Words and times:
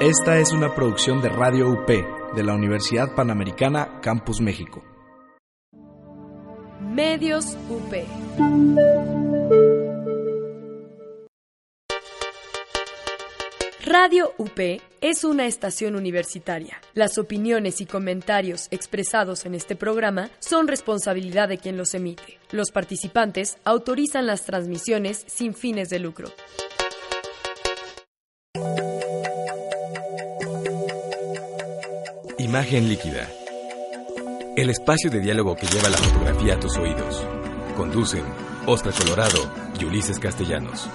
Esta 0.00 0.38
es 0.38 0.52
una 0.52 0.76
producción 0.76 1.20
de 1.22 1.28
Radio 1.28 1.68
UP 1.70 1.88
de 1.88 2.44
la 2.44 2.54
Universidad 2.54 3.16
Panamericana 3.16 4.00
Campus 4.00 4.40
México. 4.40 4.84
Medios 6.80 7.56
UP. 7.68 7.92
Radio 13.84 14.34
UP 14.38 14.80
es 15.00 15.24
una 15.24 15.46
estación 15.46 15.96
universitaria. 15.96 16.80
Las 16.94 17.18
opiniones 17.18 17.80
y 17.80 17.86
comentarios 17.86 18.68
expresados 18.70 19.46
en 19.46 19.56
este 19.56 19.74
programa 19.74 20.30
son 20.38 20.68
responsabilidad 20.68 21.48
de 21.48 21.58
quien 21.58 21.76
los 21.76 21.92
emite. 21.94 22.38
Los 22.52 22.70
participantes 22.70 23.58
autorizan 23.64 24.28
las 24.28 24.44
transmisiones 24.44 25.24
sin 25.26 25.54
fines 25.54 25.88
de 25.88 25.98
lucro. 25.98 26.28
Imagen 32.48 32.88
líquida. 32.88 33.28
El 34.56 34.70
espacio 34.70 35.10
de 35.10 35.20
diálogo 35.20 35.54
que 35.54 35.66
lleva 35.66 35.90
la 35.90 35.98
fotografía 35.98 36.54
a 36.54 36.58
tus 36.58 36.78
oídos. 36.78 37.22
Conducen 37.76 38.24
Oscar 38.64 38.94
Colorado 38.94 39.52
y 39.78 39.84
Ulises 39.84 40.18
Castellanos. 40.18 40.88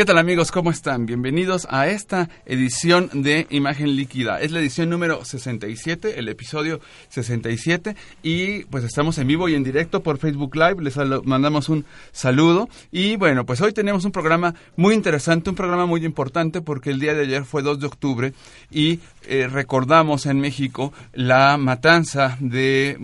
¿Qué 0.00 0.06
tal 0.06 0.16
amigos? 0.16 0.50
¿Cómo 0.50 0.70
están? 0.70 1.04
Bienvenidos 1.04 1.66
a 1.68 1.86
esta 1.88 2.30
edición 2.46 3.10
de 3.12 3.46
Imagen 3.50 3.96
Líquida. 3.96 4.40
Es 4.40 4.50
la 4.50 4.60
edición 4.60 4.88
número 4.88 5.26
67, 5.26 6.18
el 6.18 6.30
episodio 6.30 6.80
67 7.10 7.94
y 8.22 8.64
pues 8.64 8.82
estamos 8.84 9.18
en 9.18 9.26
vivo 9.26 9.50
y 9.50 9.54
en 9.54 9.62
directo 9.62 10.02
por 10.02 10.16
Facebook 10.16 10.56
Live. 10.56 10.76
Les 10.80 10.96
mandamos 11.26 11.68
un 11.68 11.84
saludo 12.12 12.70
y 12.90 13.16
bueno, 13.16 13.44
pues 13.44 13.60
hoy 13.60 13.74
tenemos 13.74 14.06
un 14.06 14.10
programa 14.10 14.54
muy 14.74 14.94
interesante, 14.94 15.50
un 15.50 15.56
programa 15.56 15.84
muy 15.84 16.02
importante 16.06 16.62
porque 16.62 16.88
el 16.88 16.98
día 16.98 17.12
de 17.12 17.24
ayer 17.24 17.44
fue 17.44 17.60
2 17.60 17.80
de 17.80 17.86
octubre 17.86 18.32
y 18.70 19.00
eh, 19.26 19.48
recordamos 19.48 20.24
en 20.24 20.40
México 20.40 20.94
la 21.12 21.58
matanza 21.58 22.38
de, 22.40 22.96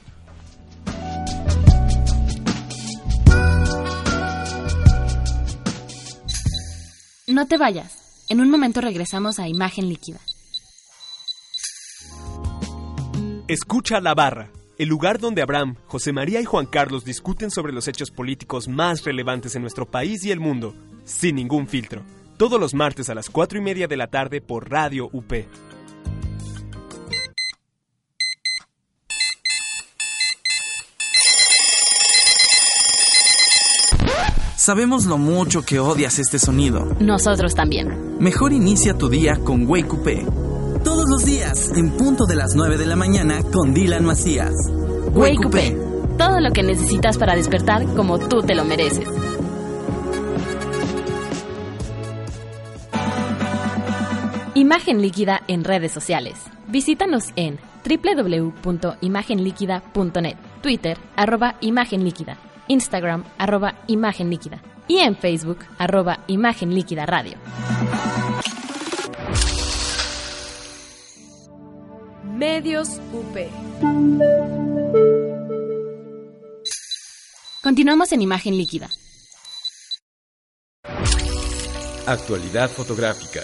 No 7.27 7.47
te 7.47 7.57
vayas. 7.59 8.27
En 8.29 8.41
un 8.41 8.51
momento 8.51 8.81
regresamos 8.81 9.39
a 9.39 9.49
Imagen 9.49 9.89
Líquida. 9.89 10.21
Escucha 13.49 14.01
la 14.01 14.15
barra, 14.15 14.51
el 14.79 14.89
lugar 14.89 15.19
donde 15.19 15.43
Abraham, 15.43 15.77
José 15.87 16.13
María 16.13 16.41
y 16.41 16.45
Juan 16.45 16.67
Carlos 16.67 17.05
discuten 17.05 17.51
sobre 17.51 17.73
los 17.73 17.89
hechos 17.89 18.11
políticos 18.11 18.69
más 18.69 19.05
relevantes 19.05 19.55
en 19.57 19.63
nuestro 19.63 19.91
país 19.91 20.25
y 20.25 20.31
el 20.31 20.41
mundo, 20.41 20.75
sin 21.05 21.37
ningún 21.37 21.67
filtro 21.67 22.03
todos 22.37 22.61
los 22.61 22.75
martes 22.75 23.09
a 23.11 23.15
las 23.15 23.31
4 23.31 23.59
y 23.59 23.61
media 23.61 23.87
de 23.87 23.97
la 23.97 24.09
tarde 24.09 24.41
por 24.41 24.71
Radio 24.71 25.09
UP. 25.13 25.33
Sabemos 34.57 35.05
lo 35.05 35.19
mucho 35.19 35.61
que 35.61 35.79
odias 35.79 36.19
este 36.19 36.39
sonido. 36.39 36.87
Nosotros 36.99 37.55
también. 37.55 38.17
Mejor 38.19 38.55
inicia 38.55 38.95
tu 38.95 39.11
día 39.11 39.37
con 39.45 39.67
Wake 39.69 39.93
UP. 39.93 40.83
Todos 40.83 41.05
los 41.07 41.27
días, 41.27 41.71
en 41.77 41.91
punto 41.91 42.25
de 42.25 42.35
las 42.35 42.55
9 42.55 42.79
de 42.79 42.87
la 42.87 42.97
mañana, 42.97 43.43
con 43.53 43.75
Dylan 43.75 44.07
Macías. 44.07 44.55
Wake, 45.13 45.47
UP. 45.47 46.17
Todo 46.17 46.41
lo 46.41 46.51
que 46.51 46.63
necesitas 46.63 47.19
para 47.19 47.37
despertar 47.37 47.85
como 47.95 48.19
tú 48.19 48.41
te 48.41 48.55
lo 48.55 48.65
mereces. 48.65 49.07
Imagen 54.57 55.03
Líquida 55.03 55.43
en 55.49 55.65
redes 55.65 55.91
sociales. 55.91 56.37
Visítanos 56.69 57.33
en 57.35 57.59
www.imagenliquida.net, 57.85 60.37
Twitter, 60.63 60.97
arroba 61.17 61.57
Imagen 61.61 62.05
Líquida, 62.05 62.39
Instagram, 62.69 63.25
arroba 63.37 63.75
Imagen 63.89 64.31
Líquida 64.31 64.63
y 64.87 64.99
en 64.99 65.17
Facebook, 65.17 65.59
arroba 65.77 66.21
Imagen 66.29 66.73
Líquida 66.73 67.05
Radio. 67.05 67.37
Medios 72.23 73.01
UP. 73.13 73.37
Continuamos 77.61 78.13
en 78.13 78.23
Imagen 78.23 78.57
Líquida. 78.57 78.89
Actualidad 82.07 82.71
fotográfica. 82.71 83.41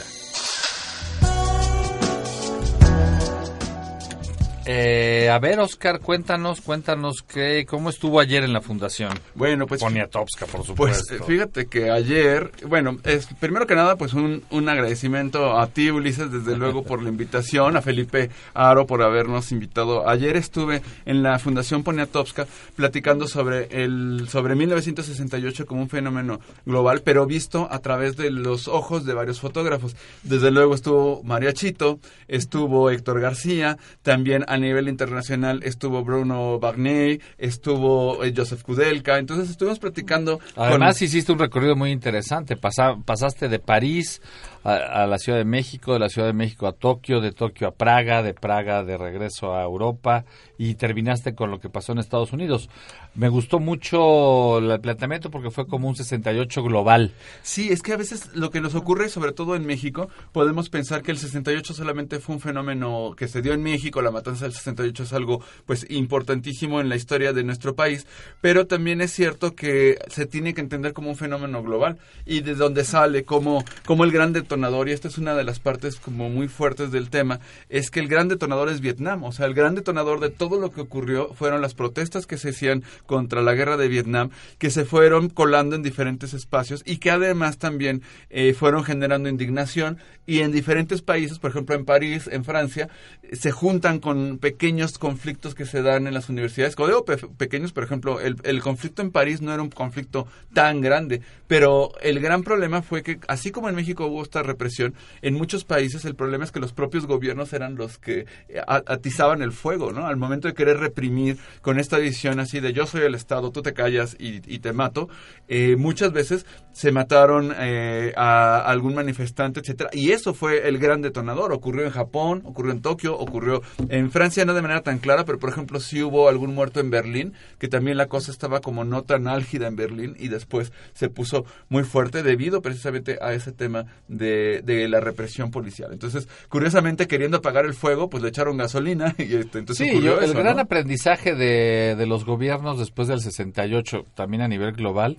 Eh, 4.73 5.29
a 5.29 5.41
ver, 5.41 5.59
Oscar, 5.59 5.99
cuéntanos, 5.99 6.61
cuéntanos 6.61 7.23
qué, 7.27 7.67
cómo 7.69 7.91
estuvo 7.91 8.21
ayer 8.21 8.45
en 8.45 8.53
la 8.53 8.61
fundación. 8.61 9.11
Bueno, 9.35 9.67
pues 9.67 9.81
Poniatowska, 9.81 10.47
por 10.47 10.65
Pues 10.77 10.99
supuesto. 10.99 11.15
eh, 11.17 11.19
fíjate 11.27 11.67
que 11.67 11.91
ayer, 11.91 12.53
bueno, 12.69 12.97
es, 13.03 13.27
primero 13.41 13.67
que 13.67 13.75
nada, 13.75 13.97
pues 13.97 14.15
un, 14.15 14.45
un 14.51 14.69
agradecimiento 14.69 15.59
a 15.59 15.67
ti, 15.67 15.91
Ulises, 15.91 16.31
desde 16.31 16.57
luego 16.57 16.85
por 16.85 17.03
la 17.03 17.09
invitación, 17.09 17.77
a 17.77 17.83
Felipe 17.83 18.31
Aro 18.55 18.87
por 18.87 19.03
habernos 19.03 19.51
invitado. 19.51 20.09
Ayer 20.09 20.37
estuve 20.37 20.83
en 21.05 21.25
la 21.25 21.41
Fundación 21.41 21.83
Poniatowska 21.83 22.47
platicando 22.77 23.27
sobre 23.27 23.83
el 23.83 24.29
sobre 24.29 24.55
1968 24.55 25.67
como 25.67 25.81
un 25.83 25.89
fenómeno 25.89 26.39
global, 26.65 27.03
pero 27.05 27.27
visto 27.27 27.67
a 27.73 27.81
través 27.81 28.17
de 28.17 28.31
los 28.31 28.69
ojos 28.69 29.05
de 29.05 29.15
varios 29.15 29.41
fotógrafos. 29.41 29.97
Desde 30.23 30.53
luego 30.53 30.77
estuvo 30.77 31.25
María 31.25 31.53
Chito, 31.55 31.99
estuvo 32.29 32.89
Héctor 32.91 33.21
García, 33.21 33.77
también 34.03 34.45
nivel 34.61 34.89
internacional 34.89 35.63
estuvo 35.65 36.05
Bruno 36.05 36.59
Bagney, 36.59 37.21
estuvo 37.39 38.23
eh, 38.25 38.33
Joseph 38.37 38.63
Kudelka, 38.63 39.19
entonces 39.19 39.51
estuvimos 39.51 39.79
platicando 39.79 40.39
con- 40.55 40.65
Además 40.65 41.01
hiciste 41.03 41.33
un 41.33 41.39
recorrido 41.39 41.77
muy 41.77 41.91
interesante. 41.91 42.57
Pasa- 42.57 42.97
pasaste 43.05 43.49
de 43.49 43.59
París 43.59 44.21
a, 44.65 45.03
a 45.03 45.07
la 45.07 45.19
Ciudad 45.19 45.39
de 45.39 45.45
México, 45.45 45.93
de 45.93 45.99
la 45.99 46.09
Ciudad 46.09 46.29
de 46.29 46.33
México 46.33 46.67
a 46.67 46.73
Tokio, 46.73 47.21
de 47.21 47.33
Tokio 47.33 47.69
a 47.69 47.71
Praga, 47.73 48.23
de 48.23 48.35
Praga 48.35 48.85
de 48.85 48.97
regreso 48.97 49.55
a 49.55 49.63
Europa 49.63 50.25
y 50.59 50.75
terminaste 50.75 51.35
con 51.35 51.51
lo 51.51 51.59
que 51.59 51.71
pasó 51.71 51.93
en 51.93 51.99
Estados 51.99 52.35
Unidos. 52.35 52.69
Me 53.15 53.29
gustó 53.29 53.59
mucho 53.59 54.59
el 54.59 54.79
planteamiento 54.81 55.31
porque 55.31 55.51
fue 55.51 55.67
como 55.67 55.89
un 55.89 55.97
68 55.97 56.63
global. 56.63 57.13
Sí, 57.43 57.71
es 57.71 57.83
que 57.83 57.95
a 57.95 57.97
veces 57.97 58.35
lo 58.35 58.51
que 58.51 58.61
nos 58.61 58.75
ocurre, 58.75 59.09
sobre 59.09 59.33
todo 59.33 59.57
en 59.57 59.65
México, 59.65 60.11
podemos 60.33 60.69
pensar 60.69 61.03
que 61.03 61.11
el 61.11 61.19
68 61.19 61.73
solamente 61.73 62.21
fue 62.21 62.35
un 62.35 62.41
fenómeno 62.41 63.15
que 63.17 63.27
se 63.27 63.41
dio 63.41 63.55
en 63.55 63.63
México, 63.63 64.03
la 64.03 64.11
matanza 64.11 64.45
del 64.45 64.53
68 64.53 65.03
es 65.03 65.13
algo 65.13 65.43
pues 65.65 65.87
importantísimo 65.91 66.81
en 66.81 66.89
la 66.89 66.97
historia 66.97 67.33
de 67.33 67.43
nuestro 67.43 67.75
país, 67.75 68.07
pero 68.41 68.67
también 68.67 69.01
es 69.01 69.13
cierto 69.13 69.55
que 69.55 69.99
se 70.09 70.27
tiene 70.27 70.53
que 70.53 70.61
entender 70.61 70.93
como 70.93 71.09
un 71.09 71.17
fenómeno 71.17 71.63
global 71.63 71.99
y 72.27 72.41
de 72.41 72.55
dónde 72.55 72.85
sale, 72.85 73.25
como, 73.25 73.65
como 73.87 74.05
el 74.05 74.13
gran 74.13 74.35
detonador, 74.51 74.89
y 74.89 74.93
esta 74.93 75.07
es 75.07 75.17
una 75.17 75.37
de 75.37 75.45
las 75.45 75.61
partes 75.61 76.01
como 76.01 76.29
muy 76.29 76.49
fuertes 76.49 76.91
del 76.91 77.09
tema, 77.09 77.39
es 77.69 77.89
que 77.93 78.01
el 78.01 78.09
gran 78.09 78.27
detonador 78.27 78.69
es 78.69 78.81
Vietnam, 78.81 79.23
o 79.23 79.31
sea, 79.31 79.47
el 79.47 79.55
gran 79.55 79.77
detonador 79.77 80.19
de 80.19 80.29
todo 80.29 80.59
lo 80.59 80.73
que 80.73 80.81
ocurrió 80.81 81.33
fueron 81.35 81.63
las 81.63 81.75
protestas 81.75 82.27
que 82.27 82.37
se 82.37 82.49
hacían 82.49 82.83
contra 83.07 83.43
la 83.43 83.55
guerra 83.55 83.77
de 83.77 83.87
Vietnam, 83.87 84.31
que 84.59 84.71
se 84.71 84.85
fueron 84.85 85.29
colando 85.29 85.77
en 85.77 85.85
diferentes 85.85 86.35
espacios 86.35 86.83
y 86.85 86.97
que 86.97 87.13
además 87.13 87.59
también 87.59 88.03
eh, 88.29 88.53
fueron 88.53 88.83
generando 88.83 89.29
indignación 89.29 89.99
y 90.27 90.41
en 90.41 90.51
diferentes 90.51 91.01
países, 91.01 91.39
por 91.39 91.53
ejemplo 91.53 91.77
en 91.77 91.85
París, 91.85 92.29
en 92.31 92.45
Francia, 92.45 92.89
se 93.33 93.53
juntan 93.53 94.01
con 94.01 94.39
pequeños 94.39 94.99
conflictos 94.99 95.55
que 95.55 95.65
se 95.65 95.83
dan 95.83 96.09
en 96.09 96.15
las 96.15 96.29
universidades. 96.29 96.75
Cuando 96.75 96.97
digo 96.97 97.05
pe- 97.05 97.29
pequeños, 97.37 97.73
por 97.73 97.85
ejemplo, 97.85 98.21
el, 98.21 98.37
el 98.43 98.61
conflicto 98.63 99.01
en 99.01 99.13
París 99.13 99.43
no 99.43 99.53
era 99.53 99.63
un 99.63 99.71
conflicto 99.71 100.27
tan 100.53 100.81
grande, 100.81 101.23
pero 101.47 101.93
el 102.03 102.19
gran 102.19 102.43
problema 102.43 102.83
fue 102.83 103.03
que, 103.05 103.21
así 103.29 103.53
como 103.53 103.69
en 103.69 103.77
México 103.77 104.07
hubo 104.07 104.23
esta 104.23 104.40
represión, 104.43 104.95
en 105.23 105.35
muchos 105.35 105.65
países 105.65 106.05
el 106.05 106.15
problema 106.15 106.45
es 106.45 106.53
que 106.53 106.61
los 106.61 106.73
propios 106.73 107.07
gobiernos 107.07 107.53
eran 107.53 107.77
los 107.77 107.99
que 107.99 108.27
eh, 108.49 108.61
atizaban 108.67 109.43
el 109.43 109.53
fuego, 109.53 109.93
¿no? 109.93 110.07
Al 110.07 110.17
momento 110.17 110.49
de 110.49 110.55
querer 110.55 110.79
reprimir 110.79 111.39
con 111.63 111.79
esta 111.79 111.99
visión 111.99 112.41
así 112.41 112.61
de 112.61 112.73
yo 112.73 112.87
soy 112.87 113.03
el 113.03 113.15
Estado, 113.15 113.51
tú 113.51 113.63
te 113.63 113.73
callas 113.73 114.17
y, 114.19 114.41
y 114.53 114.59
te 114.61 114.73
mato, 114.73 115.09
eh, 115.49 115.77
muchas 115.77 116.13
veces 116.13 116.47
se 116.73 116.93
mataron 116.93 117.53
eh, 117.59 118.13
a 118.17 118.61
algún 118.61 118.95
manifestante, 118.95 119.61
etcétera, 119.61 119.91
y 119.93 120.13
eso 120.13 120.35
fue 120.35 120.69
el 120.69 120.79
gran 120.79 121.03
detonador. 121.03 121.53
Ocurrió 121.53 121.85
en 121.85 121.91
Japón, 121.91 122.43
ocurrió 122.45 122.73
en 122.73 122.81
Tokio, 122.81 123.19
ocurrió 123.19 123.63
en 123.89 124.11
Francia, 124.11 124.45
no 124.45 124.55
de 124.55 124.63
manera 124.63 124.83
tan 124.83 124.99
clara, 124.99 125.25
pero 125.25 125.39
por 125.39 125.51
ejemplo 125.51 125.81
sí 125.81 126.03
hubo 126.03 126.29
algún 126.29 126.55
muerto 126.55 126.81
en 126.81 126.91
Berlín, 126.91 127.35
que 127.59 127.69
también 127.69 127.97
la 127.97 128.07
cosa 128.07 128.31
estaba 128.31 128.61
como 128.61 128.85
no 128.85 129.03
tan 129.03 129.27
álgida 129.27 129.67
en 129.67 129.77
Berlín 129.77 130.17
y 130.19 130.29
después 130.29 130.73
se 130.95 131.09
puso 131.09 131.45
muy 131.69 131.85
fuerte 131.85 132.23
debido 132.23 132.63
precisamente 132.63 133.19
a 133.21 133.33
ese 133.33 133.53
tema 133.53 133.87
de, 134.09 134.30
de 134.63 134.89
la 134.89 135.01
represión 135.01 135.51
policial. 135.51 135.91
Entonces, 135.93 136.29
curiosamente, 136.49 137.07
queriendo 137.07 137.39
apagar 137.39 137.65
el 137.67 137.75
fuego, 137.75 138.09
pues 138.11 138.23
le 138.23 138.29
echaron 138.31 138.57
gasolina 138.57 139.15
y 139.19 139.35
este, 139.37 139.59
entonces 139.59 139.89
Sí, 139.89 140.01
yo- 140.03 140.19
el 140.19 140.31
eso, 140.31 140.39
gran 140.39 140.57
¿no? 140.57 140.63
aprendizaje 140.63 141.35
de, 141.35 141.95
de 141.97 142.07
los 142.07 142.25
gobiernos 142.25 142.79
después 142.79 143.09
del 143.09 143.21
68, 143.21 144.05
también 144.15 144.43
a 144.43 144.49
nivel 144.49 144.73
global, 144.73 145.19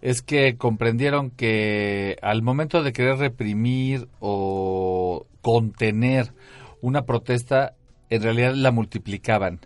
es 0.00 0.22
que 0.22 0.56
comprendieron 0.56 1.30
que 1.30 2.16
al 2.22 2.42
momento 2.42 2.82
de 2.82 2.92
querer 2.92 3.18
reprimir 3.18 4.08
o 4.20 5.26
contener 5.42 6.32
una 6.80 7.02
protesta, 7.02 7.74
en 8.10 8.22
realidad 8.22 8.54
la 8.54 8.72
multiplicaban. 8.72 9.60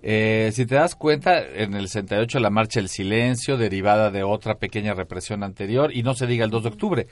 Eh, 0.00 0.50
si 0.52 0.64
te 0.64 0.76
das 0.76 0.94
cuenta, 0.94 1.40
en 1.44 1.74
el 1.74 1.88
68 1.88 2.38
la 2.38 2.50
marcha 2.50 2.78
del 2.80 2.88
silencio, 2.88 3.56
derivada 3.56 4.10
de 4.10 4.22
otra 4.22 4.56
pequeña 4.58 4.94
represión 4.94 5.42
anterior, 5.42 5.90
y 5.94 6.02
no 6.04 6.14
se 6.14 6.26
diga 6.26 6.44
el 6.44 6.50
2 6.50 6.62
de 6.62 6.68
octubre. 6.68 7.06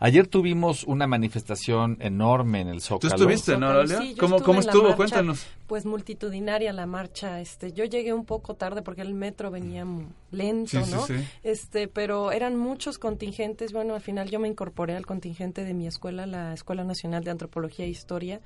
Ayer 0.00 0.26
tuvimos 0.26 0.82
una 0.84 1.06
manifestación 1.06 1.98
enorme 2.00 2.60
en 2.60 2.68
el 2.68 2.76
¿Tú 2.78 2.80
Zócalo. 2.80 3.14
estuviste, 3.14 3.56
no, 3.56 3.68
Aurelia? 3.68 4.00
sí, 4.00 4.16
¿Cómo, 4.18 4.36
estuvo? 4.38 4.82
marcha, 4.82 4.96
Cuéntanos. 4.96 5.46
Pues 5.68 5.86
multitudinaria 5.86 6.72
la 6.72 6.86
marcha. 6.86 7.40
Este, 7.40 7.72
yo 7.72 7.84
llegué 7.84 8.12
un 8.12 8.24
poco 8.24 8.54
tarde 8.54 8.82
porque 8.82 9.02
el 9.02 9.14
metro 9.14 9.50
venía 9.50 9.86
lento, 10.32 10.70
Sí, 10.80 10.84
sí, 10.84 10.90
¿no? 10.92 11.06
sí. 11.06 11.14
Este, 11.44 11.86
pero 11.88 12.32
eran 12.32 12.56
muchos 12.56 12.98
contingentes. 12.98 13.72
Bueno, 13.72 13.94
al 13.94 14.00
final 14.00 14.28
yo 14.28 14.38
me 14.40 14.48
incorporé 14.48 14.96
al 14.96 15.06
contingente 15.06 15.64
de 15.64 15.74
mi 15.74 15.86
escuela, 15.86 16.26
la 16.26 16.52
Escuela 16.52 16.82
Nacional 16.84 17.22
de 17.24 17.30
Antropología 17.30 17.84
e 17.84 17.88
Historia. 17.88 18.40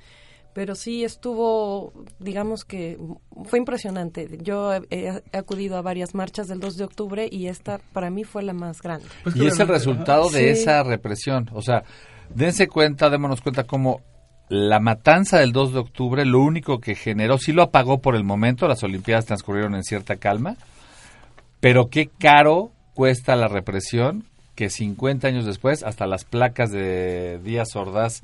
Pero 0.53 0.73
sí 0.73 1.03
estuvo, 1.03 1.93
digamos 2.19 2.65
que 2.65 2.97
fue 3.45 3.59
impresionante. 3.59 4.39
Yo 4.41 4.73
he, 4.73 5.21
he 5.31 5.37
acudido 5.37 5.77
a 5.77 5.81
varias 5.81 6.15
marchas 6.15 6.47
del 6.47 6.59
2 6.59 6.77
de 6.77 6.83
octubre 6.83 7.29
y 7.31 7.47
esta 7.47 7.79
para 7.93 8.09
mí 8.09 8.23
fue 8.23 8.41
la 8.43 8.53
más 8.53 8.81
grande. 8.81 9.05
Pues 9.23 9.35
y 9.35 9.45
es 9.45 9.59
el 9.59 9.67
resultado 9.67 10.29
de 10.29 10.39
Sí. 10.55 10.61
esa 10.61 10.81
represión. 10.83 11.49
O 11.53 11.61
sea, 11.61 11.83
dense 12.33 12.67
cuenta, 12.67 13.09
démonos 13.11 13.41
cuenta 13.41 13.65
cómo 13.65 14.01
la 14.49 14.79
matanza 14.79 15.37
del 15.39 15.51
2 15.51 15.73
de 15.73 15.79
octubre 15.79 16.25
lo 16.25 16.39
único 16.39 16.79
que 16.79 16.95
generó, 16.95 17.37
sí 17.37 17.51
lo 17.51 17.61
apagó 17.63 17.99
por 17.99 18.15
el 18.15 18.23
momento, 18.23 18.67
las 18.67 18.81
Olimpiadas 18.81 19.25
transcurrieron 19.25 19.75
en 19.75 19.83
cierta 19.83 20.15
calma, 20.15 20.55
pero 21.59 21.89
qué 21.89 22.07
caro 22.07 22.71
cuesta 22.93 23.35
la 23.35 23.47
represión 23.47 24.23
que 24.55 24.69
50 24.69 25.27
años 25.27 25.45
después 25.45 25.83
hasta 25.83 26.07
las 26.07 26.23
placas 26.25 26.71
de 26.71 27.39
Díaz 27.43 27.75
Ordaz 27.75 28.23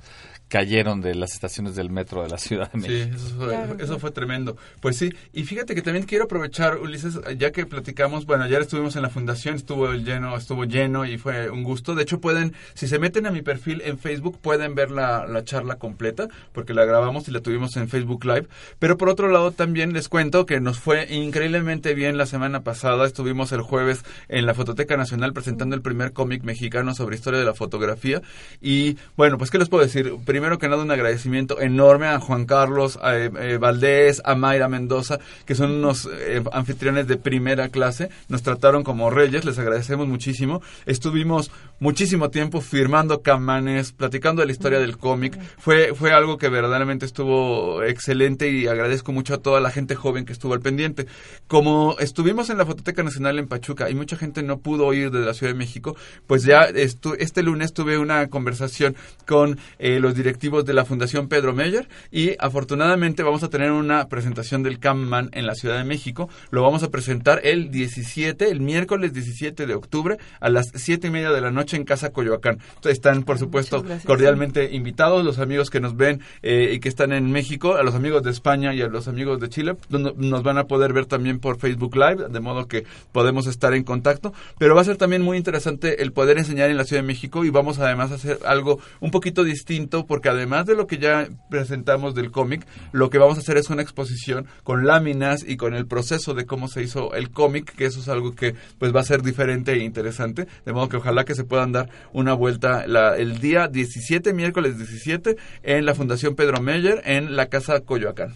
cayeron 0.53 1.01
de 1.01 1.15
las 1.15 1.33
estaciones 1.33 1.73
del 1.73 1.89
metro 1.89 2.21
de 2.21 2.29
la 2.29 2.37
Ciudad 2.37 2.71
de 2.73 2.81
Sí, 2.81 3.11
eso 3.15 3.35
fue, 3.35 3.47
Claro, 3.47 3.75
eso 3.79 3.97
fue 3.97 4.11
tremendo. 4.11 4.55
Pues 4.81 4.97
sí, 4.97 5.11
y 5.33 5.45
fíjate 5.45 5.73
que 5.73 5.81
también 5.81 6.05
quiero 6.05 6.25
aprovechar, 6.25 6.77
Ulises, 6.77 7.19
ya 7.39 7.51
que 7.51 7.65
platicamos, 7.65 8.27
bueno, 8.27 8.43
ayer 8.43 8.61
estuvimos 8.61 8.95
en 8.95 9.01
la 9.01 9.09
fundación, 9.09 9.55
estuvo 9.55 9.89
el 9.89 10.05
lleno, 10.05 10.37
estuvo 10.37 10.65
lleno 10.65 11.07
y 11.07 11.17
fue 11.17 11.49
un 11.49 11.63
gusto. 11.63 11.95
De 11.95 12.03
hecho, 12.03 12.21
pueden, 12.21 12.53
si 12.75 12.87
se 12.87 12.99
meten 12.99 13.25
a 13.25 13.31
mi 13.31 13.41
perfil 13.41 13.81
en 13.83 13.97
Facebook, 13.97 14.37
pueden 14.41 14.75
ver 14.75 14.91
la, 14.91 15.25
la 15.25 15.43
charla 15.43 15.77
completa, 15.77 16.27
porque 16.51 16.75
la 16.75 16.85
grabamos 16.85 17.27
y 17.27 17.31
la 17.31 17.39
tuvimos 17.39 17.75
en 17.77 17.89
Facebook 17.89 18.23
Live. 18.23 18.45
Pero 18.77 18.95
por 18.95 19.09
otro 19.09 19.29
lado, 19.29 19.53
también 19.53 19.91
les 19.91 20.07
cuento 20.07 20.45
que 20.45 20.59
nos 20.59 20.77
fue 20.79 21.11
increíblemente 21.11 21.95
bien 21.95 22.15
la 22.15 22.27
semana 22.27 22.61
pasada. 22.61 23.07
Estuvimos 23.07 23.51
el 23.53 23.63
jueves 23.63 24.05
en 24.27 24.45
la 24.45 24.53
Fototeca 24.53 24.97
Nacional 24.97 25.33
presentando 25.33 25.75
el 25.75 25.81
primer 25.81 26.13
cómic 26.13 26.43
mexicano 26.43 26.93
sobre 26.93 27.15
historia 27.15 27.39
de 27.39 27.45
la 27.45 27.55
fotografía. 27.55 28.21
Y 28.61 28.99
bueno, 29.17 29.39
pues, 29.39 29.49
¿qué 29.49 29.57
les 29.57 29.67
puedo 29.67 29.83
decir? 29.83 30.13
Primero 30.23 30.42
que 30.43 30.67
nada, 30.67 30.83
un 30.83 30.91
agradecimiento 30.91 31.61
enorme 31.61 32.07
a 32.07 32.19
Juan 32.19 32.45
Carlos 32.45 32.99
a, 33.01 33.17
eh, 33.17 33.31
eh, 33.39 33.57
Valdés, 33.57 34.21
a 34.25 34.35
Mayra 34.35 34.67
Mendoza, 34.67 35.17
que 35.45 35.55
son 35.55 35.71
unos 35.71 36.07
eh, 36.11 36.43
anfitriones 36.51 37.07
de 37.07 37.15
primera 37.15 37.69
clase. 37.69 38.09
Nos 38.27 38.43
trataron 38.43 38.83
como 38.83 39.09
reyes, 39.09 39.45
les 39.45 39.57
agradecemos 39.57 40.05
muchísimo. 40.05 40.61
Estuvimos 40.85 41.49
muchísimo 41.79 42.29
tiempo 42.29 42.59
firmando 42.59 43.21
camanes, 43.21 43.93
platicando 43.93 44.41
de 44.41 44.47
la 44.47 44.51
historia 44.51 44.79
del 44.79 44.97
cómic. 44.97 45.39
Fue, 45.57 45.95
fue 45.95 46.11
algo 46.11 46.37
que 46.37 46.49
verdaderamente 46.49 47.05
estuvo 47.05 47.81
excelente 47.81 48.51
y 48.51 48.67
agradezco 48.67 49.13
mucho 49.13 49.35
a 49.35 49.37
toda 49.37 49.61
la 49.61 49.71
gente 49.71 49.95
joven 49.95 50.25
que 50.25 50.33
estuvo 50.33 50.53
al 50.53 50.59
pendiente. 50.59 51.07
Como 51.47 51.95
estuvimos 51.99 52.49
en 52.49 52.57
la 52.57 52.65
Fototeca 52.65 53.01
Nacional 53.01 53.39
en 53.39 53.47
Pachuca 53.47 53.89
y 53.89 53.95
mucha 53.95 54.17
gente 54.17 54.43
no 54.43 54.59
pudo 54.59 54.93
ir 54.93 55.09
de 55.09 55.21
la 55.21 55.33
Ciudad 55.33 55.53
de 55.53 55.57
México, 55.57 55.95
pues 56.27 56.43
ya 56.43 56.63
este 56.63 57.43
lunes 57.43 57.73
tuve 57.73 57.97
una 57.97 58.27
conversación 58.27 58.97
con 59.25 59.57
eh, 59.79 60.01
los 60.01 60.13
directores 60.15 60.32
directivos 60.33 60.65
de 60.65 60.73
la 60.73 60.83
Fundación 60.83 61.27
Pedro 61.27 61.53
Meyer 61.53 61.87
y 62.09 62.31
afortunadamente 62.39 63.21
vamos 63.21 63.43
a 63.43 63.49
tener 63.49 63.71
una 63.71 64.09
presentación 64.09 64.63
del 64.63 64.79
Camman 64.79 65.29
en 65.31 65.45
la 65.45 65.53
Ciudad 65.53 65.77
de 65.77 65.83
México. 65.83 66.27
Lo 66.49 66.63
vamos 66.63 66.81
a 66.81 66.89
presentar 66.89 67.41
el 67.43 67.69
17, 67.69 68.49
el 68.49 68.59
miércoles 68.59 69.13
17 69.13 69.67
de 69.67 69.75
octubre 69.75 70.17
a 70.39 70.49
las 70.49 70.71
7 70.73 71.05
y 71.05 71.11
media 71.11 71.29
de 71.29 71.39
la 71.39 71.51
noche 71.51 71.77
en 71.77 71.83
Casa 71.83 72.09
Coyoacán. 72.09 72.57
Entonces, 72.69 72.93
están, 72.93 73.21
por 73.21 73.37
supuesto, 73.37 73.85
cordialmente 74.07 74.73
invitados 74.73 75.23
los 75.23 75.37
amigos 75.37 75.69
que 75.69 75.79
nos 75.79 75.95
ven 75.95 76.21
eh, 76.41 76.71
y 76.73 76.79
que 76.79 76.89
están 76.89 77.13
en 77.13 77.31
México, 77.31 77.75
a 77.75 77.83
los 77.83 77.93
amigos 77.93 78.23
de 78.23 78.31
España 78.31 78.73
y 78.73 78.81
a 78.81 78.87
los 78.87 79.07
amigos 79.07 79.39
de 79.39 79.49
Chile. 79.49 79.75
Nos 79.89 80.41
van 80.41 80.57
a 80.57 80.63
poder 80.63 80.93
ver 80.93 81.05
también 81.05 81.37
por 81.37 81.59
Facebook 81.59 81.95
Live, 81.95 82.29
de 82.29 82.39
modo 82.39 82.67
que 82.67 82.85
podemos 83.11 83.45
estar 83.45 83.75
en 83.75 83.83
contacto. 83.83 84.33
Pero 84.57 84.73
va 84.73 84.81
a 84.81 84.85
ser 84.85 84.97
también 84.97 85.21
muy 85.21 85.37
interesante 85.37 86.01
el 86.01 86.11
poder 86.11 86.39
enseñar 86.39 86.71
en 86.71 86.77
la 86.77 86.85
Ciudad 86.85 87.03
de 87.03 87.07
México 87.07 87.45
y 87.45 87.51
vamos 87.51 87.77
además 87.77 88.11
a 88.11 88.15
hacer 88.15 88.39
algo 88.47 88.79
un 88.99 89.11
poquito 89.11 89.43
distinto 89.43 90.07
porque 90.13 90.29
además 90.29 90.67
de 90.67 90.75
lo 90.75 90.85
que 90.85 90.99
ya 90.99 91.27
presentamos 91.49 92.13
del 92.13 92.29
cómic, 92.29 92.67
lo 92.91 93.09
que 93.09 93.17
vamos 93.17 93.39
a 93.39 93.41
hacer 93.41 93.57
es 93.57 93.71
una 93.71 93.81
exposición 93.81 94.45
con 94.61 94.85
láminas 94.85 95.43
y 95.43 95.57
con 95.57 95.73
el 95.73 95.87
proceso 95.87 96.35
de 96.35 96.45
cómo 96.45 96.67
se 96.67 96.83
hizo 96.83 97.15
el 97.15 97.31
cómic, 97.31 97.73
que 97.75 97.85
eso 97.85 97.99
es 97.99 98.07
algo 98.09 98.35
que 98.35 98.53
pues 98.77 98.95
va 98.95 98.99
a 98.99 99.05
ser 99.05 99.23
diferente 99.23 99.71
e 99.71 99.79
interesante, 99.79 100.45
de 100.67 100.71
modo 100.71 100.87
que 100.87 100.97
ojalá 100.97 101.25
que 101.25 101.33
se 101.33 101.45
puedan 101.45 101.71
dar 101.71 101.89
una 102.11 102.35
vuelta 102.35 102.85
el 103.17 103.39
día 103.39 103.67
17, 103.67 104.33
miércoles 104.33 104.77
17, 104.77 105.35
en 105.63 105.83
la 105.83 105.95
Fundación 105.95 106.35
Pedro 106.35 106.61
Meyer, 106.61 107.01
en 107.05 107.35
la 107.35 107.47
Casa 107.47 107.79
Coyoacán. 107.79 108.35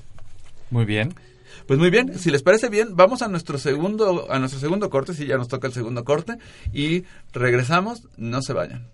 Muy 0.71 0.85
bien. 0.85 1.13
Pues 1.67 1.77
muy 1.77 1.91
bien, 1.91 2.17
si 2.17 2.31
les 2.31 2.41
parece 2.41 2.69
bien, 2.69 2.95
vamos 2.95 3.21
a 3.21 3.27
nuestro 3.27 3.59
segundo 3.59 4.31
a 4.31 4.39
nuestro 4.39 4.59
segundo 4.59 4.89
corte, 4.89 5.13
si 5.13 5.27
ya 5.27 5.37
nos 5.37 5.47
toca 5.47 5.67
el 5.67 5.73
segundo 5.73 6.03
corte 6.03 6.39
y 6.73 7.03
regresamos, 7.33 8.07
no 8.17 8.41
se 8.41 8.53
vayan. 8.53 8.87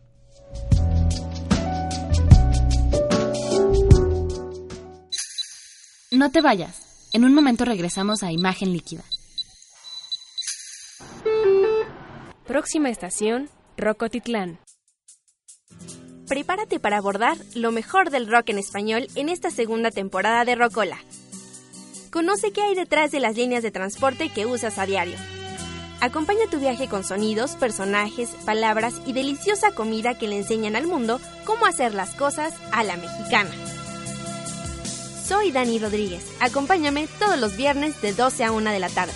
No 6.23 6.31
te 6.31 6.39
vayas. 6.39 7.09
En 7.11 7.25
un 7.25 7.33
momento 7.33 7.65
regresamos 7.65 8.23
a 8.23 8.31
Imagen 8.31 8.71
Líquida. 8.71 9.03
Próxima 12.47 12.89
estación, 12.89 13.49
Rocotitlán. 13.75 14.57
Prepárate 16.25 16.79
para 16.79 16.95
abordar 16.95 17.37
lo 17.55 17.73
mejor 17.73 18.09
del 18.09 18.31
rock 18.31 18.51
en 18.51 18.57
español 18.57 19.07
en 19.15 19.27
esta 19.27 19.51
segunda 19.51 19.91
temporada 19.91 20.45
de 20.45 20.55
Rocola. 20.55 20.97
Conoce 22.09 22.53
qué 22.53 22.61
hay 22.61 22.75
detrás 22.75 23.11
de 23.11 23.19
las 23.19 23.35
líneas 23.35 23.61
de 23.61 23.71
transporte 23.71 24.29
que 24.29 24.45
usas 24.45 24.77
a 24.77 24.85
diario. 24.85 25.17
Acompaña 25.99 26.49
tu 26.49 26.57
viaje 26.57 26.87
con 26.87 27.03
sonidos, 27.03 27.57
personajes, 27.57 28.29
palabras 28.45 28.93
y 29.05 29.11
deliciosa 29.11 29.71
comida 29.71 30.17
que 30.17 30.29
le 30.29 30.37
enseñan 30.37 30.77
al 30.77 30.87
mundo 30.87 31.19
cómo 31.43 31.65
hacer 31.65 31.93
las 31.93 32.11
cosas 32.11 32.53
a 32.71 32.85
la 32.85 32.95
mexicana. 32.95 33.51
Soy 35.27 35.51
Dani 35.51 35.79
Rodríguez. 35.79 36.25
Acompáñame 36.41 37.07
todos 37.19 37.39
los 37.39 37.55
viernes 37.55 38.01
de 38.01 38.13
12 38.13 38.43
a 38.43 38.51
1 38.51 38.71
de 38.71 38.79
la 38.79 38.89
tarde. 38.89 39.13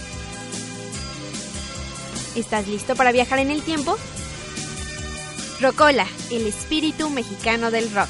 ¿Estás 2.35 2.67
listo 2.67 2.95
para 2.95 3.11
viajar 3.11 3.39
en 3.39 3.51
el 3.51 3.61
tiempo? 3.61 3.97
Rocola, 5.59 6.05
el 6.31 6.47
espíritu 6.47 7.09
mexicano 7.09 7.71
del 7.71 7.91
rock. 7.93 8.09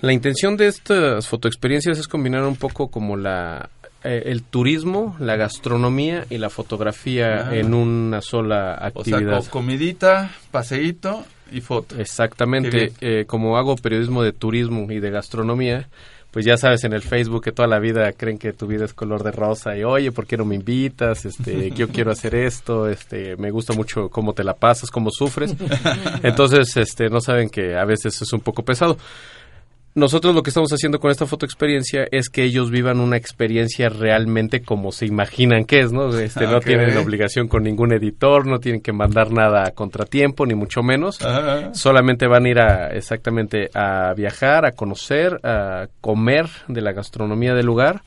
La 0.00 0.12
intención 0.12 0.56
de 0.56 0.68
estas 0.68 1.26
fotoexperiencias 1.26 1.98
es 1.98 2.06
combinar 2.06 2.44
un 2.44 2.56
poco 2.56 2.88
como 2.88 3.16
la 3.16 3.68
eh, 4.04 4.22
el 4.26 4.42
turismo, 4.44 5.16
la 5.18 5.36
gastronomía 5.36 6.24
y 6.30 6.38
la 6.38 6.50
fotografía 6.50 7.52
en 7.52 7.74
una 7.74 8.20
sola 8.20 8.74
actividad. 8.74 9.38
O 9.38 9.42
sea, 9.42 9.50
comidita, 9.50 10.30
paseíto 10.50 11.24
y 11.50 11.60
foto. 11.60 11.96
Exactamente. 11.98 12.92
Eh, 13.00 13.24
como 13.26 13.56
hago 13.56 13.74
periodismo 13.76 14.22
de 14.22 14.32
turismo 14.32 14.86
y 14.90 15.00
de 15.00 15.10
gastronomía, 15.10 15.88
pues 16.30 16.44
ya 16.44 16.56
sabes 16.56 16.84
en 16.84 16.92
el 16.92 17.02
Facebook 17.02 17.42
que 17.42 17.52
toda 17.52 17.66
la 17.66 17.78
vida 17.78 18.12
creen 18.12 18.38
que 18.38 18.52
tu 18.52 18.66
vida 18.66 18.84
es 18.84 18.92
color 18.92 19.22
de 19.22 19.32
rosa 19.32 19.76
y 19.76 19.82
oye, 19.82 20.12
¿por 20.12 20.26
qué 20.26 20.36
no 20.36 20.44
me 20.44 20.54
invitas? 20.54 21.24
Este, 21.24 21.70
yo 21.74 21.88
quiero 21.88 22.12
hacer 22.12 22.34
esto, 22.34 22.88
este, 22.88 23.36
me 23.36 23.50
gusta 23.50 23.72
mucho 23.72 24.10
cómo 24.10 24.34
te 24.34 24.44
la 24.44 24.54
pasas, 24.54 24.90
cómo 24.90 25.10
sufres. 25.10 25.56
Entonces, 26.22 26.76
este, 26.76 27.08
no 27.08 27.20
saben 27.20 27.48
que 27.48 27.76
a 27.76 27.84
veces 27.84 28.20
es 28.20 28.32
un 28.32 28.40
poco 28.40 28.62
pesado. 28.62 28.98
Nosotros 29.98 30.32
lo 30.32 30.44
que 30.44 30.50
estamos 30.50 30.70
haciendo 30.72 31.00
con 31.00 31.10
esta 31.10 31.26
fotoexperiencia 31.26 32.06
es 32.12 32.28
que 32.28 32.44
ellos 32.44 32.70
vivan 32.70 33.00
una 33.00 33.16
experiencia 33.16 33.88
realmente 33.88 34.62
como 34.62 34.92
se 34.92 35.06
imaginan 35.06 35.64
que 35.64 35.80
es, 35.80 35.92
¿no? 35.92 36.16
Este, 36.18 36.46
No 36.46 36.60
tienen 36.60 36.96
obligación 36.96 37.48
con 37.48 37.64
ningún 37.64 37.92
editor, 37.92 38.46
no 38.46 38.60
tienen 38.60 38.80
que 38.80 38.92
mandar 38.92 39.32
nada 39.32 39.66
a 39.66 39.70
contratiempo, 39.72 40.46
ni 40.46 40.54
mucho 40.54 40.82
menos. 40.82 41.18
Solamente 41.72 42.28
van 42.28 42.44
a 42.44 42.48
ir 42.48 42.58
a, 42.60 42.88
exactamente 42.88 43.70
a 43.74 44.14
viajar, 44.14 44.64
a 44.66 44.72
conocer, 44.72 45.40
a 45.42 45.88
comer 46.00 46.46
de 46.68 46.80
la 46.80 46.92
gastronomía 46.92 47.54
del 47.54 47.66
lugar 47.66 48.02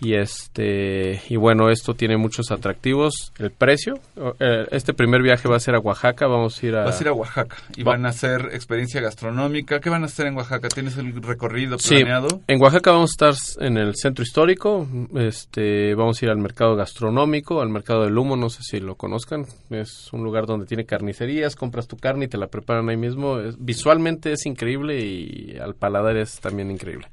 Y 0.00 0.14
este 0.14 1.22
y 1.28 1.36
bueno, 1.36 1.70
esto 1.70 1.94
tiene 1.94 2.16
muchos 2.16 2.50
atractivos. 2.50 3.32
El 3.38 3.50
precio, 3.50 3.94
eh, 4.40 4.66
este 4.70 4.92
primer 4.92 5.22
viaje 5.22 5.48
va 5.48 5.56
a 5.56 5.60
ser 5.60 5.74
a 5.74 5.78
Oaxaca, 5.78 6.26
vamos 6.26 6.62
a 6.62 6.66
ir 6.66 6.76
a... 6.76 6.84
Vas 6.84 7.00
a 7.00 7.02
ir 7.02 7.08
a 7.08 7.12
Oaxaca 7.12 7.56
y 7.76 7.82
van 7.82 8.06
a 8.06 8.10
hacer 8.10 8.50
experiencia 8.52 9.00
gastronómica. 9.00 9.80
¿Qué 9.80 9.90
van 9.90 10.02
a 10.02 10.06
hacer 10.06 10.26
en 10.26 10.36
Oaxaca? 10.36 10.68
¿Tienes 10.68 10.96
el 10.98 11.14
recorrido 11.22 11.76
planeado? 11.76 12.28
Sí, 12.28 12.36
en 12.48 12.62
Oaxaca 12.62 12.92
vamos 12.92 13.10
a 13.10 13.30
estar 13.30 13.64
en 13.66 13.76
el 13.76 13.94
centro 13.96 14.22
histórico, 14.22 14.86
este, 15.16 15.94
vamos 15.94 16.20
a 16.20 16.24
ir 16.24 16.30
al 16.30 16.38
mercado 16.38 16.76
gastronómico, 16.76 17.60
al 17.60 17.68
mercado 17.68 18.04
del 18.04 18.16
humo, 18.16 18.36
no 18.36 18.50
sé 18.50 18.62
si 18.62 18.80
lo 18.80 18.96
conozcan, 18.96 19.46
es 19.70 20.12
un 20.12 20.24
lugar 20.24 20.46
donde 20.46 20.66
tiene 20.66 20.84
carnicerías, 20.84 21.56
compras 21.56 21.86
tu 21.86 21.96
carne 21.96 22.26
y 22.26 22.28
te 22.28 22.38
la 22.38 22.48
preparan 22.48 22.88
ahí 22.88 22.96
mismo. 22.96 23.38
visualmente 23.58 24.32
es 24.32 24.46
increíble 24.46 25.00
y 25.00 25.56
al 25.58 25.74
paladar 25.74 26.16
es 26.16 26.40
también 26.40 26.70
increíble. 26.70 27.08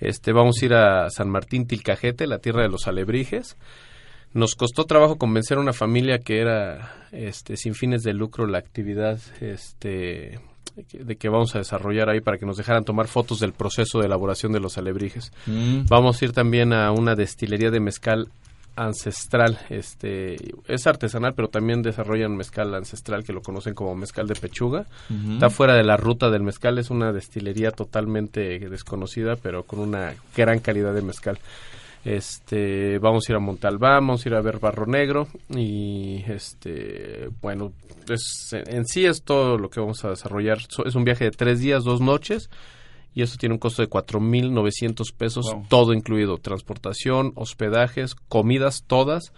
Este, 0.00 0.32
vamos 0.32 0.56
a 0.60 0.64
ir 0.64 0.74
a 0.74 1.10
San 1.10 1.28
Martín 1.30 1.66
Tilcajete, 1.66 2.26
la 2.26 2.38
tierra 2.38 2.62
de 2.62 2.68
los 2.68 2.86
alebrijes. 2.86 3.56
Nos 4.32 4.54
costó 4.54 4.84
trabajo 4.84 5.16
convencer 5.16 5.58
a 5.58 5.60
una 5.60 5.72
familia 5.72 6.18
que 6.18 6.40
era 6.40 7.06
este, 7.12 7.56
sin 7.56 7.74
fines 7.74 8.02
de 8.02 8.14
lucro 8.14 8.46
la 8.46 8.58
actividad 8.58 9.18
este, 9.40 10.38
de 10.92 11.16
que 11.16 11.28
vamos 11.28 11.54
a 11.54 11.58
desarrollar 11.58 12.08
ahí 12.08 12.20
para 12.20 12.38
que 12.38 12.46
nos 12.46 12.56
dejaran 12.56 12.84
tomar 12.84 13.08
fotos 13.08 13.40
del 13.40 13.52
proceso 13.52 13.98
de 13.98 14.06
elaboración 14.06 14.52
de 14.52 14.60
los 14.60 14.78
alebrijes. 14.78 15.32
Mm. 15.46 15.86
Vamos 15.88 16.20
a 16.20 16.24
ir 16.24 16.32
también 16.32 16.72
a 16.72 16.92
una 16.92 17.14
destilería 17.14 17.70
de 17.70 17.80
mezcal 17.80 18.28
ancestral, 18.80 19.58
este 19.68 20.36
es 20.66 20.86
artesanal, 20.86 21.34
pero 21.34 21.48
también 21.48 21.82
desarrollan 21.82 22.34
mezcal 22.34 22.74
ancestral 22.74 23.24
que 23.24 23.32
lo 23.32 23.42
conocen 23.42 23.74
como 23.74 23.94
mezcal 23.94 24.26
de 24.26 24.34
pechuga. 24.34 24.86
Está 25.34 25.50
fuera 25.50 25.74
de 25.74 25.84
la 25.84 25.98
ruta 25.98 26.30
del 26.30 26.42
mezcal, 26.42 26.78
es 26.78 26.88
una 26.88 27.12
destilería 27.12 27.72
totalmente 27.72 28.58
desconocida, 28.58 29.36
pero 29.36 29.64
con 29.64 29.80
una 29.80 30.14
gran 30.34 30.60
calidad 30.60 30.94
de 30.94 31.02
mezcal. 31.02 31.38
Este, 32.04 32.98
vamos 32.98 33.28
a 33.28 33.32
ir 33.32 33.36
a 33.36 33.40
Montalbán, 33.40 34.06
vamos 34.06 34.24
a 34.24 34.28
ir 34.30 34.34
a 34.34 34.40
ver 34.40 34.58
Barro 34.58 34.86
Negro 34.86 35.28
y 35.50 36.24
este, 36.26 37.28
bueno, 37.42 37.72
en 38.50 38.86
sí 38.86 39.04
es 39.04 39.22
todo 39.22 39.58
lo 39.58 39.68
que 39.68 39.80
vamos 39.80 40.02
a 40.06 40.10
desarrollar. 40.10 40.58
Es 40.86 40.94
un 40.94 41.04
viaje 41.04 41.24
de 41.24 41.30
tres 41.32 41.60
días, 41.60 41.84
dos 41.84 42.00
noches 42.00 42.48
y 43.14 43.22
eso 43.22 43.36
tiene 43.38 43.54
un 43.54 43.58
costo 43.58 43.82
de 43.82 43.88
4.900 43.88 45.12
pesos, 45.16 45.46
todo 45.68 45.92
incluido, 45.92 46.38
transportación, 46.38 47.32
hospedajes, 47.34 48.14
comidas, 48.14 48.84
todas. 48.86 49.32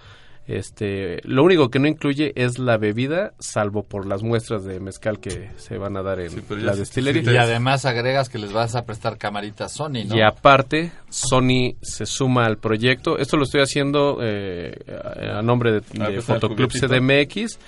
Este, 0.45 1.21
lo 1.23 1.45
único 1.45 1.71
que 1.71 1.79
no 1.79 1.87
incluye 1.87 2.33
es 2.35 2.59
la 2.59 2.77
bebida, 2.77 3.33
salvo 3.39 3.85
por 3.85 4.07
las 4.07 4.25
muestras 4.25 4.65
de 4.65 4.81
mezcal 4.81 5.21
que 5.21 5.51
se 5.57 5.79
van 5.79 5.97
a 5.97 6.03
dar 6.03 6.19
en 6.19 6.33
la 6.65 6.75
destilería. 6.75 7.33
y 7.33 7.37
además 7.37 7.85
agregas 7.85 8.29
que 8.29 8.39
les 8.39 8.53
vas 8.53 8.75
a 8.75 8.85
prestar 8.85 9.19
camaritas 9.19 9.73
Sony, 9.73 10.05
¿no? 10.05 10.17
Y 10.17 10.21
aparte, 10.21 10.91
Sony 11.09 11.77
se 11.81 12.07
suma 12.07 12.45
al 12.45 12.59
proyecto. 12.59 13.19
Esto 13.19 13.37
lo 13.37 13.45
estoy 13.45 13.63
haciendo 13.63 14.19
eh, 14.21 14.75
a 15.33 15.43
nombre 15.43 15.73
de, 15.73 15.83
ah, 16.01 16.09
de 16.09 16.15
pues, 16.15 16.25
Fotoclub 16.25 16.73
CDMX 16.73 17.59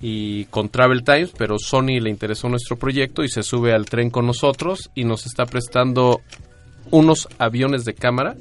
y 0.00 0.44
con 0.46 0.68
Travel 0.68 1.04
Times, 1.04 1.32
pero 1.36 1.58
Sony 1.58 2.00
le 2.00 2.10
interesó 2.10 2.48
nuestro 2.48 2.76
proyecto 2.76 3.24
y 3.24 3.28
se 3.28 3.42
sube 3.42 3.72
al 3.72 3.86
tren 3.86 4.10
con 4.10 4.26
nosotros 4.26 4.90
y 4.94 5.04
nos 5.04 5.26
está 5.26 5.46
prestando 5.46 6.20
unos 6.90 7.28
aviones 7.38 7.84
de 7.84 7.94
cámara. 7.94 8.36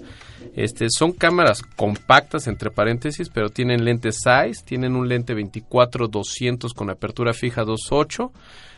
Este, 0.55 0.87
son 0.89 1.11
cámaras 1.11 1.61
compactas, 1.75 2.47
entre 2.47 2.71
paréntesis, 2.71 3.29
pero 3.29 3.49
tienen 3.49 3.83
lentes 3.83 4.19
size, 4.23 4.63
tienen 4.63 4.95
un 4.95 5.09
lente 5.09 5.35
24-200 5.35 6.73
con 6.73 6.89
apertura 6.89 7.33
fija 7.33 7.63
2.8. 7.63 8.31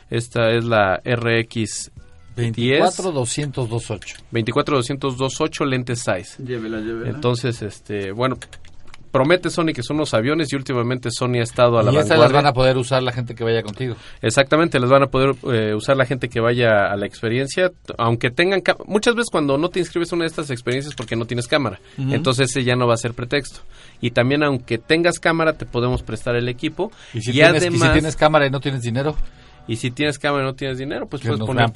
Esta 0.10 0.52
es 0.52 0.64
la 0.64 1.02
RX 1.06 1.92
24-200-28. 2.36 4.16
24-200-28 4.32 5.66
lentes 5.66 6.00
size. 6.00 6.44
Llévela, 6.44 6.80
llévela. 6.80 7.10
Entonces, 7.10 7.62
este, 7.62 8.12
bueno, 8.12 8.38
promete 9.12 9.50
Sony 9.50 9.74
que 9.74 9.84
son 9.84 9.98
los 9.98 10.14
aviones 10.14 10.52
y 10.52 10.56
últimamente 10.56 11.10
Sony 11.12 11.40
ha 11.40 11.44
estado 11.44 11.78
a 11.80 11.84
la 11.84 11.92
y 11.92 11.98
estas 11.98 12.20
las 12.20 12.32
van 12.32 12.46
a 12.46 12.54
poder 12.54 12.78
usar 12.78 13.04
la 13.04 13.12
gente 13.12 13.36
que 13.36 13.44
vaya 13.44 13.64
contigo. 13.64 13.96
Exactamente, 14.22 14.80
las 14.80 14.90
van 14.90 15.04
a 15.04 15.08
poder 15.08 15.36
eh, 15.52 15.74
usar 15.76 15.98
la 15.98 16.06
gente 16.06 16.30
que 16.30 16.40
vaya 16.40 16.92
a 16.92 16.96
la 16.96 17.06
experiencia, 17.06 17.72
aunque 17.98 18.30
tengan 18.32 18.62
muchas 18.86 19.16
veces 19.16 19.30
cuando 19.32 19.58
no 19.58 19.70
te 19.70 19.80
inscribes 19.80 20.12
a 20.12 20.16
una 20.16 20.24
de 20.24 20.30
estas 20.30 20.50
experiencias 20.50 20.96
porque 20.96 21.16
no 21.16 21.26
tienes 21.26 21.48
cámara, 21.48 21.80
entonces 21.98 22.50
ese 22.50 22.64
ya 22.64 22.76
no 22.76 22.88
va 22.88 22.94
a 22.94 22.98
ser 22.98 23.14
pretexto. 23.14 23.62
Y 24.00 24.12
también 24.12 24.44
aunque 24.44 24.78
tengas 24.78 25.20
cámara 25.20 25.54
te 25.54 25.66
podemos 25.66 26.04
prestar 26.04 26.36
el 26.36 26.50
equipo 26.50 26.92
y 27.14 27.22
si, 27.22 27.32
tienes, 27.32 27.66
y 27.66 27.78
si 27.78 27.90
tienes 27.90 28.16
cámara 28.16 28.46
y 28.46 28.50
no 28.50 28.60
tienes 28.60 28.82
dinero. 28.82 29.16
Y 29.68 29.76
si 29.76 29.92
tienes 29.92 30.18
cámara 30.20 30.44
y 30.44 30.48
no 30.48 30.56
tienes 30.56 30.78
dinero, 30.78 31.08
pues 31.08 31.22
puedes 31.22 31.40
poner 31.40 31.70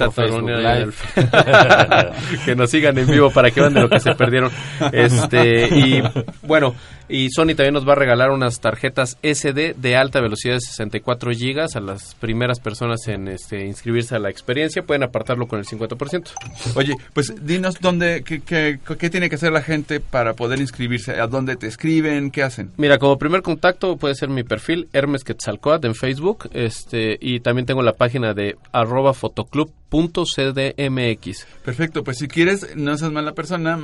el... 0.77 0.93
que 2.45 2.55
nos 2.55 2.69
sigan 2.69 2.97
en 2.97 3.07
vivo 3.07 3.31
para 3.31 3.51
que 3.51 3.59
vean 3.59 3.73
de 3.73 3.81
lo 3.81 3.89
que 3.89 3.99
se 3.99 4.15
perdieron. 4.15 4.51
Este, 4.91 5.67
y 5.67 6.01
bueno, 6.43 6.73
y 7.11 7.29
Sony 7.29 7.47
también 7.47 7.73
nos 7.73 7.87
va 7.87 7.91
a 7.91 7.95
regalar 7.95 8.31
unas 8.31 8.61
tarjetas 8.61 9.17
SD 9.21 9.75
de 9.75 9.95
alta 9.97 10.21
velocidad 10.21 10.53
de 10.53 10.61
64 10.61 11.31
gigas 11.31 11.75
a 11.75 11.81
las 11.81 12.15
primeras 12.15 12.61
personas 12.61 13.05
en 13.09 13.27
este, 13.27 13.65
inscribirse 13.65 14.15
a 14.15 14.19
la 14.19 14.29
experiencia. 14.29 14.83
Pueden 14.83 15.03
apartarlo 15.03 15.47
con 15.47 15.59
el 15.59 15.65
50%. 15.65 16.29
Oye, 16.75 16.93
pues 17.13 17.33
dinos 17.45 17.75
dónde, 17.81 18.23
qué, 18.23 18.41
qué, 18.41 19.09
tiene 19.09 19.29
que 19.29 19.35
hacer 19.35 19.51
la 19.51 19.61
gente 19.61 19.99
para 19.99 20.35
poder 20.35 20.59
inscribirse, 20.59 21.19
a 21.19 21.27
dónde 21.27 21.57
te 21.57 21.67
escriben, 21.67 22.31
qué 22.31 22.43
hacen. 22.43 22.71
Mira, 22.77 22.97
como 22.97 23.17
primer 23.19 23.41
contacto 23.41 23.97
puede 23.97 24.15
ser 24.15 24.29
mi 24.29 24.43
perfil, 24.43 24.87
Hermes 24.93 25.25
Quetzalcoatl 25.25 25.87
en 25.87 25.95
Facebook, 25.95 26.49
este, 26.53 27.17
y 27.19 27.41
también 27.41 27.65
tengo 27.65 27.80
la 27.81 27.93
página 27.93 28.33
de 28.33 28.57
arroba 28.71 29.13
fotoclub 29.13 29.71
.cdmx. 29.91 31.45
Perfecto, 31.65 32.03
pues 32.03 32.17
si 32.17 32.27
quieres, 32.27 32.75
no 32.77 32.97
seas 32.97 33.11
mala 33.11 33.33
persona, 33.33 33.77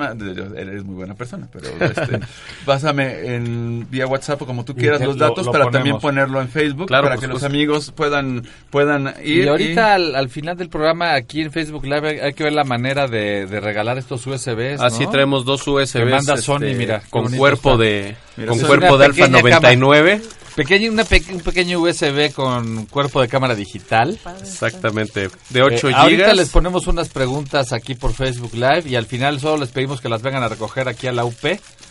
eres 0.56 0.86
muy 0.86 0.96
buena 0.96 1.16
persona, 1.16 1.50
pero 1.52 1.68
este, 1.80 2.20
pásame 2.66 3.36
en 3.36 3.88
vía 3.90 4.08
WhatsApp 4.08 4.42
o 4.42 4.46
como 4.46 4.64
tú 4.64 4.74
quieras 4.74 5.02
los 5.02 5.18
datos 5.18 5.48
para 5.50 5.70
también 5.70 6.00
ponerlo 6.00 6.40
en 6.42 6.48
Facebook 6.48 6.88
para 6.88 7.18
que 7.18 7.28
los 7.28 7.44
amigos 7.44 7.92
puedan 7.92 8.48
puedan 8.70 9.14
ir. 9.24 9.46
Y 9.46 9.48
ahorita 9.48 9.96
Al, 9.96 10.30
final 10.30 10.56
del 10.56 10.70
programa 10.70 11.14
aquí 11.14 11.42
en 11.42 11.52
Facebook 11.52 11.86
Live 11.86 12.22
hay, 12.22 12.34
que 12.34 12.44
ver 12.44 12.54
la 12.54 12.64
manera 12.64 13.08
de, 13.08 13.46
regalar 13.60 13.98
estos 13.98 14.26
USBs. 14.26 14.80
Así 14.80 15.08
traemos 15.08 15.44
dos 15.44 15.68
USBs. 15.68 16.10
manda 16.10 16.38
Sony, 16.38 16.64
este, 16.64 16.76
mira, 16.76 17.02
con 17.10 17.30
cuerpo 17.36 17.78
de 17.78 18.16
con 18.48 18.60
cuerpo 18.60 18.98
de 18.98 19.06
Alfa 19.06 19.28
99. 19.28 20.22
Pequeño, 20.58 20.90
un 20.90 21.42
pequeño 21.42 21.80
USB 21.80 22.34
con 22.34 22.88
cuerpo 22.88 23.22
de 23.22 23.28
cámara 23.28 23.54
digital. 23.54 24.18
Exactamente. 24.42 25.30
De 25.52 25.62
8 25.62 25.90
eh, 25.90 25.94
Ahorita 25.94 26.34
les 26.34 26.50
ponemos 26.50 26.88
unas 26.88 27.10
preguntas 27.10 27.74
aquí 27.74 27.94
por 27.94 28.12
Facebook 28.12 28.56
Live 28.56 28.86
y 28.88 28.96
al 28.96 29.06
final 29.06 29.40
solo 29.40 29.58
les 29.58 29.70
pedimos 29.70 30.02
que 30.02 30.10
las 30.10 30.24
vengan 30.24 30.42
a 30.42 30.48
recoger 30.48 30.88
aquí 30.88 31.06
a 31.06 31.12
la 31.12 31.26
UP. 31.26 31.36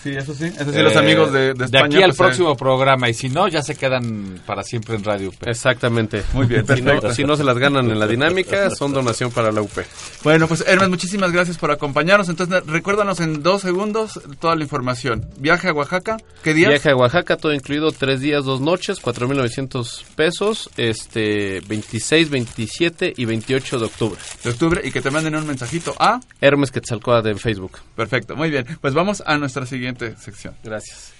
Sí, 0.02 0.10
eso 0.10 0.34
sí. 0.34 0.46
Eso 0.46 0.72
sí, 0.72 0.78
los 0.82 0.94
eh, 0.94 0.98
amigos 0.98 1.32
de, 1.32 1.54
de, 1.54 1.64
España. 1.64 1.68
De 1.68 1.78
aquí 1.78 2.02
al 2.02 2.10
pues, 2.10 2.16
próximo 2.16 2.52
eh. 2.54 2.56
programa. 2.58 3.08
Y 3.08 3.14
si 3.14 3.28
no, 3.28 3.46
ya 3.46 3.62
se 3.62 3.76
quedan 3.76 4.40
para 4.44 4.64
siempre 4.64 4.96
en 4.96 5.04
Radio 5.04 5.28
UP. 5.28 5.46
Exactamente. 5.46 6.24
Muy 6.32 6.46
bien. 6.46 6.66
Si 6.66 6.82
no, 6.82 7.12
si 7.12 7.22
no, 7.22 7.36
se 7.36 7.44
las 7.44 7.58
ganan 7.58 7.88
en 7.88 8.00
la 8.00 8.08
dinámica, 8.08 8.70
son 8.70 8.92
donación 8.92 9.30
para 9.30 9.52
la 9.52 9.62
UP. 9.62 9.78
Bueno, 10.24 10.48
pues 10.48 10.64
Hermes, 10.66 10.88
muchísimas 10.88 11.30
gracias 11.30 11.56
por 11.56 11.70
acompañarnos. 11.70 12.28
Entonces, 12.28 12.66
recuérdanos 12.66 13.20
en 13.20 13.44
dos 13.44 13.62
segundos 13.62 14.20
toda 14.40 14.56
la 14.56 14.64
información. 14.64 15.24
Viaje 15.38 15.68
a 15.68 15.72
Oaxaca, 15.72 16.16
¿qué 16.42 16.52
días? 16.52 16.70
Viaje 16.70 16.90
a 16.90 16.96
Oaxaca, 16.96 17.36
todo 17.36 17.54
incluido, 17.54 17.92
tres 17.92 18.20
días, 18.20 18.44
dos 18.44 18.55
noches, 18.60 19.00
4.900 19.02 20.04
pesos, 20.14 20.70
este, 20.76 21.60
26, 21.66 22.30
27 22.30 23.14
y 23.16 23.24
28 23.24 23.78
de 23.78 23.84
octubre. 23.84 24.20
De 24.44 24.50
octubre, 24.50 24.80
y 24.84 24.90
que 24.90 25.00
te 25.00 25.10
manden 25.10 25.34
un 25.36 25.46
mensajito 25.46 25.94
a... 25.98 26.20
Hermes 26.40 26.70
Quetzalcoa 26.70 27.22
de 27.22 27.34
Facebook. 27.36 27.78
Perfecto, 27.94 28.36
muy 28.36 28.50
bien. 28.50 28.66
Pues 28.80 28.94
vamos 28.94 29.22
a 29.26 29.36
nuestra 29.38 29.66
siguiente 29.66 30.16
sección. 30.16 30.54
Gracias. 30.62 31.12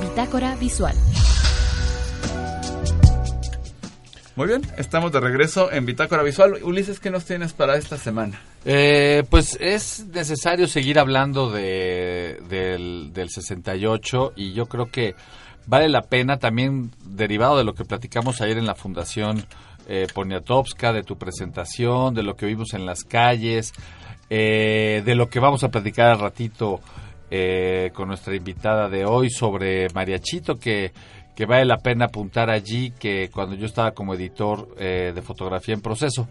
Bitácora 0.00 0.54
visual. 0.56 0.94
Muy 4.36 4.48
bien, 4.48 4.62
estamos 4.76 5.12
de 5.12 5.20
regreso 5.20 5.70
en 5.70 5.86
Bitácora 5.86 6.24
Visual. 6.24 6.54
Ulises, 6.64 6.98
¿qué 6.98 7.08
nos 7.08 7.24
tienes 7.24 7.52
para 7.52 7.76
esta 7.76 7.96
semana? 7.96 8.40
Eh, 8.64 9.22
pues 9.30 9.56
es 9.60 10.06
necesario 10.12 10.66
seguir 10.66 10.98
hablando 10.98 11.52
de, 11.52 12.40
del, 12.48 13.12
del 13.12 13.30
68 13.30 14.32
y 14.34 14.52
yo 14.52 14.66
creo 14.66 14.86
que 14.86 15.14
vale 15.66 15.88
la 15.88 16.02
pena 16.02 16.38
también, 16.38 16.90
derivado 17.04 17.58
de 17.58 17.62
lo 17.62 17.74
que 17.74 17.84
platicamos 17.84 18.40
ayer 18.40 18.58
en 18.58 18.66
la 18.66 18.74
Fundación 18.74 19.46
eh, 19.86 20.08
Poniatowska, 20.12 20.92
de 20.92 21.04
tu 21.04 21.16
presentación, 21.16 22.12
de 22.14 22.24
lo 22.24 22.34
que 22.34 22.46
vimos 22.46 22.74
en 22.74 22.86
las 22.86 23.04
calles, 23.04 23.72
eh, 24.30 25.02
de 25.04 25.14
lo 25.14 25.28
que 25.28 25.38
vamos 25.38 25.62
a 25.62 25.68
platicar 25.68 26.10
al 26.10 26.18
ratito 26.18 26.80
eh, 27.30 27.90
con 27.94 28.08
nuestra 28.08 28.34
invitada 28.34 28.88
de 28.88 29.04
hoy 29.04 29.30
sobre 29.30 29.88
Mariachito, 29.90 30.56
que, 30.56 30.92
que 31.34 31.46
vale 31.46 31.64
la 31.64 31.78
pena 31.78 32.06
apuntar 32.06 32.50
allí 32.50 32.92
que 32.92 33.30
cuando 33.30 33.56
yo 33.56 33.66
estaba 33.66 33.92
como 33.92 34.14
editor 34.14 34.74
eh, 34.78 35.12
de 35.14 35.22
fotografía 35.22 35.74
en 35.74 35.80
proceso, 35.80 36.28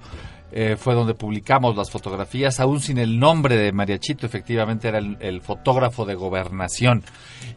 fue 0.77 0.93
donde 0.93 1.15
publicamos 1.15 1.75
las 1.75 1.89
fotografías, 1.89 2.59
aún 2.59 2.79
sin 2.79 2.99
el 2.99 3.17
nombre 3.17 3.57
de 3.57 3.71
Mariachito, 3.71 4.27
efectivamente 4.27 4.87
era 4.87 4.99
el, 4.99 5.41
fotógrafo 5.41 6.05
de 6.05 6.13
gobernación. 6.13 7.03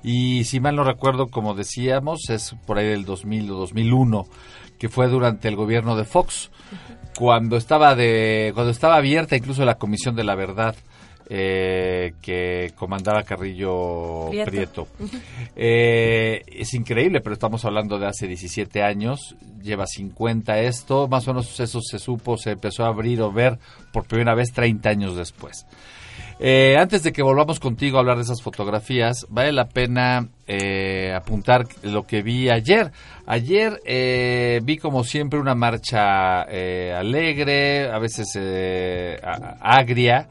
Y 0.02 0.44
si 0.44 0.60
mal 0.60 0.76
no 0.76 0.82
recuerdo, 0.82 1.26
como 1.26 1.52
decíamos, 1.52 2.30
es 2.30 2.56
por 2.66 2.78
ahí 2.78 2.86
del 2.86 3.04
2000 3.04 3.50
o 3.50 3.54
2001, 3.56 4.24
que 4.78 4.88
fue 4.88 5.08
durante 5.08 5.46
el 5.48 5.56
gobierno 5.56 5.94
de 5.94 6.04
Fox 6.04 6.50
cuando 7.16 7.56
estaba 7.56 7.94
de 7.94 8.52
cuando 8.54 8.70
estaba 8.70 8.96
abierta 8.96 9.36
incluso 9.36 9.64
la 9.64 9.76
comisión 9.76 10.14
de 10.14 10.24
la 10.24 10.34
verdad 10.34 10.76
eh, 11.28 12.14
que 12.22 12.72
comandaba 12.76 13.22
Carrillo 13.22 14.28
Prieto. 14.30 14.50
Prieto. 14.50 14.88
Eh, 15.58 16.42
es 16.48 16.74
increíble, 16.74 17.22
pero 17.22 17.32
estamos 17.32 17.64
hablando 17.64 17.98
de 17.98 18.06
hace 18.06 18.28
17 18.28 18.82
años, 18.82 19.36
lleva 19.62 19.86
50 19.86 20.60
esto, 20.60 21.08
más 21.08 21.26
o 21.26 21.32
menos 21.32 21.58
eso 21.58 21.80
se 21.80 21.98
supo, 21.98 22.36
se 22.36 22.50
empezó 22.50 22.84
a 22.84 22.88
abrir 22.88 23.22
o 23.22 23.32
ver 23.32 23.58
por 23.90 24.04
primera 24.04 24.34
vez 24.34 24.52
30 24.52 24.88
años 24.90 25.16
después. 25.16 25.66
Eh, 26.38 26.76
antes 26.78 27.02
de 27.02 27.12
que 27.12 27.22
volvamos 27.22 27.58
contigo 27.58 27.96
a 27.96 28.00
hablar 28.00 28.16
de 28.16 28.24
esas 28.24 28.42
fotografías, 28.42 29.26
vale 29.30 29.52
la 29.52 29.68
pena 29.68 30.28
eh, 30.46 31.14
apuntar 31.14 31.66
lo 31.82 32.06
que 32.06 32.20
vi 32.22 32.50
ayer. 32.50 32.92
Ayer 33.26 33.80
eh, 33.86 34.60
vi 34.62 34.76
como 34.76 35.02
siempre 35.02 35.40
una 35.40 35.54
marcha 35.54 36.42
alegre, 36.42 37.90
a 37.90 37.98
veces 37.98 38.38
agria. 39.60 40.28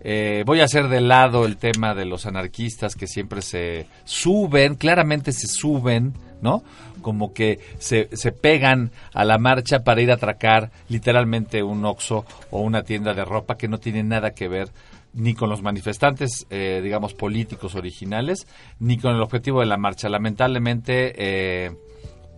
Eh, 0.00 0.42
voy 0.46 0.60
a 0.60 0.64
hacer 0.64 0.88
de 0.88 1.00
lado 1.00 1.44
el 1.44 1.56
tema 1.56 1.94
de 1.94 2.04
los 2.04 2.26
anarquistas 2.26 2.94
que 2.94 3.06
siempre 3.06 3.42
se 3.42 3.86
suben, 4.04 4.74
claramente 4.76 5.32
se 5.32 5.46
suben, 5.46 6.14
¿no? 6.40 6.62
Como 7.02 7.32
que 7.32 7.58
se, 7.78 8.08
se 8.12 8.32
pegan 8.32 8.90
a 9.12 9.24
la 9.24 9.38
marcha 9.38 9.84
para 9.84 10.00
ir 10.00 10.10
a 10.10 10.14
atracar 10.14 10.70
literalmente 10.88 11.62
un 11.62 11.84
Oxxo 11.84 12.24
o 12.50 12.60
una 12.60 12.82
tienda 12.82 13.14
de 13.14 13.24
ropa 13.24 13.56
que 13.56 13.68
no 13.68 13.78
tiene 13.78 14.02
nada 14.02 14.32
que 14.32 14.48
ver 14.48 14.68
ni 15.14 15.34
con 15.34 15.48
los 15.48 15.62
manifestantes, 15.62 16.46
eh, 16.50 16.80
digamos, 16.82 17.14
políticos 17.14 17.74
originales, 17.74 18.46
ni 18.78 18.98
con 18.98 19.14
el 19.14 19.22
objetivo 19.22 19.60
de 19.60 19.66
la 19.66 19.76
marcha. 19.76 20.08
Lamentablemente, 20.08 21.14
eh, 21.16 21.72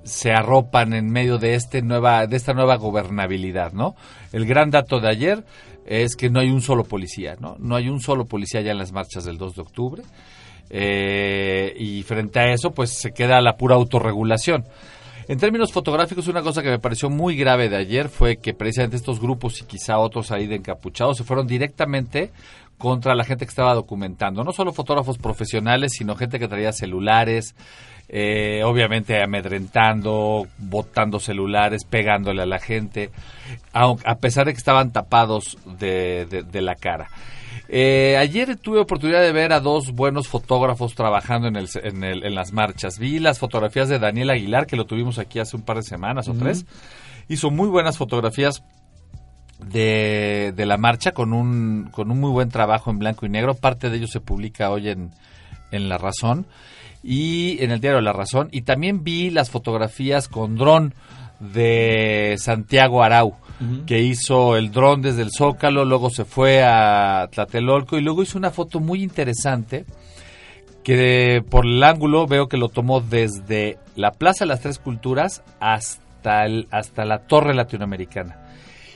se 0.05 0.33
arropan 0.33 0.95
en 0.95 1.11
medio 1.11 1.39
de 1.39 1.55
este 1.55 1.83
nueva 1.83 2.27
de 2.27 2.37
esta 2.37 2.55
nueva 2.55 2.77
gobernabilidad, 2.77 3.73
¿no? 3.73 3.97
El 4.33 4.47
gran 4.47 4.71
dato 4.71 4.99
de 5.01 5.09
ayer 5.09 5.45
es 5.91 6.15
que 6.15 6.31
no 6.31 6.39
hay 6.39 6.51
un 6.51 6.63
solo 6.63 6.85
policía, 6.85 7.37
¿no? 7.41 7.57
No 7.59 7.75
hay 7.75 7.89
un 7.89 8.01
solo 8.01 8.25
policía 8.25 8.61
ya 8.61 8.71
en 8.71 8.79
las 8.79 8.93
marchas 8.93 9.25
del 9.25 9.39
2 9.39 9.57
de 9.57 9.61
octubre. 9.61 10.03
Eh, 10.71 11.75
y 11.77 12.05
frente 12.05 12.39
a 12.39 12.53
eso, 12.53 12.71
pues 12.71 12.93
se 12.93 13.11
queda 13.11 13.41
la 13.41 13.57
pura 13.57 13.75
autorregulación. 13.75 14.65
En 15.27 15.39
términos 15.39 15.73
fotográficos, 15.73 16.29
una 16.29 16.43
cosa 16.43 16.63
que 16.63 16.71
me 16.71 16.79
pareció 16.79 17.11
muy 17.11 17.35
grave 17.35 17.69
de 17.69 17.77
ayer 17.77 18.09
fue 18.09 18.37
que 18.37 18.55
precisamente 18.55 18.97
estos 18.97 19.21
grupos 19.21 19.61
y 19.61 19.65
quizá 19.65 19.99
otros 19.99 20.31
ahí 20.31 20.47
de 20.47 20.55
encapuchados 20.55 21.17
se 21.17 21.25
fueron 21.25 21.49
directamente 21.49 22.31
contra 22.79 23.17
la 23.17 23.25
gente 23.25 23.45
que 23.45 23.51
estaba 23.51 23.75
documentando. 23.75 24.45
No 24.45 24.53
solo 24.53 24.73
fotógrafos 24.73 25.19
profesionales, 25.19 25.95
sino 25.97 26.15
gente 26.15 26.39
que 26.39 26.47
traía 26.47 26.73
celulares, 26.73 27.57
eh, 28.13 28.63
obviamente 28.65 29.23
amedrentando, 29.23 30.47
botando 30.59 31.21
celulares, 31.21 31.85
pegándole 31.85 32.43
a 32.43 32.47
la 32.47 32.59
gente, 32.59 33.11
aun- 33.73 34.01
a 34.05 34.17
pesar 34.19 34.47
de 34.47 34.53
que 34.53 34.59
estaban 34.59 34.91
tapados 34.93 35.57
de, 35.79 36.27
de- 36.27 36.43
de 36.43 36.61
la 36.61 36.75
cara. 36.75 37.09
Eh, 37.73 38.17
ayer 38.19 38.57
tuve 38.57 38.81
oportunidad 38.81 39.21
de 39.23 39.31
ver 39.31 39.53
a 39.53 39.61
dos 39.61 39.93
buenos 39.93 40.27
fotógrafos 40.27 40.97
trabajando 40.97 41.47
en, 41.47 41.55
el, 41.55 41.69
en, 41.85 42.03
el- 42.03 42.25
en 42.25 42.35
las 42.35 42.53
marchas. 42.53 42.99
Vi 42.99 43.21
las 43.21 43.39
fotografías 43.39 43.89
de 43.89 44.01
Daniel 44.01 44.31
Aguilar, 44.31 44.67
que 44.67 44.75
lo 44.77 44.87
tuvimos 44.87 45.21
aquí 45.21 45.39
hace 45.39 45.57
un 45.57 45.63
par 45.63 45.77
de 45.77 45.85
semanas 45.85 46.27
o 46.29 46.35
tres. 46.35 46.67
Hizo 47.29 47.53
muy 47.53 47.69
buenas 47.69 47.97
fotografías 47.97 48.65
de, 49.61 50.53
de 50.57 50.67
la 50.67 50.79
marcha 50.79 51.13
con 51.13 51.33
un, 51.33 51.89
con 51.93 52.11
un 52.11 52.19
muy 52.19 52.31
buen 52.31 52.49
trabajo 52.49 52.91
en 52.91 52.99
blanco 52.99 53.27
y 53.27 53.29
negro. 53.29 53.55
Parte 53.55 53.89
de 53.91 53.99
ello 53.99 54.07
se 54.09 54.21
publica 54.21 54.71
hoy 54.71 54.89
en, 54.89 55.11
en 55.71 55.89
La 55.89 55.97
Razón 55.99 56.47
y 57.03 57.63
en 57.63 57.71
el 57.71 57.81
diario 57.81 58.01
La 58.01 58.13
Razón. 58.13 58.49
Y 58.53 58.63
también 58.63 59.03
vi 59.05 59.31
las 59.31 59.51
fotografías 59.51 60.29
con 60.29 60.57
dron 60.57 60.95
de 61.41 62.37
Santiago 62.39 63.03
Arau, 63.03 63.35
que 63.87 64.01
hizo 64.01 64.57
el 64.57 64.71
dron 64.73 65.03
desde 65.03 65.23
el 65.23 65.31
Zócalo, 65.31 65.85
luego 65.85 66.11
se 66.11 66.25
fue 66.25 66.63
a 66.63 67.29
Tlatelolco 67.33 67.99
y 67.99 68.03
luego 68.03 68.23
hizo 68.23 68.37
una 68.39 68.51
foto 68.51 68.81
muy 68.81 69.03
interesante 69.03 69.85
que 70.83 71.43
por 71.49 71.67
el 71.67 71.83
ángulo 71.83 72.27
veo 72.27 72.49
que 72.49 72.57
lo 72.57 72.69
tomó 72.69 73.01
desde 73.01 73.79
la 73.97 74.13
Plaza 74.13 74.45
de 74.45 74.49
las 74.49 74.61
Tres 74.61 74.79
Culturas 74.79 75.43
hasta, 75.61 76.45
el- 76.47 76.69
hasta 76.71 77.05
la 77.05 77.21
Torre 77.27 77.55
Latinoamericana. 77.55 78.39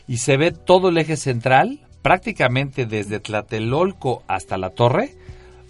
Y 0.09 0.19
se 0.19 0.37
ve 0.37 0.51
todo 0.51 0.89
el 0.89 0.99
eje 0.99 1.17
central, 1.17 1.81
prácticamente 2.03 2.87
desde 2.87 3.21
Tlatelolco 3.21 4.23
hasta 4.29 4.57
la 4.59 4.71
Torre, 4.71 5.15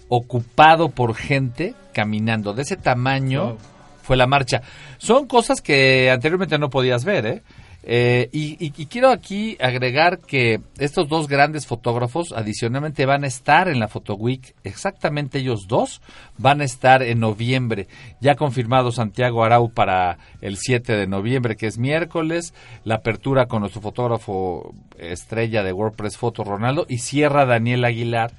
ocupado 0.09 0.89
por 0.89 1.15
gente 1.15 1.73
caminando. 1.93 2.53
De 2.53 2.61
ese 2.63 2.77
tamaño 2.77 3.45
Wow. 3.45 3.57
fue 4.03 4.17
la 4.17 4.27
marcha. 4.27 4.61
Son 4.97 5.27
cosas 5.27 5.61
que 5.61 6.09
anteriormente 6.11 6.57
no 6.57 6.69
podías 6.69 7.05
ver, 7.05 7.25
¿eh? 7.25 7.41
Eh, 7.87 8.29
y, 8.31 8.53
y- 8.65 8.73
y 8.75 8.87
quiero 8.87 9.11
aquí 9.11 9.57
agregar 9.61 10.17
que 10.17 10.59
estos 10.79 11.07
dos 11.07 11.27
grandes 11.27 11.67
fotógrafos 11.67 12.33
adicionalmente 12.35 13.05
van 13.05 13.23
a 13.23 13.27
estar 13.27 13.67
en 13.67 13.79
la 13.79 13.87
Photo 13.87 14.15
Week, 14.15 14.55
exactamente 14.63 15.37
ellos 15.37 15.67
dos 15.67 16.01
van 16.39 16.61
a 16.61 16.63
estar 16.63 17.03
en 17.03 17.19
noviembre. 17.19 17.87
Ya 18.21 18.33
confirmado 18.33 18.91
Santiago 18.91 19.43
Arau 19.45 19.69
para 19.69 20.17
el 20.41 20.57
7 20.57 20.93
de 20.97 21.05
noviembre, 21.05 21.55
que 21.55 21.67
es 21.67 21.77
miércoles, 21.77 22.55
la 22.85 22.95
apertura 22.95 23.45
con 23.45 23.59
nuestro 23.61 23.81
fotógrafo 23.81 24.73
estrella 24.97 25.61
de 25.61 25.71
WordPress 25.71 26.17
Foto 26.17 26.43
Ronaldo 26.43 26.87
y 26.89 26.97
cierra 26.97 27.45
Daniel 27.45 27.85
Aguilar 27.85 28.31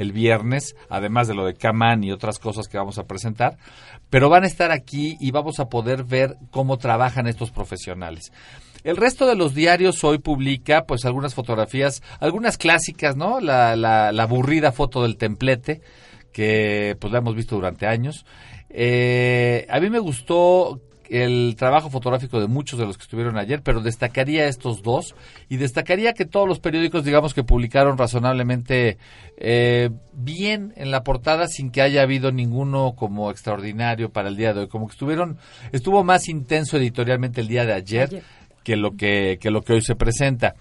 el 0.00 0.12
viernes, 0.12 0.74
además 0.88 1.28
de 1.28 1.34
lo 1.34 1.44
de 1.44 1.54
Kaman 1.54 2.02
y 2.02 2.10
otras 2.10 2.38
cosas 2.38 2.68
que 2.68 2.78
vamos 2.78 2.98
a 2.98 3.04
presentar, 3.04 3.58
pero 4.08 4.30
van 4.30 4.44
a 4.44 4.46
estar 4.46 4.70
aquí 4.70 5.16
y 5.20 5.30
vamos 5.30 5.60
a 5.60 5.68
poder 5.68 6.04
ver 6.04 6.36
cómo 6.50 6.78
trabajan 6.78 7.26
estos 7.26 7.50
profesionales. 7.50 8.32
El 8.82 8.96
resto 8.96 9.26
de 9.26 9.36
los 9.36 9.54
diarios 9.54 10.02
hoy 10.02 10.18
publica 10.18 10.84
pues 10.86 11.04
algunas 11.04 11.34
fotografías, 11.34 12.02
algunas 12.18 12.56
clásicas, 12.56 13.14
¿no? 13.14 13.40
La, 13.40 13.76
la, 13.76 14.10
la 14.10 14.22
aburrida 14.22 14.72
foto 14.72 15.02
del 15.02 15.18
templete, 15.18 15.82
que 16.32 16.96
pues 16.98 17.12
la 17.12 17.18
hemos 17.18 17.34
visto 17.34 17.56
durante 17.56 17.86
años. 17.86 18.24
Eh, 18.70 19.66
a 19.68 19.80
mí 19.80 19.90
me 19.90 19.98
gustó 19.98 20.80
el 21.10 21.56
trabajo 21.56 21.90
fotográfico 21.90 22.40
de 22.40 22.46
muchos 22.46 22.78
de 22.78 22.86
los 22.86 22.96
que 22.96 23.02
estuvieron 23.02 23.36
ayer, 23.36 23.62
pero 23.62 23.80
destacaría 23.80 24.46
estos 24.46 24.82
dos 24.82 25.16
y 25.48 25.56
destacaría 25.56 26.12
que 26.12 26.24
todos 26.24 26.46
los 26.46 26.60
periódicos, 26.60 27.04
digamos 27.04 27.34
que 27.34 27.42
publicaron 27.42 27.98
razonablemente 27.98 28.96
eh, 29.36 29.90
bien 30.12 30.72
en 30.76 30.92
la 30.92 31.02
portada 31.02 31.48
sin 31.48 31.72
que 31.72 31.82
haya 31.82 32.02
habido 32.02 32.30
ninguno 32.30 32.94
como 32.94 33.30
extraordinario 33.32 34.10
para 34.10 34.28
el 34.28 34.36
día 34.36 34.54
de 34.54 34.60
hoy, 34.60 34.68
como 34.68 34.86
que 34.86 34.92
estuvieron, 34.92 35.38
estuvo 35.72 36.04
más 36.04 36.28
intenso 36.28 36.76
editorialmente 36.76 37.40
el 37.40 37.48
día 37.48 37.66
de 37.66 37.72
ayer, 37.72 38.08
Ayer. 38.08 38.22
que 38.62 38.76
lo 38.76 38.92
que, 38.96 39.38
que 39.40 39.50
lo 39.50 39.62
que 39.62 39.72
hoy 39.72 39.82
se 39.82 39.96
presenta. 39.96 40.54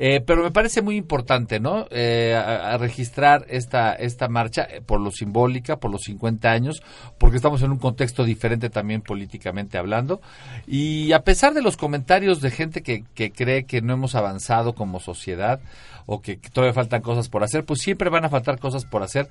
Eh, 0.00 0.20
pero 0.24 0.44
me 0.44 0.52
parece 0.52 0.80
muy 0.80 0.94
importante, 0.94 1.58
¿no? 1.58 1.88
Eh, 1.90 2.32
a, 2.32 2.78
registrar 2.78 3.44
esta, 3.48 3.94
esta 3.94 4.28
marcha 4.28 4.62
eh, 4.62 4.80
por 4.80 5.00
lo 5.00 5.10
simbólica, 5.10 5.78
por 5.78 5.90
los 5.90 6.02
50 6.02 6.48
años, 6.48 6.84
porque 7.18 7.34
estamos 7.34 7.62
en 7.62 7.72
un 7.72 7.78
contexto 7.78 8.22
diferente 8.22 8.70
también 8.70 9.02
políticamente 9.02 9.76
hablando. 9.76 10.20
Y 10.68 11.10
a 11.10 11.24
pesar 11.24 11.52
de 11.52 11.62
los 11.62 11.76
comentarios 11.76 12.40
de 12.40 12.52
gente 12.52 12.84
que, 12.84 13.02
que 13.12 13.32
cree 13.32 13.64
que 13.64 13.82
no 13.82 13.94
hemos 13.94 14.14
avanzado 14.14 14.76
como 14.76 15.00
sociedad 15.00 15.58
o 16.06 16.22
que, 16.22 16.38
que 16.38 16.48
todavía 16.48 16.74
faltan 16.74 17.02
cosas 17.02 17.28
por 17.28 17.42
hacer, 17.42 17.64
pues 17.64 17.80
siempre 17.80 18.08
van 18.08 18.24
a 18.24 18.28
faltar 18.28 18.60
cosas 18.60 18.84
por 18.84 19.02
hacer. 19.02 19.28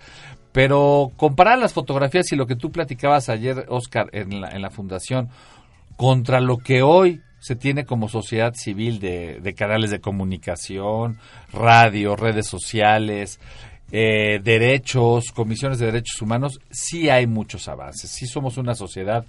Pero 0.52 1.14
comparar 1.16 1.60
las 1.60 1.72
fotografías 1.72 2.30
y 2.34 2.36
lo 2.36 2.46
que 2.46 2.58
tú 2.58 2.74
platicabas 2.74 3.30
ayer, 3.30 3.68
Oscar, 3.70 4.10
en 4.12 4.42
la, 4.42 4.50
en 4.50 4.62
la 4.62 4.70
fundación, 4.70 5.30
contra 5.96 6.42
lo 6.42 6.58
que 6.58 6.82
hoy 6.82 7.22
se 7.40 7.56
tiene 7.56 7.86
como 7.86 8.10
sociedad 8.10 8.54
civil 8.56 9.00
de, 9.00 9.54
canales 9.56 9.92
de 9.92 10.02
comunicación, 10.02 11.18
radio, 11.54 12.16
redes 12.16 12.48
sociales, 12.48 13.40
eh, 13.92 14.40
derechos, 14.44 15.32
comisiones 15.34 15.80
de 15.80 15.86
derechos 15.86 16.22
humanos, 16.22 16.60
sí 16.70 17.10
hay 17.10 17.28
muchos 17.28 17.68
avances. 17.68 18.12
Sí 18.12 18.28
somos 18.28 18.58
una 18.58 18.76
sociedad 18.76 19.26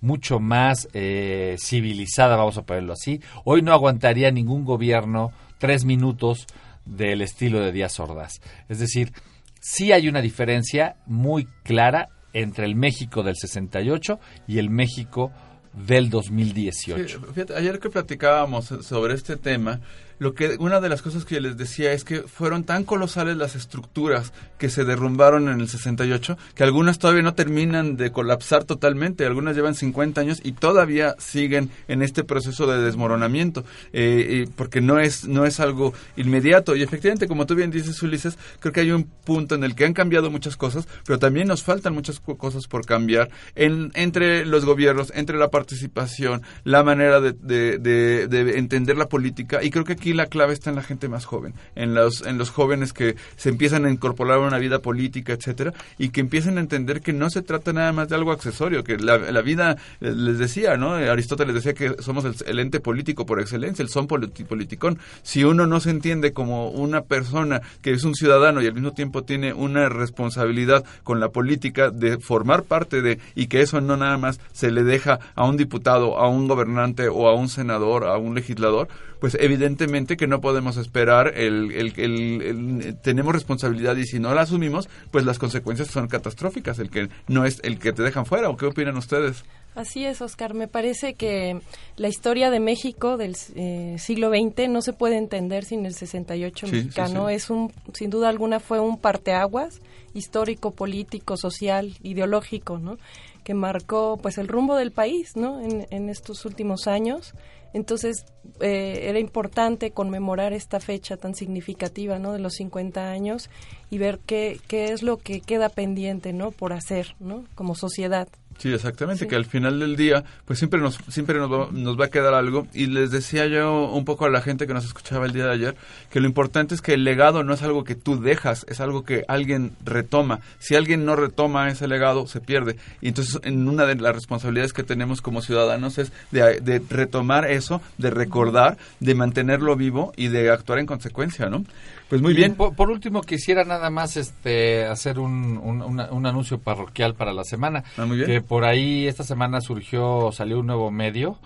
mucho 0.00 0.40
más 0.40 0.88
eh, 0.94 1.56
civilizada, 1.58 2.36
vamos 2.36 2.56
a 2.58 2.62
ponerlo 2.62 2.94
así. 2.94 3.20
Hoy 3.44 3.62
no 3.62 3.72
aguantaría 3.72 4.30
ningún 4.30 4.64
gobierno 4.64 5.32
tres 5.58 5.84
minutos 5.84 6.46
del 6.84 7.20
estilo 7.20 7.60
de 7.60 7.72
Díaz 7.72 8.00
Ordaz. 8.00 8.40
Es 8.68 8.78
decir, 8.78 9.12
sí 9.60 9.92
hay 9.92 10.08
una 10.08 10.22
diferencia 10.22 10.96
muy 11.06 11.46
clara 11.62 12.08
entre 12.32 12.66
el 12.66 12.76
México 12.76 13.22
del 13.22 13.36
68 13.36 14.18
y 14.46 14.58
el 14.58 14.70
México 14.70 15.32
del 15.72 16.10
2018. 16.10 17.18
Sí, 17.18 17.24
fíjate, 17.34 17.54
ayer 17.54 17.78
que 17.78 17.90
platicábamos 17.90 18.66
sobre 18.66 19.14
este 19.14 19.36
tema, 19.36 19.80
lo 20.18 20.34
que 20.34 20.56
una 20.58 20.80
de 20.80 20.88
las 20.88 21.02
cosas 21.02 21.24
que 21.24 21.40
les 21.40 21.56
decía 21.56 21.92
es 21.92 22.04
que 22.04 22.22
fueron 22.22 22.64
tan 22.64 22.84
colosales 22.84 23.36
las 23.36 23.54
estructuras 23.54 24.32
que 24.58 24.68
se 24.70 24.84
derrumbaron 24.84 25.48
en 25.48 25.60
el 25.60 25.68
68 25.68 26.36
que 26.54 26.64
algunas 26.64 26.98
todavía 26.98 27.22
no 27.22 27.34
terminan 27.34 27.96
de 27.96 28.10
colapsar 28.12 28.64
totalmente, 28.64 29.24
algunas 29.26 29.54
llevan 29.56 29.74
50 29.74 30.20
años 30.20 30.40
y 30.42 30.52
todavía 30.52 31.14
siguen 31.18 31.70
en 31.88 32.02
este 32.02 32.24
proceso 32.24 32.66
de 32.66 32.82
desmoronamiento, 32.82 33.64
eh, 33.92 34.48
porque 34.56 34.80
no 34.80 34.98
es 34.98 35.26
no 35.26 35.44
es 35.46 35.60
algo 35.60 35.92
inmediato. 36.16 36.74
Y 36.76 36.82
efectivamente 36.82 37.28
como 37.28 37.46
tú 37.46 37.54
bien 37.54 37.70
dices 37.70 38.02
Ulises, 38.02 38.36
creo 38.60 38.72
que 38.72 38.80
hay 38.80 38.90
un 38.90 39.04
punto 39.04 39.54
en 39.54 39.64
el 39.64 39.74
que 39.74 39.84
han 39.84 39.92
cambiado 39.94 40.30
muchas 40.30 40.56
cosas, 40.56 40.88
pero 41.06 41.18
también 41.18 41.48
nos 41.48 41.62
faltan 41.62 41.94
muchas 41.94 42.20
co- 42.20 42.36
cosas 42.36 42.66
por 42.66 42.84
cambiar 42.84 43.30
en, 43.54 43.90
entre 43.94 44.44
los 44.44 44.64
gobiernos, 44.64 45.12
entre 45.14 45.38
la 45.38 45.48
participación, 45.50 46.42
la 46.64 46.82
manera 46.82 47.20
de- 47.20 47.32
de 47.78 48.58
entender 48.58 48.96
la 48.96 49.08
política 49.08 49.62
y 49.62 49.70
creo 49.70 49.84
que 49.84 49.92
aquí 49.94 50.07
aquí 50.08 50.14
la 50.14 50.26
clave 50.26 50.54
está 50.54 50.70
en 50.70 50.76
la 50.76 50.82
gente 50.82 51.08
más 51.08 51.26
joven, 51.26 51.52
en 51.76 51.94
los, 51.94 52.24
en 52.24 52.38
los 52.38 52.50
jóvenes 52.50 52.92
que 52.94 53.16
se 53.36 53.50
empiezan 53.50 53.84
a 53.84 53.90
incorporar 53.90 54.38
a 54.38 54.40
una 54.40 54.58
vida 54.58 54.78
política, 54.78 55.34
etcétera, 55.34 55.74
y 55.98 56.08
que 56.08 56.20
empiecen 56.20 56.56
a 56.56 56.60
entender 56.60 57.02
que 57.02 57.12
no 57.12 57.28
se 57.28 57.42
trata 57.42 57.72
nada 57.74 57.92
más 57.92 58.08
de 58.08 58.14
algo 58.14 58.32
accesorio, 58.32 58.84
que 58.84 58.96
la, 58.96 59.42
vida, 59.42 59.76
eh, 60.00 60.12
les 60.14 60.38
decía, 60.38 60.76
¿no? 60.78 60.92
Aristóteles 60.94 61.54
decía 61.54 61.74
que 61.74 62.02
somos 62.02 62.24
el, 62.24 62.34
el 62.46 62.58
ente 62.58 62.80
político 62.80 63.26
por 63.26 63.38
excelencia, 63.40 63.82
el 63.82 63.90
son 63.90 64.08
politi- 64.08 64.46
politicón. 64.46 64.98
Si 65.22 65.44
uno 65.44 65.66
no 65.66 65.80
se 65.80 65.90
entiende 65.90 66.32
como 66.32 66.70
una 66.70 67.02
persona 67.02 67.60
que 67.82 67.90
es 67.90 68.04
un 68.04 68.14
ciudadano 68.14 68.62
y 68.62 68.66
al 68.66 68.74
mismo 68.74 68.92
tiempo 68.92 69.24
tiene 69.24 69.52
una 69.52 69.90
responsabilidad 69.90 70.84
con 71.04 71.20
la 71.20 71.28
política 71.28 71.90
de 71.90 72.18
formar 72.18 72.62
parte 72.62 73.02
de, 73.02 73.18
y 73.34 73.48
que 73.48 73.60
eso 73.60 73.80
no 73.82 73.96
nada 73.98 74.16
más 74.16 74.40
se 74.52 74.70
le 74.70 74.84
deja 74.84 75.18
a 75.34 75.44
un 75.44 75.58
diputado, 75.58 76.16
a 76.18 76.28
un 76.28 76.48
gobernante 76.48 77.08
o 77.08 77.28
a 77.28 77.34
un 77.34 77.48
senador, 77.50 78.04
a 78.04 78.16
un 78.16 78.34
legislador, 78.34 78.88
pues 79.20 79.36
evidentemente 79.40 79.97
que 80.06 80.26
no 80.26 80.40
podemos 80.40 80.76
esperar 80.76 81.32
el, 81.36 81.72
el, 81.72 81.92
el- 81.98 82.42
el- 82.42 82.96
tenemos 83.02 83.32
responsabilidad 83.32 83.96
y 83.96 84.04
si 84.04 84.18
no 84.18 84.34
la 84.34 84.42
asumimos, 84.42 84.88
pues 85.10 85.24
las 85.24 85.38
consecuencias 85.38 85.88
son 85.88 86.08
catastróficas, 86.08 86.78
el 86.78 86.90
que 86.90 87.08
no 87.26 87.44
es 87.44 87.60
el 87.64 87.78
que 87.78 87.92
te 87.92 88.02
dejan 88.02 88.26
fuera, 88.26 88.48
¿o 88.50 88.56
qué 88.56 88.66
opinan 88.66 88.96
ustedes? 88.96 89.44
Así 89.74 90.04
es, 90.04 90.20
Oscar. 90.22 90.54
Me 90.54 90.66
parece 90.66 91.14
que 91.14 91.60
la 91.96 92.08
historia 92.08 92.50
de 92.50 92.58
México 92.58 93.16
del 93.16 93.36
eh, 93.54 93.94
siglo 93.98 94.30
XX 94.30 94.68
no 94.68 94.82
se 94.82 94.92
puede 94.92 95.16
entender 95.18 95.64
sin 95.64 95.86
el 95.86 95.94
68 95.94 96.66
Sí, 96.66 96.70
sí, 96.70 96.76
mexicano. 96.78 97.28
sí. 97.28 97.34
Es 97.34 97.48
un, 97.50 97.72
sin 97.94 98.10
duda 98.10 98.28
alguna, 98.28 98.58
fue 98.58 98.80
un 98.80 98.98
parteaguas 98.98 99.80
histórico, 100.14 100.72
político, 100.72 101.36
social, 101.36 101.94
ideológico, 102.02 102.78
¿no? 102.78 102.98
Que 103.44 103.54
marcó, 103.54 104.18
pues, 104.20 104.36
el 104.38 104.48
rumbo 104.48 104.74
del 104.74 104.90
país, 104.90 105.36
¿no? 105.36 105.60
En, 105.60 105.86
en 105.90 106.08
estos 106.08 106.44
últimos 106.44 106.86
años. 106.88 107.34
Entonces, 107.72 108.24
eh, 108.60 109.00
era 109.04 109.18
importante 109.18 109.90
conmemorar 109.90 110.52
esta 110.52 110.80
fecha 110.80 111.16
tan 111.16 111.34
significativa, 111.34 112.18
¿no? 112.18 112.32
De 112.32 112.38
los 112.38 112.54
50 112.54 113.10
años 113.10 113.50
y 113.90 113.98
ver 113.98 114.18
qué, 114.24 114.60
qué 114.68 114.92
es 114.92 115.02
lo 115.02 115.18
que 115.18 115.40
queda 115.40 115.68
pendiente, 115.68 116.32
¿no? 116.32 116.50
Por 116.50 116.72
hacer, 116.72 117.14
¿no? 117.20 117.44
Como 117.54 117.74
sociedad. 117.74 118.28
Sí, 118.58 118.72
exactamente, 118.72 119.24
Sí. 119.24 119.28
que 119.28 119.36
al 119.36 119.44
final 119.44 119.78
del 119.80 119.96
día, 119.96 120.24
pues 120.44 120.58
siempre 120.58 120.80
nos 120.80 120.98
siempre 121.08 121.38
nos 121.38 121.50
va, 121.50 121.68
nos 121.72 121.98
va 121.98 122.06
a 122.06 122.08
quedar 122.08 122.34
algo. 122.34 122.66
Y 122.74 122.86
les 122.86 123.10
decía 123.10 123.46
yo 123.46 123.84
un 123.92 124.04
poco 124.04 124.24
a 124.26 124.30
la 124.30 124.40
gente 124.42 124.66
que 124.66 124.74
nos 124.74 124.84
escuchaba 124.84 125.26
el 125.26 125.32
día 125.32 125.46
de 125.46 125.52
ayer, 125.52 125.76
que 126.10 126.20
lo 126.20 126.26
importante 126.26 126.74
es 126.74 126.82
que 126.82 126.94
el 126.94 127.04
legado 127.04 127.44
no 127.44 127.54
es 127.54 127.62
algo 127.62 127.84
que 127.84 127.94
tú 127.94 128.20
dejas, 128.20 128.66
es 128.68 128.80
algo 128.80 129.04
que 129.04 129.24
alguien 129.28 129.72
retoma. 129.84 130.40
Si 130.58 130.74
alguien 130.74 131.04
no 131.04 131.14
retoma 131.16 131.68
ese 131.68 131.86
legado, 131.88 132.26
se 132.26 132.40
pierde. 132.40 132.76
Y 133.00 133.08
entonces, 133.08 133.38
en 133.44 133.68
una 133.68 133.86
de 133.86 133.94
las 133.94 134.14
responsabilidades 134.14 134.72
que 134.72 134.82
tenemos 134.82 135.22
como 135.22 135.40
ciudadanos 135.40 135.98
es 135.98 136.12
de, 136.32 136.60
de 136.60 136.82
retomar 136.90 137.48
eso, 137.50 137.80
de 137.96 138.10
recordar, 138.10 138.76
de 139.00 139.14
mantenerlo 139.14 139.76
vivo 139.76 140.12
y 140.16 140.28
de 140.28 140.50
actuar 140.50 140.80
en 140.80 140.86
consecuencia, 140.86 141.46
¿no? 141.48 141.64
Pues 142.08 142.22
muy 142.22 142.32
bien. 142.32 142.54
Por, 142.54 142.74
por 142.74 142.90
último, 142.90 143.20
quisiera 143.20 143.64
nada 143.64 143.90
más 143.90 144.16
este 144.16 144.86
hacer 144.86 145.18
un, 145.18 145.58
un, 145.62 145.82
una- 145.82 146.10
un 146.10 146.24
anuncio 146.26 146.58
parroquial 146.58 147.14
para 147.14 147.34
la 147.34 147.44
semana. 147.44 147.84
Ah, 147.98 148.06
muy 148.06 148.16
bien. 148.16 148.28
Que 148.30 148.40
por 148.48 148.64
ahí 148.64 149.06
esta 149.06 149.22
semana 149.24 149.60
surgió, 149.60 150.30
salió 150.32 150.58
un 150.60 150.66
nuevo 150.66 150.90
medio. 150.90 151.38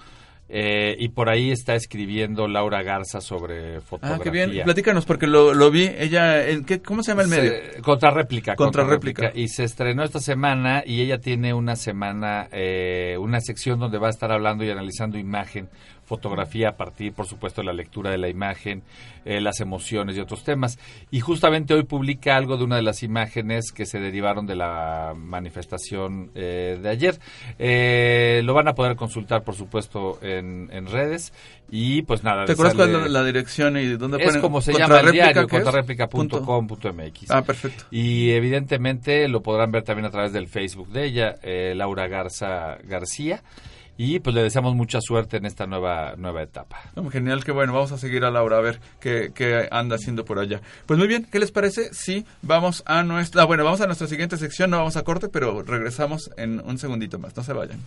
eh, 0.54 0.96
y 0.98 1.08
por 1.08 1.30
ahí 1.30 1.50
está 1.50 1.74
escribiendo 1.76 2.46
Laura 2.46 2.82
Garza 2.82 3.22
sobre 3.22 3.80
fotografía. 3.80 4.16
Ah, 4.20 4.22
qué 4.22 4.30
bien. 4.30 4.64
Platícanos, 4.64 5.06
porque 5.06 5.26
lo, 5.26 5.54
lo 5.54 5.70
vi. 5.70 5.84
Ella, 5.98 6.46
¿en 6.46 6.64
qué, 6.66 6.82
¿cómo 6.82 7.02
se 7.02 7.12
llama 7.12 7.22
el 7.22 7.28
medio? 7.28 7.52
Se- 7.52 7.80
contrarréplica. 7.80 8.54
Contrarréplica. 8.54 9.32
Y 9.34 9.48
se 9.48 9.64
estrenó 9.64 10.04
esta 10.04 10.20
semana 10.20 10.82
y 10.84 11.00
ella 11.00 11.18
tiene 11.20 11.54
una 11.54 11.74
semana, 11.74 12.48
eh, 12.52 13.16
una 13.18 13.40
sección 13.40 13.78
donde 13.80 13.96
va 13.96 14.08
a 14.08 14.10
estar 14.10 14.30
hablando 14.30 14.62
y 14.62 14.70
analizando 14.70 15.16
imagen, 15.16 15.70
fotografía 16.04 16.70
a 16.70 16.76
partir, 16.76 17.12
por 17.12 17.26
supuesto, 17.26 17.60
de 17.62 17.66
la 17.66 17.72
lectura 17.72 18.10
de 18.10 18.18
la 18.18 18.28
imagen, 18.28 18.82
eh, 19.24 19.40
las 19.40 19.60
emociones 19.60 20.16
y 20.16 20.20
otros 20.20 20.44
temas. 20.44 20.78
Y 21.10 21.20
justamente 21.20 21.72
hoy 21.74 21.84
publica 21.84 22.36
algo 22.36 22.56
de 22.56 22.64
una 22.64 22.76
de 22.76 22.82
las 22.82 23.02
imágenes 23.02 23.72
que 23.72 23.86
se 23.86 23.98
derivaron 24.00 24.46
de 24.46 24.56
la 24.56 25.14
manifestación 25.16 26.30
eh, 26.34 26.78
de 26.82 26.88
ayer. 26.88 27.18
Eh, 27.58 28.42
lo 28.44 28.52
van 28.54 28.68
a 28.68 28.74
poder 28.74 28.96
consultar, 28.96 29.42
por 29.44 29.54
supuesto, 29.54 30.18
en, 30.22 30.68
en 30.72 30.86
redes. 30.86 31.32
Y 31.70 32.02
pues 32.02 32.22
nada. 32.22 32.44
¿Te 32.44 32.52
acuerdas 32.52 32.74
desearle- 32.76 32.92
cuál 32.92 33.06
es 33.06 33.12
la 33.12 33.24
dirección 33.24 33.76
y 33.78 33.86
dónde 33.96 34.18
es 34.18 34.24
ponen? 34.26 34.40
como 34.42 34.60
se 34.60 34.72
llama 34.72 35.00
el 35.00 35.06
¿Contrarréplica 35.06 35.32
diario, 35.32 35.48
contrarréplica.com.mx. 35.48 37.30
Ah, 37.30 37.42
perfecto. 37.42 37.84
Y 37.90 38.30
evidentemente 38.32 39.26
lo 39.28 39.42
podrán 39.42 39.70
ver 39.70 39.82
también 39.82 40.06
a 40.06 40.10
través 40.10 40.32
del 40.32 40.48
Facebook 40.48 40.88
de 40.88 41.04
ella, 41.06 41.36
eh, 41.42 41.72
Laura 41.74 42.08
Garza 42.08 42.76
García. 42.84 43.42
Y 43.96 44.20
pues 44.20 44.34
le 44.34 44.42
deseamos 44.42 44.74
mucha 44.74 45.00
suerte 45.00 45.36
en 45.36 45.46
esta 45.46 45.66
nueva, 45.66 46.14
nueva 46.16 46.42
etapa. 46.42 46.80
Genial, 47.10 47.44
que 47.44 47.52
bueno, 47.52 47.72
vamos 47.72 47.92
a 47.92 47.98
seguir 47.98 48.24
a 48.24 48.30
Laura 48.30 48.58
a 48.58 48.60
ver 48.60 48.80
qué, 49.00 49.32
qué 49.34 49.68
anda 49.70 49.96
haciendo 49.96 50.24
por 50.24 50.38
allá. 50.38 50.60
Pues 50.86 50.98
muy 50.98 51.08
bien, 51.08 51.26
¿qué 51.30 51.38
les 51.38 51.52
parece? 51.52 51.92
Sí, 51.92 52.24
vamos 52.40 52.82
a 52.86 53.02
nuestra, 53.02 53.42
ah, 53.42 53.44
bueno, 53.44 53.64
vamos 53.64 53.80
a 53.80 53.86
nuestra 53.86 54.06
siguiente 54.06 54.36
sección, 54.36 54.70
no 54.70 54.78
vamos 54.78 54.96
a 54.96 55.02
corte, 55.02 55.28
pero 55.28 55.62
regresamos 55.62 56.30
en 56.36 56.60
un 56.60 56.78
segundito 56.78 57.18
más, 57.18 57.36
no 57.36 57.44
se 57.44 57.52
vayan. 57.52 57.80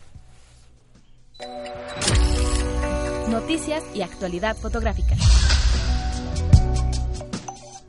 Noticias 3.30 3.84
y 3.94 4.02
actualidad 4.02 4.56
fotográfica. 4.56 5.16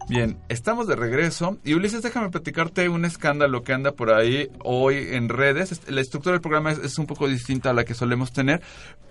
Bien, 0.09 0.38
estamos 0.49 0.87
de 0.87 0.95
regreso 0.95 1.59
y 1.64 1.75
Ulises, 1.75 2.01
déjame 2.01 2.31
platicarte 2.31 2.88
un 2.88 3.05
escándalo 3.05 3.64
que 3.64 3.73
anda 3.73 3.90
por 3.90 4.12
ahí 4.12 4.49
hoy 4.62 5.09
en 5.11 5.29
redes. 5.29 5.81
La 5.88 6.01
estructura 6.01 6.35
del 6.35 6.40
programa 6.40 6.71
es, 6.71 6.97
un 6.99 7.07
poco 7.07 7.27
distinta 7.27 7.71
a 7.71 7.73
la 7.73 7.85
que 7.85 7.92
solemos 7.92 8.33
tener. 8.33 8.62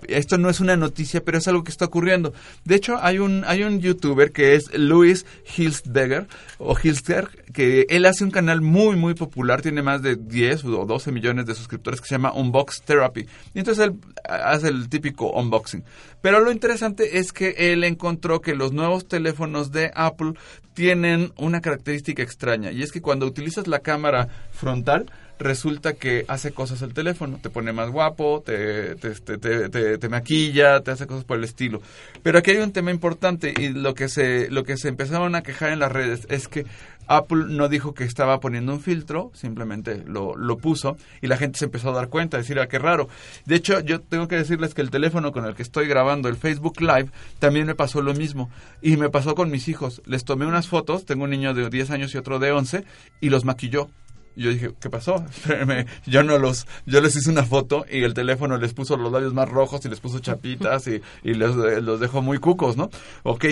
Esto 0.07 0.37
no 0.37 0.49
es 0.49 0.61
una 0.61 0.77
noticia, 0.77 1.21
pero 1.21 1.37
es 1.37 1.49
algo 1.49 1.65
que 1.65 1.71
está 1.71 1.83
ocurriendo. 1.83 2.33
De 2.63 2.75
hecho, 2.75 2.97
hay 3.01 3.19
un 3.19 3.43
hay 3.45 3.63
un 3.63 3.81
youtuber 3.81 4.31
que 4.31 4.55
es 4.55 4.73
Luis 4.73 5.25
Hilsberger 5.57 6.27
o 6.59 6.77
Hilsberg 6.81 7.43
que 7.51 7.85
él 7.89 8.05
hace 8.05 8.23
un 8.23 8.31
canal 8.31 8.61
muy 8.61 8.95
muy 8.95 9.15
popular, 9.15 9.61
tiene 9.61 9.81
más 9.81 10.01
de 10.01 10.15
10 10.15 10.63
o 10.63 10.85
12 10.85 11.11
millones 11.11 11.45
de 11.45 11.55
suscriptores 11.55 11.99
que 11.99 12.07
se 12.07 12.15
llama 12.15 12.31
Unbox 12.31 12.83
Therapy. 12.83 13.27
Y 13.53 13.59
entonces 13.59 13.85
él 13.85 13.95
hace 14.23 14.69
el 14.69 14.87
típico 14.87 15.29
unboxing. 15.31 15.83
Pero 16.21 16.39
lo 16.39 16.51
interesante 16.51 17.19
es 17.19 17.33
que 17.33 17.55
él 17.73 17.83
encontró 17.83 18.41
que 18.41 18.55
los 18.55 18.71
nuevos 18.71 19.07
teléfonos 19.07 19.71
de 19.71 19.91
Apple 19.93 20.33
tienen 20.75 21.31
una 21.37 21.61
característica 21.61 22.21
extraña 22.21 22.71
y 22.71 22.83
es 22.83 22.91
que 22.91 23.01
cuando 23.01 23.25
utilizas 23.25 23.65
la 23.67 23.79
cámara 23.79 24.27
frontal 24.51 25.09
resulta 25.39 25.93
que 25.93 26.23
hace 26.27 26.51
cosas 26.51 26.81
el 26.81 26.93
teléfono, 26.93 27.39
te 27.41 27.49
pone 27.49 27.73
más 27.73 27.89
guapo, 27.89 28.41
te, 28.45 28.95
te, 28.95 29.09
te, 29.37 29.97
te- 29.97 30.09
maquilla, 30.09 30.79
te 30.81 30.91
hace 30.91 31.07
cosas 31.07 31.25
por 31.25 31.37
el 31.37 31.43
estilo. 31.43 31.81
Pero 32.23 32.39
aquí 32.39 32.51
hay 32.51 32.57
un 32.57 32.71
tema 32.71 32.91
importante 32.91 33.53
y 33.57 33.69
lo 33.69 33.93
que 33.95 34.07
se 34.07 34.49
lo 34.49 34.63
que 34.63 34.77
se 34.77 34.87
empezaron 34.87 35.35
a 35.35 35.43
quejar 35.43 35.71
en 35.71 35.79
las 35.79 35.91
redes 35.91 36.25
es 36.29 36.47
que 36.47 36.65
Apple 37.07 37.45
no 37.49 37.69
dijo 37.69 37.93
que 37.93 38.03
estaba 38.03 38.39
poniendo 38.39 38.73
un 38.73 38.81
filtro, 38.81 39.31
simplemente 39.33 40.03
lo, 40.05 40.35
lo 40.35 40.57
puso 40.57 40.97
y 41.21 41.27
la 41.27 41.37
gente 41.37 41.59
se 41.59 41.65
empezó 41.65 41.89
a 41.89 41.93
dar 41.93 42.09
cuenta, 42.09 42.37
decir, 42.37 42.59
ah, 42.59 42.67
qué 42.67 42.79
raro. 42.79 43.07
De 43.45 43.55
hecho, 43.55 43.79
yo 43.79 44.01
tengo 44.01 44.27
que 44.27 44.35
decirles 44.35 44.73
que 44.73 44.81
el 44.81 44.91
teléfono 44.91 45.31
con 45.31 45.45
el 45.45 45.55
que 45.55 45.63
estoy 45.63 45.87
grabando 45.87 46.29
el 46.29 46.37
Facebook 46.37 46.81
Live 46.81 47.09
también 47.39 47.65
me 47.67 47.75
pasó 47.75 48.01
lo 48.01 48.13
mismo. 48.13 48.49
Y 48.81 48.97
me 48.97 49.09
pasó 49.09 49.35
con 49.35 49.51
mis 49.51 49.67
hijos. 49.67 50.01
Les 50.05 50.25
tomé 50.25 50.45
unas 50.45 50.67
fotos, 50.67 51.05
tengo 51.05 51.23
un 51.23 51.29
niño 51.29 51.53
de 51.53 51.69
10 51.69 51.91
años 51.91 52.13
y 52.13 52.17
otro 52.17 52.39
de 52.39 52.51
11, 52.51 52.85
y 53.21 53.29
los 53.29 53.45
maquilló. 53.45 53.89
Yo 54.35 54.49
dije, 54.49 54.71
¿qué 54.79 54.89
pasó? 54.89 55.23
Yo 56.05 56.23
no 56.23 56.37
los, 56.37 56.67
yo 56.85 57.01
les 57.01 57.15
hice 57.15 57.29
una 57.29 57.43
foto 57.43 57.85
y 57.89 58.03
el 58.03 58.13
teléfono 58.13 58.57
les 58.57 58.73
puso 58.73 58.97
los 58.97 59.11
labios 59.11 59.33
más 59.33 59.47
rojos 59.49 59.85
y 59.85 59.89
les 59.89 59.99
puso 59.99 60.19
chapitas 60.19 60.87
y, 60.87 61.01
y 61.23 61.33
los, 61.35 61.55
eh, 61.65 61.81
los 61.81 61.99
dejó 61.99 62.21
muy 62.21 62.37
cucos, 62.39 62.75
¿no? 62.77 62.89
Ok, 63.23 63.45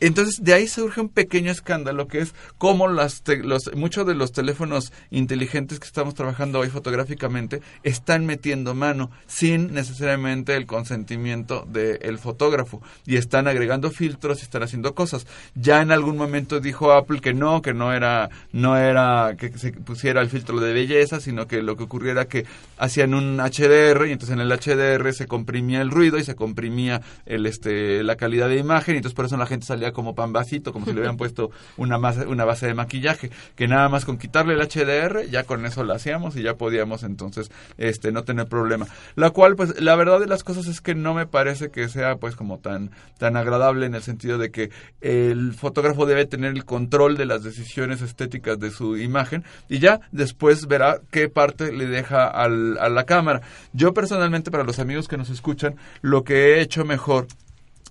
entonces 0.00 0.42
de 0.44 0.54
ahí 0.54 0.68
surge 0.68 1.00
un 1.00 1.08
pequeño 1.08 1.50
escándalo 1.50 2.06
que 2.06 2.20
es 2.20 2.34
cómo 2.58 2.86
las 2.88 3.22
te- 3.22 3.42
los, 3.42 3.74
muchos 3.74 4.06
de 4.06 4.14
los 4.14 4.32
teléfonos 4.32 4.92
inteligentes 5.10 5.80
que 5.80 5.86
estamos 5.86 6.14
trabajando 6.14 6.60
hoy 6.60 6.68
fotográficamente 6.68 7.60
están 7.82 8.24
metiendo 8.24 8.74
mano 8.74 9.10
sin 9.26 9.74
necesariamente 9.74 10.54
el 10.54 10.66
consentimiento 10.66 11.66
del 11.68 12.18
fotógrafo 12.18 12.80
y 13.04 13.16
están 13.16 13.48
agregando 13.48 13.90
filtros 13.90 14.40
y 14.40 14.42
están 14.42 14.62
haciendo 14.62 14.94
cosas. 14.94 15.26
Ya 15.54 15.82
en 15.82 15.90
algún 15.90 16.16
momento 16.16 16.60
dijo 16.60 16.92
Apple 16.92 17.20
que 17.20 17.34
no, 17.34 17.62
que 17.62 17.74
no 17.74 17.92
era, 17.92 18.30
no 18.52 18.76
era 18.76 19.34
que 19.36 19.56
se 19.58 19.72
pusiera 19.72 20.19
el 20.20 20.30
filtro 20.30 20.60
de 20.60 20.72
belleza, 20.72 21.20
sino 21.20 21.46
que 21.46 21.62
lo 21.62 21.76
que 21.76 21.84
ocurría 21.84 22.12
era 22.12 22.24
que 22.26 22.46
hacían 22.78 23.14
un 23.14 23.38
HDR 23.38 24.06
y 24.06 24.12
entonces 24.12 24.30
en 24.30 24.40
el 24.40 24.50
HDR 24.50 25.12
se 25.12 25.26
comprimía 25.26 25.80
el 25.80 25.90
ruido 25.90 26.18
y 26.18 26.24
se 26.24 26.34
comprimía 26.34 27.02
el 27.26 27.46
este 27.46 28.02
la 28.02 28.16
calidad 28.16 28.48
de 28.48 28.56
imagen 28.56 28.94
y 28.94 28.98
entonces 28.98 29.14
por 29.14 29.26
eso 29.26 29.36
la 29.36 29.46
gente 29.46 29.66
salía 29.66 29.92
como 29.92 30.14
pambacito, 30.14 30.72
como 30.72 30.86
si 30.86 30.92
le 30.92 30.98
hubieran 30.98 31.16
puesto 31.18 31.50
una 31.76 31.98
base, 31.98 32.26
una 32.26 32.44
base 32.44 32.66
de 32.66 32.74
maquillaje, 32.74 33.30
que 33.56 33.68
nada 33.68 33.88
más 33.88 34.04
con 34.04 34.18
quitarle 34.18 34.54
el 34.54 34.60
HDR 34.60 35.26
ya 35.30 35.44
con 35.44 35.64
eso 35.66 35.84
lo 35.84 35.94
hacíamos 35.94 36.36
y 36.36 36.42
ya 36.42 36.54
podíamos 36.54 37.02
entonces 37.02 37.50
este 37.78 38.12
no 38.12 38.24
tener 38.24 38.46
problema. 38.46 38.86
La 39.16 39.30
cual 39.30 39.56
pues 39.56 39.80
la 39.80 39.96
verdad 39.96 40.20
de 40.20 40.26
las 40.26 40.44
cosas 40.44 40.66
es 40.66 40.80
que 40.80 40.94
no 40.94 41.14
me 41.14 41.26
parece 41.26 41.70
que 41.70 41.88
sea 41.88 42.16
pues 42.16 42.36
como 42.36 42.58
tan 42.58 42.90
tan 43.18 43.36
agradable 43.36 43.86
en 43.86 43.94
el 43.94 44.02
sentido 44.02 44.38
de 44.38 44.50
que 44.50 44.70
el 45.00 45.54
fotógrafo 45.54 46.06
debe 46.06 46.26
tener 46.26 46.52
el 46.52 46.64
control 46.64 47.16
de 47.16 47.26
las 47.26 47.42
decisiones 47.42 48.02
estéticas 48.02 48.58
de 48.58 48.70
su 48.70 48.96
imagen 48.96 49.44
y 49.68 49.78
ya 49.78 50.00
después 50.12 50.66
verá 50.66 51.00
qué 51.10 51.28
parte 51.28 51.72
le 51.72 51.86
deja 51.86 52.26
al- 52.26 52.78
a 52.78 52.88
la 52.88 53.04
cámara. 53.04 53.40
Yo 53.72 53.94
personalmente 53.94 54.50
para 54.50 54.64
los 54.64 54.78
amigos 54.78 55.08
que 55.08 55.16
nos 55.16 55.30
escuchan, 55.30 55.76
lo 56.02 56.24
que 56.24 56.54
he 56.54 56.60
hecho 56.60 56.84
mejor 56.84 57.26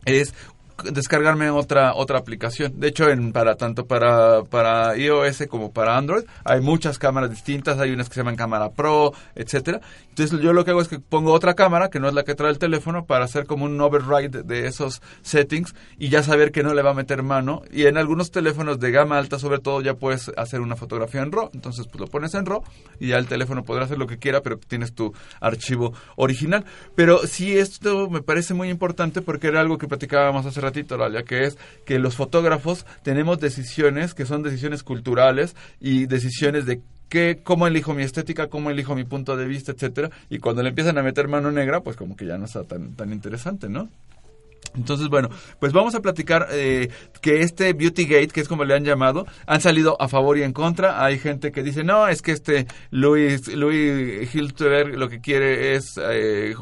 es 0.06 0.34
descargarme 0.84 1.50
otra 1.50 1.94
otra 1.96 2.20
aplicación. 2.20 2.80
De 2.80 2.88
hecho, 2.88 3.10
en 3.10 3.32
para 3.32 3.56
tanto 3.56 3.86
para 3.86 4.44
para 4.44 4.98
iOS 4.98 5.46
como 5.50 5.72
para 5.72 5.98
Android 5.98 6.24
hay 6.44 6.62
muchas 6.62 7.00
cámaras 7.00 7.30
distintas, 7.30 7.80
hay 7.80 7.92
unas 7.92 8.10
que 8.10 8.16
se 8.16 8.22
llaman 8.22 8.36
cámara 8.36 8.72
Pro, 8.72 9.14
etcétera. 9.36 9.82
Entonces, 10.10 10.40
yo 10.42 10.52
lo 10.54 10.66
que 10.66 10.72
hago 10.72 10.82
es 10.82 10.88
que 10.88 11.00
pongo 11.00 11.32
otra 11.32 11.54
cámara 11.54 11.90
que 11.90 12.00
no 12.00 12.08
es 12.08 12.14
la 12.14 12.24
que 12.24 12.36
trae 12.36 12.52
el 12.52 12.60
teléfono 12.60 13.06
para 13.06 13.26
hacer 13.26 13.46
como 13.46 13.66
un 13.66 13.80
override 13.80 14.44
de 14.44 14.68
esos 14.68 15.02
settings 15.22 15.74
y 15.98 16.10
ya 16.10 16.24
saber 16.24 16.52
que 16.52 16.64
no 16.64 16.74
le 16.74 16.82
va 16.82 16.92
a 16.92 16.94
meter 16.94 17.24
mano 17.24 17.62
y 17.72 17.86
en 17.86 17.98
algunos 17.98 18.32
teléfonos 18.32 18.80
de 18.80 18.92
gama 18.92 19.18
alta 19.18 19.40
sobre 19.40 19.60
todo 19.60 19.82
ya 19.82 19.94
puedes 19.94 20.32
hacer 20.36 20.62
una 20.62 20.76
fotografía 20.76 21.22
en 21.22 21.32
RAW, 21.32 21.52
entonces 21.54 21.88
pues 21.88 22.02
lo 22.02 22.08
pones 22.08 22.34
en 22.34 22.46
RAW 22.46 22.64
y 23.00 23.08
ya 23.08 23.18
el 23.18 23.28
teléfono 23.28 23.64
podrá 23.64 23.86
hacer 23.86 23.98
lo 23.98 24.08
que 24.08 24.18
quiera, 24.18 24.42
pero 24.42 24.58
tienes 24.58 24.94
tu 24.94 25.14
archivo 25.40 25.94
original. 26.16 26.66
Pero 26.96 27.26
sí 27.26 27.58
esto 27.58 28.10
me 28.10 28.22
parece 28.22 28.54
muy 28.54 28.70
importante 28.70 29.22
porque 29.22 29.48
era 29.48 29.62
algo 29.62 29.78
que 29.78 29.88
platicábamos 29.88 30.46
hace 30.46 30.62
ratito, 30.70 31.10
ya 31.10 31.24
que 31.24 31.46
es 31.46 31.58
que 31.86 32.00
los 32.00 32.16
fotógrafos 32.16 32.86
tenemos 33.04 33.40
decisiones 33.40 34.14
que 34.14 34.26
son 34.26 34.44
decisiones 34.44 34.84
culturales 34.84 35.56
y 35.80 36.06
decisiones 36.06 36.66
de 36.66 36.82
qué, 37.10 37.42
cómo 37.44 37.68
elijo 37.68 37.94
mi 37.94 38.04
estética, 38.04 38.48
cómo 38.48 38.70
elijo 38.70 38.96
mi 38.96 39.04
punto 39.04 39.36
de 39.36 39.46
vista, 39.46 39.72
etcétera, 39.72 40.10
y 40.30 40.40
cuando 40.40 40.64
le 40.64 40.70
empiezan 40.70 40.98
a 40.98 41.04
meter 41.04 41.28
mano 41.28 41.52
negra, 41.52 41.82
pues 41.82 41.98
como 41.98 42.16
que 42.16 42.26
ya 42.26 42.38
no 42.38 42.46
está 42.46 42.64
tan, 42.64 42.94
tan 42.96 43.12
interesante, 43.12 43.68
¿no? 43.68 43.90
Entonces, 44.76 45.10
bueno, 45.10 45.30
pues 45.60 45.74
vamos 45.74 45.96
a 45.96 46.02
platicar 46.02 46.48
eh, 46.52 46.90
que 47.22 47.42
este 47.42 47.74
Beauty 47.74 48.06
Gate, 48.06 48.28
que 48.28 48.42
es 48.42 48.48
como 48.48 48.64
le 48.64 48.76
han 48.76 48.86
llamado, 48.86 49.26
han 49.46 49.62
salido 49.62 50.02
a 50.02 50.08
favor 50.08 50.38
y 50.38 50.44
en 50.44 50.54
contra. 50.54 51.04
Hay 51.04 51.20
gente 51.20 51.52
que 51.52 51.64
dice, 51.64 51.84
no, 51.84 52.08
es 52.08 52.22
que 52.22 52.32
este 52.32 52.68
Louis, 52.92 53.48
Louis 53.48 54.34
Hilterberg 54.34 54.98
lo 54.98 55.10
que 55.10 55.22
quiere 55.22 55.76
es 55.76 56.00
eh, 56.02 56.56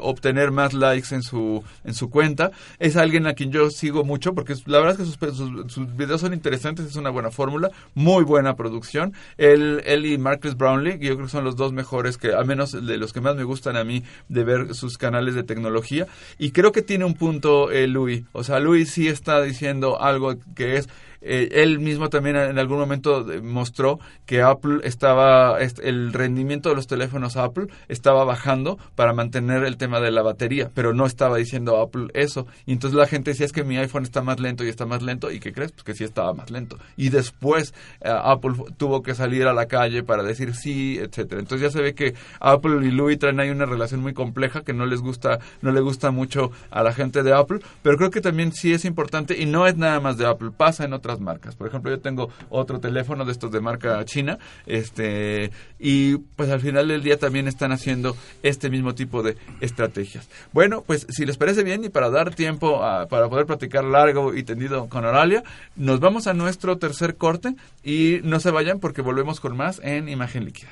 obtener 0.00 0.50
más 0.50 0.74
likes 0.74 1.14
en 1.14 1.22
su, 1.22 1.62
en 1.84 1.94
su 1.94 2.10
cuenta. 2.10 2.50
Es 2.78 2.96
alguien 2.96 3.26
a 3.26 3.34
quien 3.34 3.50
yo 3.50 3.70
sigo 3.70 4.04
mucho 4.04 4.34
porque 4.34 4.54
la 4.66 4.78
verdad 4.78 5.00
es 5.00 5.16
que 5.16 5.28
sus, 5.34 5.72
sus, 5.72 5.96
videos 5.96 6.20
son 6.20 6.32
interesantes, 6.32 6.86
es 6.86 6.96
una 6.96 7.10
buena 7.10 7.30
fórmula, 7.30 7.70
muy 7.94 8.24
buena 8.24 8.56
producción. 8.56 9.12
Él, 9.36 9.82
él 9.84 10.06
y 10.06 10.18
Marcus 10.18 10.56
Brownlee, 10.56 10.98
yo 10.98 11.14
creo 11.14 11.26
que 11.26 11.32
son 11.32 11.44
los 11.44 11.56
dos 11.56 11.72
mejores, 11.72 12.16
que 12.16 12.32
al 12.32 12.46
menos 12.46 12.72
de 12.72 12.96
los 12.96 13.12
que 13.12 13.20
más 13.20 13.36
me 13.36 13.44
gustan 13.44 13.76
a 13.76 13.84
mí 13.84 14.02
de 14.28 14.44
ver 14.44 14.74
sus 14.74 14.98
canales 14.98 15.34
de 15.34 15.42
tecnología. 15.42 16.06
Y 16.38 16.50
creo 16.50 16.72
que 16.72 16.82
tiene 16.82 17.04
un 17.04 17.14
punto 17.14 17.23
eh, 17.70 17.86
Louis. 17.86 18.24
O 18.32 18.44
sea, 18.44 18.60
Louis 18.60 18.90
sí 18.90 19.08
está 19.08 19.42
diciendo 19.42 20.00
algo 20.00 20.34
que 20.54 20.76
es 20.76 20.88
eh, 21.24 21.62
él 21.62 21.78
mismo 21.78 22.10
también 22.10 22.36
en 22.36 22.58
algún 22.58 22.78
momento 22.78 23.26
mostró 23.42 23.98
que 24.26 24.42
Apple 24.42 24.80
estaba, 24.84 25.58
el 25.58 26.12
rendimiento 26.12 26.68
de 26.68 26.76
los 26.76 26.86
teléfonos 26.86 27.36
Apple 27.36 27.68
estaba 27.88 28.24
bajando 28.24 28.78
para 28.94 29.12
mantener 29.12 29.64
el 29.64 29.76
tema 29.76 30.00
de 30.00 30.10
la 30.10 30.22
batería, 30.22 30.70
pero 30.74 30.92
no 30.92 31.06
estaba 31.06 31.36
diciendo 31.36 31.80
Apple 31.80 32.08
eso. 32.14 32.46
Y 32.66 32.72
entonces 32.72 32.98
la 32.98 33.06
gente 33.06 33.30
decía 33.30 33.46
es 33.46 33.52
que 33.52 33.64
mi 33.64 33.76
iPhone 33.78 34.04
está 34.04 34.22
más 34.22 34.40
lento 34.40 34.64
y 34.64 34.68
está 34.68 34.86
más 34.86 35.02
lento. 35.02 35.30
¿Y 35.30 35.40
qué 35.40 35.52
crees? 35.52 35.72
Pues 35.72 35.84
que 35.84 35.94
sí 35.94 36.04
estaba 36.04 36.32
más 36.34 36.50
lento. 36.50 36.78
Y 36.96 37.08
después 37.08 37.74
eh, 38.00 38.10
Apple 38.10 38.52
tuvo 38.76 39.02
que 39.02 39.14
salir 39.14 39.46
a 39.46 39.52
la 39.52 39.66
calle 39.66 40.02
para 40.02 40.22
decir 40.22 40.54
sí, 40.54 40.98
etcétera. 40.98 41.40
Entonces 41.40 41.68
ya 41.68 41.76
se 41.76 41.82
ve 41.82 41.94
que 41.94 42.14
Apple 42.40 42.86
y 42.86 42.90
Louis 42.90 43.18
traen 43.18 43.40
ahí 43.40 43.50
una 43.50 43.66
relación 43.66 44.00
muy 44.00 44.12
compleja 44.12 44.62
que 44.62 44.72
no 44.72 44.86
les 44.86 45.00
gusta, 45.00 45.38
no 45.62 45.72
le 45.72 45.80
gusta 45.80 46.10
mucho 46.10 46.50
a 46.70 46.82
la 46.82 46.92
gente 46.92 47.22
de 47.22 47.32
Apple, 47.32 47.60
pero 47.82 47.96
creo 47.96 48.10
que 48.10 48.20
también 48.20 48.52
sí 48.52 48.72
es 48.72 48.84
importante 48.84 49.38
y 49.40 49.46
no 49.46 49.66
es 49.66 49.76
nada 49.76 50.00
más 50.00 50.16
de 50.16 50.26
Apple, 50.26 50.50
pasa 50.56 50.84
en 50.84 50.92
otras 50.92 51.13
marcas. 51.20 51.56
Por 51.56 51.66
ejemplo, 51.66 51.90
yo 51.90 52.00
tengo 52.00 52.30
otro 52.50 52.80
teléfono 52.80 53.24
de 53.24 53.32
estos 53.32 53.50
de 53.50 53.60
marca 53.60 54.04
china, 54.04 54.38
este, 54.66 55.50
y 55.78 56.16
pues 56.16 56.50
al 56.50 56.60
final 56.60 56.88
del 56.88 57.02
día 57.02 57.18
también 57.18 57.48
están 57.48 57.72
haciendo 57.72 58.16
este 58.42 58.70
mismo 58.70 58.94
tipo 58.94 59.22
de 59.22 59.36
estrategias. 59.60 60.28
Bueno, 60.52 60.82
pues 60.86 61.06
si 61.10 61.26
les 61.26 61.36
parece 61.36 61.62
bien 61.62 61.84
y 61.84 61.88
para 61.88 62.10
dar 62.10 62.34
tiempo 62.34 62.80
para 63.08 63.28
poder 63.28 63.46
platicar 63.46 63.84
largo 63.84 64.34
y 64.34 64.42
tendido 64.42 64.88
con 64.88 65.04
Oralia, 65.04 65.42
nos 65.76 66.00
vamos 66.00 66.26
a 66.26 66.34
nuestro 66.34 66.78
tercer 66.78 67.16
corte 67.16 67.54
y 67.82 68.20
no 68.22 68.40
se 68.40 68.50
vayan 68.50 68.80
porque 68.80 69.02
volvemos 69.02 69.40
con 69.40 69.56
más 69.56 69.80
en 69.82 70.08
Imagen 70.08 70.44
Líquida. 70.44 70.70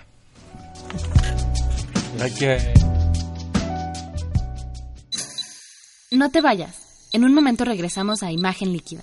No 6.11 6.31
te 6.31 6.41
vayas. 6.41 7.09
En 7.13 7.25
un 7.25 7.35
momento 7.35 7.65
regresamos 7.65 8.23
a 8.23 8.33
Imagen 8.33 8.73
Líquida. 8.73 9.03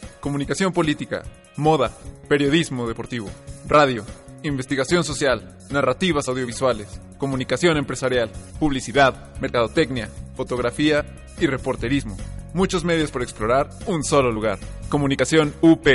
comunicación 0.21 0.71
política, 0.71 1.23
moda, 1.57 1.91
periodismo 2.29 2.87
deportivo, 2.87 3.29
radio, 3.67 4.05
investigación 4.43 5.03
social, 5.03 5.57
narrativas 5.69 6.29
audiovisuales, 6.29 7.01
comunicación 7.17 7.75
empresarial, 7.77 8.31
publicidad, 8.59 9.33
mercadotecnia, 9.41 10.09
fotografía 10.35 11.05
y 11.39 11.47
reporterismo. 11.47 12.15
Muchos 12.53 12.83
medios 12.83 13.11
por 13.11 13.23
explorar, 13.23 13.69
un 13.87 14.03
solo 14.03 14.29
lugar. 14.31 14.59
Comunicación 14.89 15.53
UP, 15.61 15.87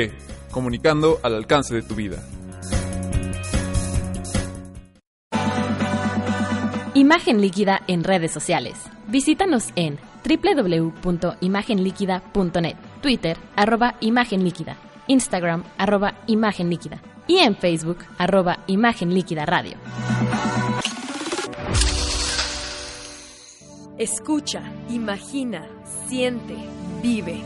comunicando 0.50 1.20
al 1.22 1.34
alcance 1.34 1.74
de 1.74 1.82
tu 1.82 1.94
vida. 1.94 2.26
Imagen 6.94 7.42
líquida 7.42 7.82
en 7.88 8.04
redes 8.04 8.32
sociales. 8.32 8.78
Visítanos 9.06 9.68
en 9.76 9.98
www.imagenliquida.net, 10.26 12.76
Twitter, 13.06 13.38
arroba 13.54 13.94
Imagen 14.00 14.42
Líquida, 14.42 14.76
Instagram, 15.06 15.62
arroba 15.78 16.18
Imagen 16.26 16.68
Líquida 16.68 17.00
y 17.28 17.36
en 17.36 17.54
Facebook, 17.56 17.98
arroba 18.18 18.64
Imagen 18.66 19.14
Líquida 19.14 19.46
Radio. 19.46 19.76
Escucha, 23.96 24.60
imagina, 24.88 25.68
siente, 26.08 26.56
vive. 27.00 27.44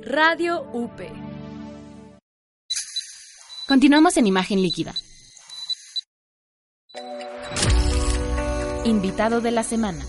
Radio 0.00 0.62
UP. 0.72 0.98
Continuamos 3.68 4.16
en 4.16 4.26
Imagen 4.26 4.62
Líquida. 4.62 4.94
Invitado 8.86 9.42
de 9.42 9.50
la 9.50 9.64
semana. 9.64 10.02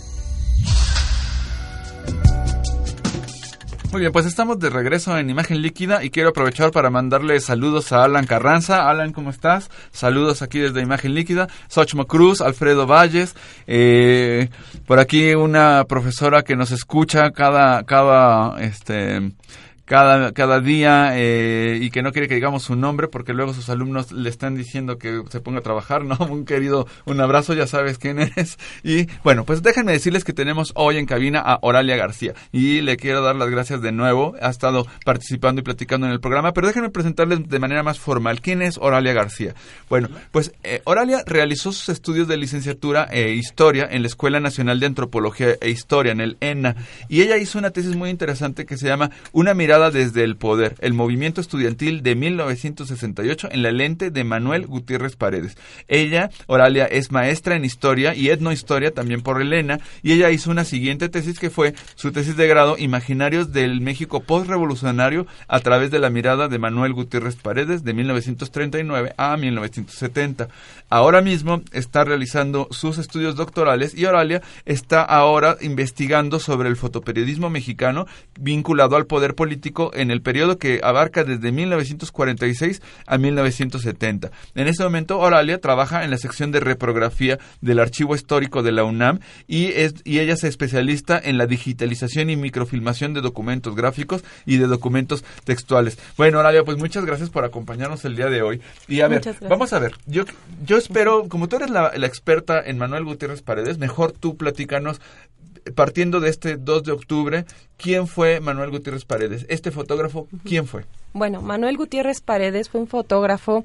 Muy 3.93 3.99
bien, 3.99 4.12
pues 4.12 4.25
estamos 4.25 4.58
de 4.58 4.71
regreso 4.71 5.15
en 5.19 5.29
Imagen 5.29 5.62
Líquida 5.62 6.03
y 6.03 6.10
quiero 6.10 6.29
aprovechar 6.29 6.71
para 6.71 6.89
mandarle 6.89 7.39
saludos 7.39 7.91
a 7.91 8.03
Alan 8.03 8.25
Carranza. 8.25 8.89
Alan, 8.89 9.13
¿cómo 9.13 9.29
estás? 9.29 9.69
Saludos 9.91 10.41
aquí 10.41 10.58
desde 10.58 10.82
Imagen 10.82 11.13
Líquida. 11.13 11.47
Xochmo 11.67 12.08
Cruz, 12.08 12.41
Alfredo 12.41 12.88
Valles. 12.88 13.36
Eh, 13.67 14.49
por 14.88 14.99
aquí 14.99 15.36
una 15.36 15.84
profesora 15.88 16.41
que 16.41 16.56
nos 16.56 16.71
escucha 16.71 17.29
cada, 17.29 17.84
cada, 17.84 18.60
este, 18.63 19.32
cada, 19.86 20.32
cada 20.32 20.60
día 20.60 21.12
eh, 21.17 21.78
y 21.82 21.89
que 21.89 22.02
no 22.02 22.12
quiere 22.12 22.28
que 22.28 22.36
digamos 22.36 22.63
su 22.63 22.76
nombre 22.76 23.08
porque 23.08 23.34
luego 23.34 23.54
sus 23.54 23.69
alumnos 23.69 24.12
le 24.12 24.30
están 24.30 24.56
diciendo 24.56 24.98
que 24.98 25.24
se 25.30 25.41
ponga 25.41 25.60
a 25.60 25.63
trabajar, 25.63 26.06
¿no? 26.06 26.17
Un 26.34 26.46
querido, 26.46 26.88
un 27.06 27.19
abrazo, 27.19 27.54
ya 27.54 27.67
sabes 27.67 27.98
quién 27.98 28.19
eres. 28.19 28.58
Y 28.84 29.08
bueno, 29.24 29.46
pues 29.46 29.62
déjenme 29.62 29.91
decirles 29.91 30.24
que 30.24 30.34
tenemos 30.34 30.72
hoy 30.76 30.98
en 30.98 31.06
cabina 31.06 31.39
a 31.39 31.60
Oralia 31.62 31.96
García 31.96 32.34
y 32.52 32.82
le 32.82 32.98
quiero 32.98 33.22
dar 33.22 33.36
las 33.36 33.50
gracias 33.50 33.82
de 33.82 33.91
nuevo. 33.91 34.36
Ha 34.41 34.50
estado 34.50 34.88
participando 35.06 35.62
y 35.62 35.63
platicando 35.63 36.08
en 36.08 36.13
el 36.13 36.19
programa, 36.19 36.54
pero 36.54 36.67
déjenme 36.67 36.89
presentarles 36.89 37.48
de 37.48 37.60
manera 37.60 37.84
más 37.84 38.00
formal. 38.00 38.41
¿Quién 38.41 38.62
es 38.62 38.78
Oralia 38.78 39.13
García? 39.13 39.54
Bueno, 39.89 40.10
pues 40.32 40.54
eh, 40.63 40.82
Oralia 40.86 41.24
realizó 41.26 41.72
sus 41.72 41.89
estudios 41.89 42.28
de 42.28 42.38
licenciatura 42.38 43.08
e 43.12 43.32
historia 43.32 43.88
en 43.89 44.02
la 44.02 44.08
Escuela 44.08 44.39
Nacional 44.39 44.80
de 44.80 44.88
Antropología 44.88 45.56
e 45.62 45.69
Historia, 45.69 46.12
en 46.12 46.22
el 46.22 46.38
ENA, 46.41 46.76
y 47.10 47.22
ella 47.22 47.38
hizo 47.38 47.58
una 47.58 47.72
tesis 47.72 47.96
muy 47.96 48.10
interesante 48.10 48.65
que 48.65 48.78
se 48.78 48.88
llama 48.88 49.12
Una 49.32 49.54
mirada 49.54 49.72
desde 49.73 50.23
el 50.23 50.36
poder, 50.38 50.75
el 50.81 50.93
movimiento 50.93 51.41
estudiantil 51.41 52.03
de 52.03 52.13
1968 52.13 53.49
en 53.51 53.63
la 53.63 53.71
lente 53.71 54.11
de 54.11 54.24
Manuel 54.24 54.67
Gutiérrez 54.67 55.15
Paredes. 55.15 55.57
Ella, 55.88 56.30
Oralia, 56.45 56.86
es 56.86 57.11
maestra 57.11 57.55
en 57.55 57.65
historia 57.65 58.13
y 58.13 58.30
etnohistoria 58.30 58.91
también 58.91 59.21
por 59.21 59.41
Elena 59.41 59.80
y 60.03 60.11
ella 60.11 60.30
hizo 60.30 60.51
una 60.51 60.63
siguiente 60.63 61.09
tesis 61.09 61.39
que 61.39 61.49
fue 61.49 61.74
su 61.95 62.11
tesis 62.11 62.38
de 62.38 62.47
grado 62.47 62.76
Imaginarios 62.78 63.51
del 63.51 63.82
México 63.82 64.21
postrevolucionario 64.21 65.26
a 65.47 65.59
través 65.59 65.89
de 65.89 65.97
la 65.97 66.11
mirada 66.11 66.47
de 66.47 66.59
Manuel 66.59 66.93
Gutiérrez 66.93 67.36
Paredes 67.36 67.84
de 67.84 67.93
1939 67.93 69.15
a 69.17 69.36
1970. 69.38 70.49
Ahora 70.89 71.21
mismo 71.21 71.63
está 71.71 72.03
realizando 72.03 72.67
sus 72.69 72.99
estudios 72.99 73.36
doctorales 73.36 73.95
y 73.95 74.05
Oralia 74.05 74.43
está 74.65 75.01
ahora 75.01 75.57
investigando 75.61 76.38
sobre 76.38 76.69
el 76.69 76.76
fotoperiodismo 76.76 77.49
mexicano 77.49 78.05
vinculado 78.39 78.95
al 78.95 79.07
poder 79.07 79.34
político 79.34 79.62
en 79.93 80.11
el 80.11 80.22
periodo 80.22 80.57
que 80.57 80.82
abarca 80.84 81.24
desde 81.24 81.51
1946 81.51 82.82
a 83.05 83.18
1970. 83.18 84.32
En 84.55 84.68
este 84.68 84.84
momento, 84.84 85.20
Oralia 85.20 85.59
trabaja 85.59 86.03
en 86.03 86.11
la 86.11 86.18
sección 86.18 86.51
de 86.51 86.59
reprografía 86.59 87.39
del 87.61 87.80
Archivo 87.80 88.16
Histórico 88.16 88.64
de 88.64 88.72
la 88.72 88.84
UNAM 88.84 89.20
y, 89.47 89.68
es, 89.68 89.95
y 90.03 90.20
ella 90.20 90.34
es 90.34 90.43
especialista 90.43 91.20
en 91.24 91.38
la 91.38 91.47
digitalización 91.47 92.30
y 92.30 92.36
microfilmación 92.36 93.14
de 93.14 93.22
documentos 93.22 93.76
gráficos 93.76 94.24
y 94.45 94.57
de 94.57 94.68
documentos 94.68 95.24
textuales. 95.45 95.97
Bueno, 96.18 96.39
Oralia, 96.39 96.64
pues 96.64 96.78
muchas 96.78 97.05
gracias 97.05 97.30
por 97.30 97.45
acompañarnos 97.45 98.03
el 98.05 98.16
día 98.16 98.28
de 98.28 98.41
hoy. 98.41 98.61
Y 98.88 99.01
a 99.01 99.07
ver, 99.07 99.22
vamos 99.47 99.74
a 99.74 99.80
ver, 99.80 99.93
yo, 100.05 100.24
yo 100.66 100.78
espero, 100.78 101.30
como 101.30 101.47
tú 101.47 101.57
eres 101.57 101.70
la, 101.70 101.93
la 101.95 102.07
experta 102.07 102.61
en 102.64 102.78
Manuel 102.78 103.05
Gutiérrez 103.05 103.41
Paredes, 103.41 103.78
mejor 103.78 104.11
tú 104.11 104.36
platícanos 104.36 104.99
partiendo 105.76 106.20
de 106.20 106.30
este 106.30 106.57
2 106.57 106.84
de 106.84 106.91
octubre, 106.91 107.45
¿quién 107.78 108.07
fue 108.07 108.39
Manuel 108.39 108.72
Gutiérrez 108.72 109.05
Paredes? 109.05 109.45
Este 109.49 109.72
fotógrafo, 109.72 110.28
¿quién 110.43 110.68
fue? 110.68 110.86
Bueno, 111.14 111.41
Manuel 111.41 111.78
Gutiérrez 111.78 112.22
Paredes 112.22 112.70
fue 112.70 112.82
un 112.82 112.88
fotógrafo 112.88 113.64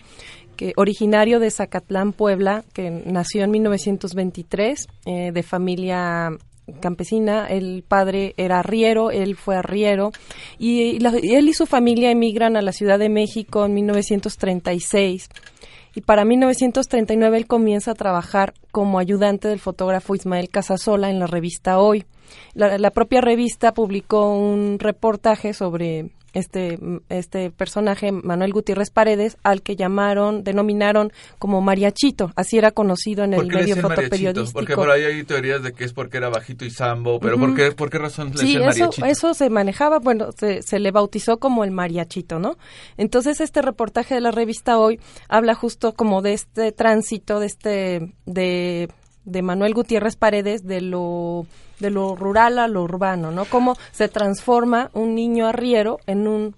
que 0.57 0.73
originario 0.77 1.39
de 1.39 1.51
Zacatlán, 1.51 2.13
Puebla, 2.13 2.65
que 2.73 2.91
nació 2.91 3.45
en 3.45 3.53
1923, 3.53 4.89
eh, 5.07 5.31
de 5.33 5.43
familia 5.43 6.31
campesina, 6.81 7.47
el 7.47 7.85
padre 7.87 8.35
era 8.37 8.59
arriero, 8.59 9.11
él 9.11 9.37
fue 9.37 9.57
arriero, 9.57 10.11
y, 10.59 10.99
la, 10.99 11.11
él 11.11 11.49
y 11.49 11.55
su 11.55 11.65
familia 11.65 12.11
emigran 12.11 12.57
a 12.57 12.63
la 12.63 12.73
Ciudad 12.73 12.99
de 12.99 13.09
México 13.09 13.65
en 13.65 13.75
1936 13.75 15.29
y 15.99 16.01
para 16.01 16.25
1939 16.25 17.39
él 17.39 17.47
comienza 17.49 17.91
a 17.91 17.95
trabajar 17.97 18.55
como 18.71 19.01
ayudante 19.01 19.49
del 19.49 19.59
fotógrafo 19.59 20.15
Ismael 20.15 20.49
Casasola 20.49 21.11
en 21.11 21.19
la 21.19 21.27
revista 21.27 21.81
Hoy. 21.81 22.05
La, 22.55 22.79
la 22.79 22.93
propia 22.93 23.21
revista 23.21 23.75
publicó 23.75 24.33
un 24.33 24.79
reportaje 24.79 25.53
sobre 25.55 26.11
este, 26.33 26.79
este 27.09 27.51
personaje, 27.51 28.13
Manuel 28.13 28.53
Gutiérrez 28.53 28.91
Paredes, 28.91 29.37
al 29.43 29.63
que 29.63 29.77
llamaron, 29.77 30.45
denominaron 30.45 31.13
como 31.39 31.61
mariachito, 31.61 32.33
así 32.37 32.59
era 32.59 32.71
conocido 32.71 33.25
en 33.25 33.35
el 33.35 33.47
medio 33.47 33.77
fotoperiodístico. 33.77 34.53
Porque 34.53 34.75
por 34.75 34.91
ahí 34.91 35.03
hay 35.05 35.25
teorías 35.25 35.63
de 35.63 35.73
que 35.73 35.85
es 35.85 35.93
porque 35.93 36.19
era 36.19 36.29
bajito 36.29 36.65
y 36.65 36.71
sambo, 36.71 37.21
pero 37.21 37.39
¿por, 37.39 37.55
qué, 37.55 37.73
¿por 37.73 37.91
qué 37.91 37.99
razón 37.99 38.31
le 38.31 38.39
sí, 38.39 38.57
eso, 38.57 38.65
mariachito? 38.65 39.07
eso 39.07 39.35
se 39.35 39.51
manejaba, 39.51 39.99
bueno, 39.99 40.31
se, 40.37 40.63
se, 40.63 40.79
le 40.79 40.91
bautizó 40.91 41.39
como 41.39 41.65
el 41.65 41.71
mariachito, 41.71 42.39
¿no? 42.39 42.57
Entonces 42.97 43.41
este 43.41 43.63
reportaje 43.63 44.15
de 44.15 44.21
la 44.21 44.31
revista 44.31 44.79
Hoy 44.79 45.01
habla 45.29 45.55
justo 45.55 45.95
como 45.95 46.23
de 46.23 46.35
este 46.35 46.73
tránsito, 46.73 47.41
de 47.41 47.47
este, 47.47 48.13
de, 48.27 48.89
de 49.29 49.43
Manuel 49.43 49.75
Gutiérrez 49.75 50.17
Paredes, 50.17 50.67
de 50.67 50.81
lo 50.81 51.47
de 51.79 51.91
lo 51.91 52.17
rural 52.17 52.59
a 52.59 52.67
lo 52.67 52.83
urbano, 52.83 53.31
¿no? 53.31 53.45
Cómo 53.45 53.77
se 53.93 54.09
transforma 54.09 54.91
un 54.95 55.15
niño 55.15 55.47
arriero 55.47 56.01
en 56.07 56.27
un 56.27 56.55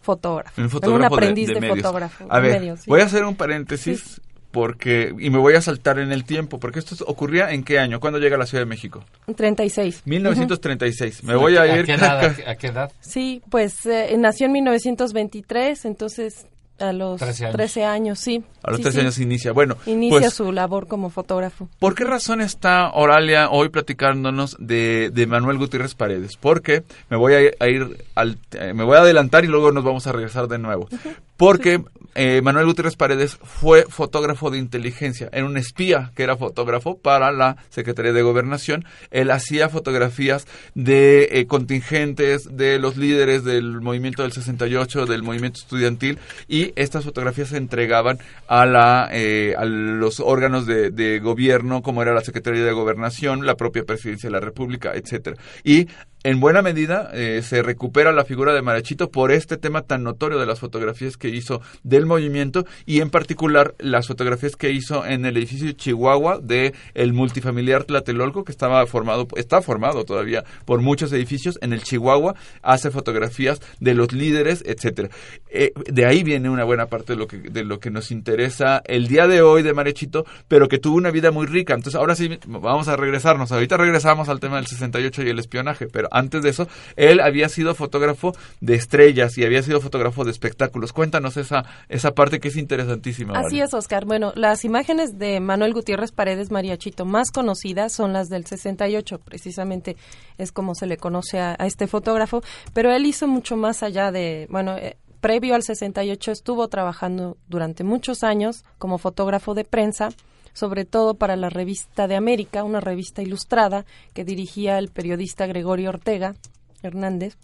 fotógrafo, 0.00 0.60
un, 0.60 0.68
fotógrafo 0.68 0.96
en 0.96 1.00
un 1.00 1.12
aprendiz 1.12 1.48
de, 1.48 1.54
de, 1.54 1.60
de 1.60 1.68
fotógrafo. 1.68 2.26
A 2.28 2.40
ver, 2.40 2.60
medios, 2.60 2.80
¿sí? 2.80 2.90
voy 2.90 3.00
a 3.00 3.04
hacer 3.04 3.24
un 3.24 3.36
paréntesis 3.36 4.00
sí. 4.00 4.22
porque 4.50 5.14
y 5.18 5.30
me 5.30 5.38
voy 5.38 5.54
a 5.54 5.60
saltar 5.60 5.98
en 5.98 6.12
el 6.12 6.24
tiempo, 6.24 6.58
porque 6.58 6.80
esto 6.80 6.96
ocurría 7.06 7.52
en 7.52 7.62
qué 7.62 7.78
año, 7.78 8.00
cuando 8.00 8.18
llega 8.18 8.36
a 8.36 8.38
la 8.38 8.46
Ciudad 8.46 8.62
de 8.62 8.68
México? 8.68 9.04
36. 9.34 10.02
1936. 10.04 11.20
Uh 11.20 11.22
-huh. 11.22 11.28
Me 11.28 11.36
voy 11.36 11.56
a 11.56 11.66
ir 11.66 11.82
¿A 11.82 11.84
qué 11.84 11.92
edad? 11.94 12.36
¿A 12.46 12.54
qué 12.56 12.66
edad? 12.66 12.92
Sí, 13.00 13.42
pues 13.48 13.86
eh, 13.86 14.14
nació 14.18 14.46
en 14.46 14.52
1923, 14.52 15.84
entonces 15.84 16.46
a 16.78 16.92
los 16.92 17.20
13 17.20 17.44
años, 17.44 17.56
13 17.56 17.84
años 17.84 18.18
sí. 18.18 18.44
A 18.62 18.70
los 18.70 18.78
sí, 18.78 18.82
13 18.82 18.96
sí. 18.96 19.00
años 19.00 19.18
inicia. 19.18 19.52
Bueno, 19.52 19.76
inicia 19.86 20.20
pues, 20.20 20.34
su 20.34 20.52
labor 20.52 20.86
como 20.86 21.10
fotógrafo. 21.10 21.68
¿Por 21.78 21.94
qué 21.94 22.04
razón 22.04 22.40
está 22.40 22.90
Oralia 22.92 23.50
hoy 23.50 23.68
platicándonos 23.68 24.56
de, 24.58 25.10
de 25.12 25.26
Manuel 25.26 25.58
Gutiérrez 25.58 25.94
Paredes? 25.94 26.36
Porque 26.36 26.82
me 27.10 27.16
voy 27.16 27.34
a 27.34 27.40
ir, 27.42 27.56
a 27.60 27.68
ir 27.68 28.04
al, 28.14 28.38
eh, 28.52 28.72
me 28.74 28.84
voy 28.84 28.96
a 28.96 29.00
adelantar 29.00 29.44
y 29.44 29.48
luego 29.48 29.72
nos 29.72 29.84
vamos 29.84 30.06
a 30.06 30.12
regresar 30.12 30.48
de 30.48 30.58
nuevo. 30.58 30.88
Uh 30.90 30.96
-huh. 30.96 31.14
Porque 31.36 31.82
eh, 32.16 32.40
Manuel 32.42 32.66
Gutiérrez 32.66 32.94
Paredes 32.94 33.38
fue 33.42 33.86
fotógrafo 33.88 34.50
de 34.50 34.58
inteligencia, 34.58 35.28
era 35.32 35.44
un 35.44 35.56
espía 35.56 36.12
que 36.14 36.22
era 36.22 36.36
fotógrafo 36.36 36.96
para 36.96 37.32
la 37.32 37.56
Secretaría 37.70 38.12
de 38.12 38.22
Gobernación. 38.22 38.84
Él 39.10 39.32
hacía 39.32 39.68
fotografías 39.68 40.46
de 40.74 41.28
eh, 41.32 41.46
contingentes, 41.46 42.56
de 42.56 42.78
los 42.78 42.96
líderes 42.96 43.42
del 43.42 43.80
movimiento 43.80 44.22
del 44.22 44.30
68, 44.30 45.06
del 45.06 45.24
movimiento 45.24 45.58
estudiantil 45.58 46.18
y 46.46 46.72
estas 46.76 47.04
fotografías 47.04 47.48
se 47.48 47.56
entregaban 47.56 48.18
a 48.46 48.64
la 48.64 49.08
eh, 49.10 49.54
a 49.58 49.64
los 49.64 50.20
órganos 50.20 50.66
de, 50.66 50.90
de, 50.90 51.18
gobierno 51.18 51.82
como 51.82 52.02
era 52.02 52.14
la 52.14 52.22
Secretaría 52.22 52.64
de 52.64 52.72
Gobernación, 52.72 53.44
la 53.44 53.56
propia 53.56 53.84
Presidencia 53.84 54.28
de 54.28 54.34
la 54.34 54.40
República, 54.40 54.92
etcétera. 54.94 55.36
Y 55.64 55.88
en 56.24 56.40
buena 56.40 56.62
medida 56.62 57.10
eh, 57.12 57.42
se 57.42 57.62
recupera 57.62 58.10
la 58.10 58.24
figura 58.24 58.54
de 58.54 58.62
Marachito 58.62 59.10
por 59.10 59.30
este 59.30 59.58
tema 59.58 59.82
tan 59.82 60.02
notorio 60.02 60.38
de 60.38 60.46
las 60.46 60.58
fotografías 60.58 61.18
que 61.18 61.28
hizo 61.28 61.60
del 61.82 62.06
movimiento 62.06 62.64
y 62.86 63.02
en 63.02 63.10
particular 63.10 63.74
las 63.78 64.06
fotografías 64.06 64.56
que 64.56 64.70
hizo 64.70 65.04
en 65.04 65.26
el 65.26 65.36
edificio 65.36 65.70
Chihuahua 65.72 66.38
de 66.42 66.72
el 66.94 67.12
multifamiliar 67.12 67.84
Tlatelolco 67.84 68.42
que 68.42 68.52
estaba 68.52 68.86
formado 68.86 69.28
está 69.36 69.60
formado 69.60 70.04
todavía 70.04 70.44
por 70.64 70.80
muchos 70.80 71.12
edificios. 71.12 71.58
En 71.60 71.74
el 71.74 71.82
Chihuahua 71.82 72.34
hace 72.62 72.90
fotografías 72.90 73.60
de 73.80 73.92
los 73.92 74.12
líderes 74.12 74.64
etcétera. 74.66 75.10
Eh, 75.50 75.72
de 75.92 76.06
ahí 76.06 76.22
viene 76.22 76.48
una 76.48 76.64
buena 76.64 76.86
parte 76.86 77.12
de 77.12 77.18
lo 77.18 77.28
que 77.28 77.36
de 77.36 77.64
lo 77.64 77.80
que 77.80 77.90
nos 77.90 78.10
interesa 78.10 78.82
el 78.86 79.08
día 79.08 79.28
de 79.28 79.42
hoy 79.42 79.62
de 79.62 79.74
Marechito 79.74 80.24
pero 80.48 80.68
que 80.68 80.78
tuvo 80.78 80.96
una 80.96 81.10
vida 81.10 81.30
muy 81.30 81.44
rica. 81.44 81.74
Entonces 81.74 81.98
ahora 81.98 82.16
sí 82.16 82.30
vamos 82.46 82.88
a 82.88 82.96
regresarnos. 82.96 83.52
Ahorita 83.52 83.76
regresamos 83.76 84.30
al 84.30 84.40
tema 84.40 84.56
del 84.56 84.66
68 84.66 85.22
y 85.22 85.28
el 85.28 85.38
espionaje 85.38 85.86
pero 85.86 86.08
antes 86.14 86.42
de 86.42 86.50
eso, 86.50 86.68
él 86.96 87.20
había 87.20 87.48
sido 87.48 87.74
fotógrafo 87.74 88.34
de 88.60 88.74
estrellas 88.74 89.36
y 89.36 89.44
había 89.44 89.62
sido 89.62 89.80
fotógrafo 89.80 90.24
de 90.24 90.30
espectáculos. 90.30 90.92
Cuéntanos 90.92 91.36
esa, 91.36 91.64
esa 91.88 92.12
parte 92.12 92.40
que 92.40 92.48
es 92.48 92.56
interesantísima. 92.56 93.34
Así 93.34 93.56
¿vale? 93.56 93.64
es, 93.64 93.74
Oscar. 93.74 94.04
Bueno, 94.04 94.32
las 94.36 94.64
imágenes 94.64 95.18
de 95.18 95.40
Manuel 95.40 95.74
Gutiérrez 95.74 96.12
Paredes 96.12 96.50
Mariachito 96.50 97.04
más 97.04 97.30
conocidas 97.30 97.92
son 97.92 98.12
las 98.12 98.28
del 98.28 98.46
68, 98.46 99.18
precisamente 99.18 99.96
es 100.38 100.52
como 100.52 100.74
se 100.74 100.86
le 100.86 100.96
conoce 100.96 101.38
a, 101.40 101.56
a 101.58 101.66
este 101.66 101.86
fotógrafo, 101.86 102.42
pero 102.72 102.92
él 102.92 103.06
hizo 103.06 103.26
mucho 103.26 103.56
más 103.56 103.82
allá 103.82 104.12
de, 104.12 104.46
bueno, 104.50 104.76
eh, 104.76 104.96
previo 105.24 105.54
al 105.54 105.62
68 105.62 106.32
estuvo 106.32 106.68
trabajando 106.68 107.38
durante 107.48 107.82
muchos 107.82 108.22
años 108.22 108.62
como 108.76 108.98
fotógrafo 108.98 109.54
de 109.54 109.64
prensa, 109.64 110.10
sobre 110.54 110.86
todo 110.86 111.14
para 111.14 111.36
la 111.36 111.50
revista 111.50 112.08
de 112.08 112.16
América, 112.16 112.64
una 112.64 112.80
revista 112.80 113.20
ilustrada 113.20 113.84
que 114.14 114.24
dirigía 114.24 114.78
el 114.78 114.88
periodista 114.88 115.46
Gregorio 115.46 115.90
Ortega 115.90 116.34
Hernández. 116.82 117.36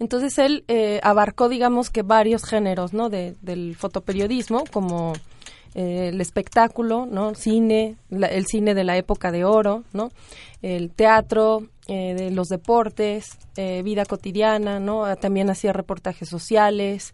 Entonces 0.00 0.38
él 0.38 0.64
eh, 0.66 0.98
abarcó, 1.04 1.48
digamos 1.48 1.90
que 1.90 2.02
varios 2.02 2.44
géneros, 2.44 2.92
¿no? 2.92 3.08
De, 3.08 3.36
del 3.40 3.76
fotoperiodismo, 3.76 4.64
como 4.72 5.12
eh, 5.74 6.08
el 6.08 6.20
espectáculo, 6.20 7.06
¿no? 7.06 7.34
Cine, 7.34 7.96
la, 8.10 8.26
el 8.26 8.46
cine 8.46 8.74
de 8.74 8.84
la 8.84 8.96
época 8.96 9.30
de 9.30 9.44
oro, 9.44 9.84
¿no? 9.92 10.10
El 10.60 10.90
teatro, 10.90 11.62
eh, 11.88 12.14
de 12.14 12.30
los 12.30 12.48
deportes, 12.48 13.38
eh, 13.56 13.82
vida 13.82 14.04
cotidiana, 14.04 14.80
¿no? 14.80 15.16
También 15.16 15.50
hacía 15.50 15.72
reportajes 15.72 16.28
sociales. 16.28 17.12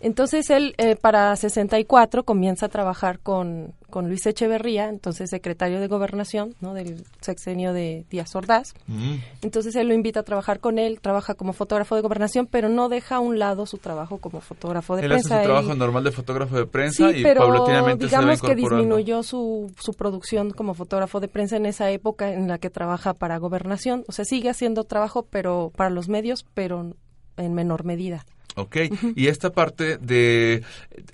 Entonces 0.00 0.48
él 0.50 0.74
eh, 0.78 0.94
para 0.96 1.34
64 1.34 2.24
comienza 2.24 2.66
a 2.66 2.68
trabajar 2.68 3.18
con, 3.18 3.74
con 3.90 4.08
Luis 4.08 4.24
Echeverría, 4.26 4.88
entonces 4.88 5.30
secretario 5.30 5.80
de 5.80 5.88
Gobernación 5.88 6.54
¿no? 6.60 6.72
del 6.72 7.04
sexenio 7.20 7.72
de 7.72 8.06
Díaz 8.08 8.36
Ordaz. 8.36 8.74
Mm. 8.86 9.16
Entonces 9.42 9.74
él 9.74 9.88
lo 9.88 9.94
invita 9.94 10.20
a 10.20 10.22
trabajar 10.22 10.60
con 10.60 10.78
él, 10.78 11.00
trabaja 11.00 11.34
como 11.34 11.52
fotógrafo 11.52 11.96
de 11.96 12.02
Gobernación, 12.02 12.46
pero 12.46 12.68
no 12.68 12.88
deja 12.88 13.16
a 13.16 13.20
un 13.20 13.40
lado 13.40 13.66
su 13.66 13.78
trabajo 13.78 14.18
como 14.18 14.40
fotógrafo 14.40 14.94
de 14.94 15.02
él 15.02 15.08
prensa. 15.08 15.34
Hace 15.36 15.44
su 15.44 15.48
trabajo 15.48 15.72
él, 15.72 15.78
normal 15.78 16.04
de 16.04 16.12
fotógrafo 16.12 16.56
de 16.56 16.66
prensa 16.66 17.10
sí, 17.10 17.18
y 17.18 17.22
pero 17.24 17.40
paulatinamente 17.40 18.04
digamos 18.04 18.38
se 18.38 18.46
que 18.46 18.54
disminuyó 18.54 19.24
su, 19.24 19.72
su 19.80 19.94
producción 19.94 20.52
como 20.52 20.74
fotógrafo 20.74 21.18
de 21.18 21.26
prensa 21.26 21.56
en 21.56 21.66
esa 21.66 21.90
época 21.90 22.32
en 22.32 22.46
la 22.46 22.58
que 22.58 22.70
trabaja 22.70 23.14
para 23.14 23.38
Gobernación. 23.38 24.04
O 24.06 24.12
sea, 24.12 24.24
sigue 24.24 24.48
haciendo 24.48 24.84
trabajo 24.84 25.26
pero 25.28 25.72
para 25.74 25.90
los 25.90 26.08
medios, 26.08 26.46
pero 26.54 26.94
en 27.36 27.54
menor 27.54 27.84
medida. 27.84 28.24
¿Ok? 28.58 28.76
Y 29.16 29.28
esta 29.28 29.50
parte 29.50 29.96
de... 29.98 30.62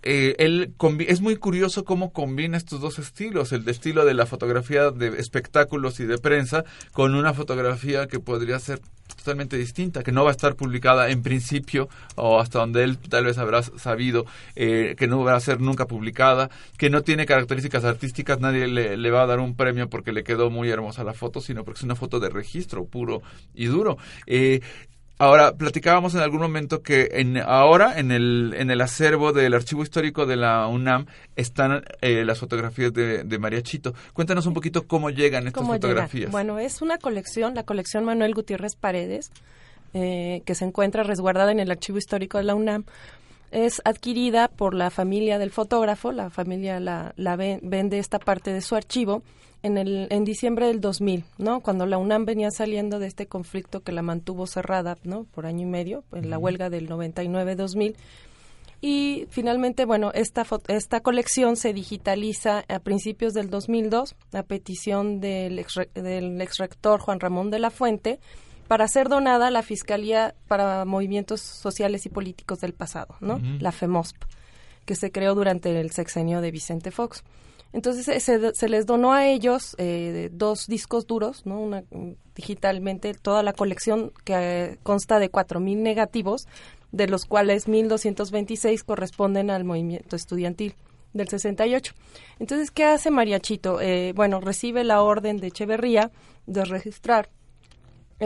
eh, 0.03 0.35
él 0.39 0.75
es 1.07 1.21
muy 1.21 1.37
curioso 1.37 1.85
cómo 1.85 2.13
combina 2.13 2.57
estos 2.57 2.81
dos 2.81 2.99
estilos, 2.99 3.53
el 3.53 3.69
estilo 3.69 4.05
de 4.05 4.15
la 4.15 4.27
fotografía 4.27 4.91
de 4.91 5.09
espectáculos 5.19 6.01
y 6.01 6.05
de 6.05 6.19
prensa 6.19 6.65
con 6.93 7.15
una 7.15 7.35
fotografía 7.35 8.07
que 8.07 8.21
podría 8.21 8.59
ser 8.59 8.81
totalmente 9.17 9.57
distinta, 9.59 10.03
que 10.03 10.13
no 10.13 10.25
va 10.25 10.31
a 10.31 10.33
estar 10.33 10.55
publicada 10.57 11.11
en 11.11 11.23
principio 11.23 11.89
o 12.17 12.41
hasta 12.41 12.59
donde 12.59 12.85
él 12.85 12.97
tal 12.99 13.27
vez 13.27 13.37
habrá 13.37 13.63
sabido 13.63 14.25
eh, 14.57 14.95
que 14.99 15.07
no 15.07 15.23
va 15.23 15.35
a 15.35 15.41
ser 15.41 15.61
nunca 15.61 15.87
publicada, 15.87 16.51
que 16.79 16.89
no 16.89 17.03
tiene 17.03 17.27
características 17.27 17.85
artísticas, 17.85 18.41
nadie 18.41 18.67
le, 18.67 18.97
le 18.97 19.11
va 19.11 19.23
a 19.23 19.27
dar 19.27 19.41
un 19.41 19.57
premio 19.57 19.89
porque 19.91 20.13
le 20.13 20.25
quedó 20.25 20.51
muy 20.51 20.71
hermosa 20.71 21.05
la 21.05 21.13
foto, 21.13 21.41
sino 21.41 21.65
porque 21.65 21.79
es 21.79 21.85
una 21.85 21.97
foto 21.97 22.19
de 22.19 22.31
registro 22.31 22.87
puro 22.87 23.23
y 23.55 23.67
duro. 23.67 23.99
Eh, 24.27 24.61
Ahora, 25.17 25.57
platicábamos 25.57 26.15
en 26.17 26.21
algún 26.23 26.41
momento 26.41 26.83
que 26.83 27.09
en, 27.13 27.37
ahora 27.39 27.99
en 28.01 28.11
el, 28.11 28.53
en 28.59 28.71
el 28.71 28.81
acervo 28.81 29.33
del 29.33 29.55
Archivo 29.55 29.83
Histórico 29.85 30.27
de 30.27 30.35
la 30.37 30.67
UNAM 30.67 31.07
están 31.37 31.85
eh, 32.01 32.25
las 32.25 32.41
fotografías 32.41 32.93
de, 32.93 33.23
de 33.23 33.39
María 33.39 33.63
Chito. 33.63 33.95
Cuéntanos 34.13 34.47
un 34.47 34.55
poquito 34.55 34.89
cómo 34.89 35.11
llegan 35.11 35.47
estas 35.47 35.63
¿Cómo 35.63 35.75
fotografías. 35.75 36.13
llegan? 36.23 36.33
Bueno, 36.33 36.59
es 36.59 36.83
una 36.83 36.99
colección, 36.99 37.55
la 37.55 37.63
colección 37.63 38.05
Manuel 38.05 38.35
Gutiérrez 38.35 38.75
Paredes, 38.75 39.31
eh, 39.95 40.43
que 40.45 40.57
se 40.57 40.65
encuentra 40.65 41.05
resguardada 41.05 41.53
en 41.53 41.61
el 41.61 41.71
Archivo 41.71 41.99
Histórico 41.99 42.39
de 42.39 42.45
la 42.45 42.57
UNAM. 42.57 42.85
Es 43.53 43.81
adquirida 43.85 44.49
por 44.49 44.75
la 44.75 44.91
familia 44.91 45.39
del 45.39 45.53
fotógrafo, 45.53 46.11
la 46.11 46.29
familia 46.31 46.81
la, 46.81 47.13
la 47.17 47.37
ve- 47.37 47.61
vende 47.63 48.01
esta 48.01 48.19
parte 48.19 48.53
de 48.53 48.61
su 48.61 48.75
archivo 48.75 49.23
en, 49.65 49.79
el, 49.79 50.07
en 50.11 50.25
diciembre 50.25 50.67
del 50.67 50.83
2000, 50.83 51.25
¿no? 51.39 51.61
Cuando 51.61 51.87
la 51.87 51.97
UNAM 51.97 52.27
venía 52.27 52.51
saliendo 52.51 52.99
de 52.99 53.07
este 53.07 53.27
conflicto 53.27 53.81
que 53.81 53.93
la 53.93 54.03
mantuvo 54.03 54.47
cerrada, 54.47 54.99
¿no? 55.05 55.25
Por 55.25 55.47
año 55.47 55.63
y 55.63 55.71
medio, 55.71 56.05
en 56.13 56.29
la 56.29 56.37
huelga 56.37 56.69
del 56.69 56.87
99-2000. 56.87 57.97
Y 58.83 59.27
finalmente, 59.31 59.87
bueno, 59.87 60.13
esta, 60.13 60.45
esta 60.69 61.01
colección 61.01 61.57
se 61.57 61.73
digitaliza 61.73 62.67
a 62.69 62.79
principios 62.81 63.33
del 63.33 63.49
2002 63.49 64.15
a 64.35 64.43
petición 64.43 65.21
del 65.21 65.59
ex, 65.59 65.81
del 65.95 66.39
ex 66.43 66.59
rector 66.59 67.01
Juan 67.01 67.19
Ramón 67.19 67.51
de 67.51 67.59
la 67.59 67.71
Fuente 67.71 68.21
para 68.69 68.87
ser 68.87 69.09
donada 69.09 69.47
a 69.47 69.51
la 69.51 69.63
Fiscalía 69.63 70.35
para 70.47 70.85
Movimientos 70.85 71.41
Sociales 71.41 72.05
y 72.05 72.11
Políticos 72.11 72.61
del 72.61 72.75
Pasado, 72.75 73.17
¿no? 73.21 73.41
La 73.61 73.73
FEMOSP, 73.73 74.17
que 74.85 74.95
se 74.95 75.11
creó 75.11 75.35
durante 75.35 75.81
el 75.81 75.91
sexenio 75.91 76.43
de 76.43 76.51
Vicente 76.51 76.91
Fox. 76.91 77.25
Entonces 77.75 78.07
eh, 78.07 78.21
se, 78.21 78.55
se 78.55 78.69
les 78.69 78.87
donó 78.87 79.13
a 79.13 79.27
ellos 79.27 79.75
eh, 79.79 80.31
dos 80.33 80.69
discos 80.69 81.09
duros, 81.09 81.45
¿no? 81.45 81.61
Una, 81.61 81.83
mm, 81.91 82.13
digitalmente 82.37 83.15
toda 83.15 83.43
la 83.43 83.53
colección 83.53 84.13
que 84.25 84.35
eh, 84.35 84.79
consta 84.85 85.19
de 85.19 85.31
4.000 85.31 85.79
negativos, 85.79 86.47
de 86.93 87.09
los 87.09 87.27
cuales 87.27 87.67
1.226 87.67 88.85
corresponden 88.85 89.51
al 89.51 89.65
movimiento 89.65 90.15
estudiantil 90.15 90.77
del 91.15 91.29
68. 91.29 91.95
Entonces, 92.39 92.71
¿qué 92.71 92.85
hace 92.85 93.11
Mariachito? 93.11 93.81
Eh, 93.81 94.13
bueno, 94.15 94.41
recibe 94.41 94.85
la 94.85 95.03
orden 95.03 95.39
de 95.39 95.49
Echeverría 95.49 96.13
de 96.47 96.65
registrar 96.65 97.29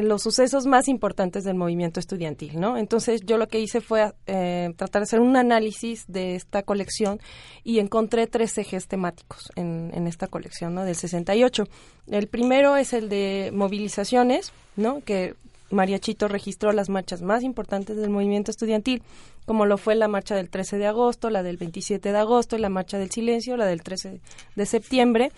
los 0.02 0.22
sucesos 0.22 0.66
más 0.66 0.88
importantes 0.88 1.44
del 1.44 1.54
movimiento 1.54 2.00
estudiantil, 2.00 2.60
¿no? 2.60 2.76
Entonces 2.76 3.22
yo 3.24 3.38
lo 3.38 3.48
que 3.48 3.60
hice 3.60 3.80
fue 3.80 4.12
eh, 4.26 4.72
tratar 4.76 5.02
de 5.02 5.04
hacer 5.04 5.20
un 5.20 5.36
análisis 5.36 6.04
de 6.08 6.34
esta 6.34 6.62
colección 6.62 7.20
y 7.64 7.78
encontré 7.78 8.26
tres 8.26 8.56
ejes 8.58 8.88
temáticos 8.88 9.50
en, 9.56 9.90
en 9.94 10.06
esta 10.06 10.26
colección, 10.26 10.74
¿no? 10.74 10.84
Del 10.84 10.94
68. 10.94 11.64
El 12.08 12.28
primero 12.28 12.76
es 12.76 12.92
el 12.92 13.08
de 13.08 13.50
movilizaciones, 13.52 14.52
¿no? 14.76 15.00
Que 15.04 15.34
María 15.70 15.98
Chito 15.98 16.28
registró 16.28 16.72
las 16.72 16.88
marchas 16.88 17.22
más 17.22 17.42
importantes 17.42 17.96
del 17.96 18.10
movimiento 18.10 18.50
estudiantil, 18.50 19.02
como 19.44 19.66
lo 19.66 19.78
fue 19.78 19.94
la 19.94 20.08
marcha 20.08 20.34
del 20.34 20.48
13 20.48 20.78
de 20.78 20.86
agosto, 20.86 21.30
la 21.30 21.42
del 21.42 21.56
27 21.56 22.12
de 22.12 22.18
agosto, 22.18 22.58
la 22.58 22.68
marcha 22.68 22.98
del 22.98 23.10
silencio, 23.10 23.56
la 23.56 23.66
del 23.66 23.82
13 23.82 24.20
de 24.56 24.66
septiembre. 24.66 25.32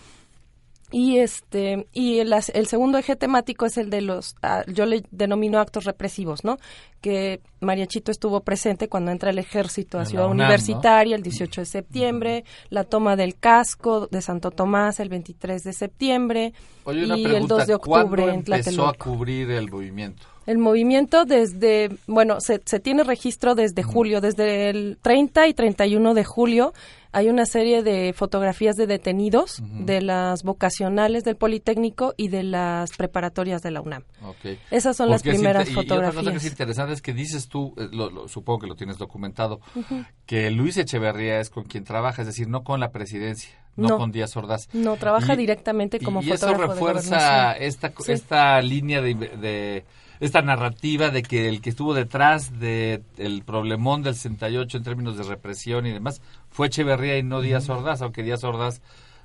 Y 0.91 1.19
este 1.19 1.87
y 1.93 2.19
el, 2.19 2.33
el 2.53 2.67
segundo 2.67 2.97
eje 2.97 3.15
temático 3.15 3.65
es 3.65 3.77
el 3.77 3.89
de 3.89 4.01
los 4.01 4.35
ah, 4.41 4.63
yo 4.67 4.85
le 4.85 5.03
denomino 5.11 5.59
actos 5.59 5.85
represivos, 5.85 6.43
¿no? 6.43 6.57
Que 6.99 7.39
María 7.61 7.87
Chito 7.87 8.11
estuvo 8.11 8.41
presente 8.41 8.89
cuando 8.89 9.11
entra 9.11 9.29
el 9.29 9.39
ejército 9.39 9.99
a 9.99 10.05
Ciudad 10.05 10.25
UNAM, 10.25 10.37
¿no? 10.37 10.43
Universitaria 10.43 11.15
el 11.15 11.23
18 11.23 11.61
de 11.61 11.65
septiembre, 11.65 12.43
la 12.69 12.83
toma 12.83 13.15
del 13.15 13.35
casco 13.35 14.07
de 14.07 14.21
Santo 14.21 14.51
Tomás 14.51 14.99
el 14.99 15.09
23 15.09 15.63
de 15.63 15.73
septiembre 15.73 16.53
Oye, 16.83 17.05
una 17.05 17.17
y 17.17 17.23
pregunta, 17.23 17.55
el 17.55 17.59
2 17.59 17.67
de 17.67 17.73
octubre 17.75 18.23
¿cuándo 18.23 18.29
en 18.29 18.35
empezó 18.35 18.87
a 18.87 18.93
cubrir 18.93 19.51
el 19.51 19.71
movimiento? 19.71 20.23
El 20.47 20.57
movimiento 20.57 21.25
desde, 21.25 21.89
bueno, 22.07 22.41
se, 22.41 22.61
se 22.65 22.79
tiene 22.79 23.03
registro 23.03 23.53
desde 23.53 23.83
julio, 23.83 24.21
desde 24.21 24.69
el 24.69 24.97
30 25.01 25.47
y 25.47 25.53
31 25.53 26.13
de 26.15 26.25
julio 26.25 26.73
hay 27.13 27.29
una 27.29 27.45
serie 27.45 27.83
de 27.83 28.13
fotografías 28.15 28.75
de 28.77 28.87
detenidos, 28.87 29.61
de 29.61 30.01
las 30.01 30.43
vocacionales 30.43 31.23
del 31.23 31.35
Politécnico 31.35 32.13
y 32.17 32.29
de 32.29 32.43
las 32.43 32.91
preparatorias 32.95 33.61
de 33.61 33.71
la 33.71 33.81
UNAM. 33.81 34.03
Ok. 34.23 34.57
Esas 34.71 34.95
son 34.95 35.09
las 35.09 35.21
Porque 35.21 35.37
primeras 35.37 35.67
y- 35.69 35.73
Y 35.73 35.75
otra 35.75 35.83
cosa 35.83 36.01
que 36.01 36.07
es 36.07 36.15
fotografías. 36.15 36.45
interesante 36.51 36.93
es 36.93 37.01
que 37.01 37.13
dices 37.13 37.47
tú, 37.49 37.73
eh, 37.77 37.89
lo- 37.91 38.09
lo- 38.09 38.27
supongo 38.27 38.59
que 38.59 38.67
lo 38.67 38.75
tienes 38.75 38.97
documentado, 38.97 39.59
Ujú. 39.75 40.05
que 40.25 40.49
Luis 40.51 40.77
Echeverría 40.77 41.39
es 41.39 41.49
con 41.49 41.63
quien 41.65 41.83
trabaja, 41.83 42.21
es 42.21 42.27
decir, 42.27 42.47
no 42.47 42.63
con 42.63 42.79
la 42.79 42.91
presidencia, 42.91 43.51
no, 43.75 43.89
No. 43.89 43.97
con 43.97 44.11
Díaz 44.11 44.35
Ordaz. 44.37 44.69
No, 44.73 44.95
trabaja 44.95 45.33
Y- 45.33 45.37
directamente 45.37 45.99
como 45.99 46.21
y 46.21 46.31
eso 46.31 46.47
fotógrafo 46.47 46.61
de 46.61 46.93
refuerza 46.93 47.09
gobernación. 47.17 47.63
esta, 47.67 47.93
Sí. 47.99 48.11
esta 48.13 48.61
línea 48.61 49.01
de, 49.01 49.13
de- 49.15 49.85
esta 50.21 50.43
narrativa 50.43 51.09
de 51.09 51.23
que 51.23 51.49
el 51.49 51.61
que 51.61 51.71
estuvo 51.71 51.95
detrás 51.95 52.59
de 52.59 53.01
el 53.17 53.43
problemón 53.43 54.03
del 54.03 54.13
68 54.13 54.77
en 54.77 54.83
términos 54.83 55.17
de 55.17 55.23
represión 55.23 55.87
y 55.87 55.91
demás 55.91 56.21
fue 56.51 56.67
Echeverría 56.67 57.17
y 57.17 57.23
no 57.23 57.41
Díaz 57.41 57.67
Ordaz, 57.69 58.03
aunque 58.03 58.21
Díaz 58.21 58.43
Ordaz 58.43 58.81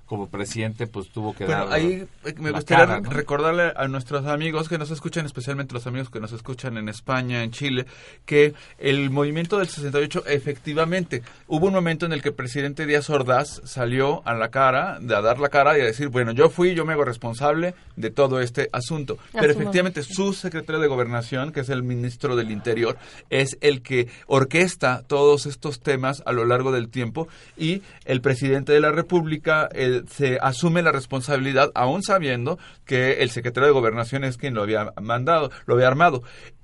como 0.06 0.28
presidente 0.28 0.86
pues 0.86 1.08
tuvo 1.10 1.34
que 1.34 1.44
Bueno, 1.44 1.66
dar 1.66 1.74
ahí 1.74 2.06
eh, 2.24 2.34
me 2.38 2.52
gustaría 2.52 2.86
cara, 2.86 3.00
¿no? 3.00 3.10
recordarle 3.10 3.72
a 3.76 3.88
nuestros 3.88 4.26
amigos 4.26 4.68
que 4.68 4.78
nos 4.78 4.90
escuchan, 4.90 5.26
especialmente 5.26 5.74
los 5.74 5.86
amigos 5.86 6.10
que 6.10 6.20
nos 6.20 6.32
escuchan 6.32 6.76
en 6.76 6.88
España, 6.88 7.42
en 7.42 7.50
Chile, 7.50 7.86
que 8.24 8.54
el 8.78 9.10
movimiento 9.10 9.58
del 9.58 9.68
68 9.68 10.24
efectivamente 10.26 11.22
hubo 11.48 11.66
un 11.66 11.74
momento 11.74 12.06
en 12.06 12.12
el 12.12 12.22
que 12.22 12.30
el 12.30 12.34
presidente 12.34 12.86
Díaz 12.86 13.10
Ordaz 13.10 13.60
salió 13.64 14.22
a 14.26 14.34
la 14.34 14.50
cara, 14.50 14.98
de 15.00 15.14
a 15.14 15.20
dar 15.20 15.38
la 15.38 15.48
cara 15.48 15.76
y 15.76 15.80
a 15.80 15.84
decir, 15.84 16.08
bueno, 16.08 16.32
yo 16.32 16.48
fui, 16.48 16.74
yo 16.74 16.84
me 16.84 16.92
hago 16.92 17.04
responsable 17.04 17.74
de 17.96 18.10
todo 18.10 18.40
este 18.40 18.68
asunto. 18.72 19.18
Pero 19.32 19.52
efectivamente 19.52 20.02
su 20.02 20.32
secretario 20.32 20.80
de 20.80 20.88
Gobernación, 20.88 21.52
que 21.52 21.60
es 21.60 21.68
el 21.68 21.82
ministro 21.82 22.36
del 22.36 22.50
Interior, 22.50 22.96
es 23.30 23.58
el 23.60 23.82
que 23.82 24.08
orquesta 24.26 25.02
todos 25.06 25.46
estos 25.46 25.80
temas 25.80 26.22
a 26.26 26.32
lo 26.32 26.44
largo 26.44 26.72
del 26.72 26.88
tiempo 26.88 27.28
y 27.56 27.82
el 28.04 28.20
presidente 28.20 28.72
de 28.72 28.80
la 28.80 28.92
República 28.92 29.68
eh, 29.72 29.95
se 30.08 30.38
asume 30.40 30.82
la 30.82 30.92
responsabilidad, 30.92 31.70
aún 31.74 32.02
sabiendo 32.02 32.58
que 32.84 33.22
el 33.22 33.30
secretario 33.30 33.68
de 33.68 33.74
Gobernación 33.74 34.24
es 34.24 34.36
quien 34.36 34.54
lo 34.54 34.62
había 34.62 34.92
mandado, 35.00 35.50
lo 35.66 35.74
había 35.74 35.88
armado. 35.88 36.22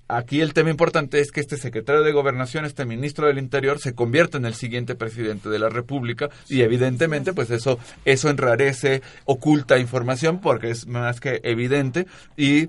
Aquí 0.09 0.43
el 0.43 0.53
tema 0.53 0.69
importante 0.69 1.21
es 1.21 1.33
que 1.33 1.41
este 1.41 1.57
secretario 1.57 2.03
de 2.03 2.13
Gobernación, 2.13 2.67
este 2.67 2.85
ministro 2.85 3.29
del 3.29 3.39
Interior, 3.39 3.79
se 3.79 3.95
convierte 3.95 4.37
en 4.37 4.45
el 4.45 4.53
siguiente 4.53 4.95
presidente 4.95 5.49
de 5.49 5.59
la 5.59 5.71
República 5.71 6.29
y 6.51 6.61
evidentemente 6.61 7.33
pues 7.33 7.51
eso 7.51 7.79
eso 8.05 8.29
enrarece, 8.29 9.01
oculta 9.25 9.79
información 9.79 10.41
porque 10.41 10.71
es 10.71 10.87
más 10.87 11.19
que 11.19 11.41
evidente 11.45 12.07
y 12.37 12.69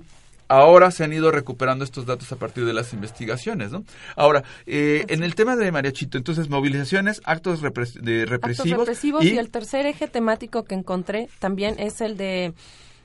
ahora 0.54 0.90
se 0.90 1.04
han 1.04 1.12
ido 1.12 1.30
recuperando 1.30 1.84
estos 1.84 2.06
datos 2.06 2.30
a 2.32 2.36
partir 2.36 2.64
de 2.64 2.72
las 2.72 2.92
investigaciones, 2.92 3.70
¿no? 3.72 3.84
Ahora, 4.16 4.42
eh, 4.66 5.04
en 5.08 5.22
el 5.22 5.34
tema 5.34 5.56
de 5.56 5.70
Mariachito, 5.72 6.18
entonces 6.18 6.48
movilizaciones, 6.48 7.20
actos 7.24 7.62
repres- 7.62 8.00
de 8.00 8.22
Actos 8.22 8.30
represivos, 8.30 8.78
represivos 8.80 9.24
y... 9.24 9.36
el 9.38 9.50
tercer 9.50 9.86
eje 9.86 10.08
temático 10.08 10.64
que 10.64 10.74
encontré 10.74 11.28
también 11.38 11.76
es 11.78 12.00
el 12.00 12.16
de 12.16 12.52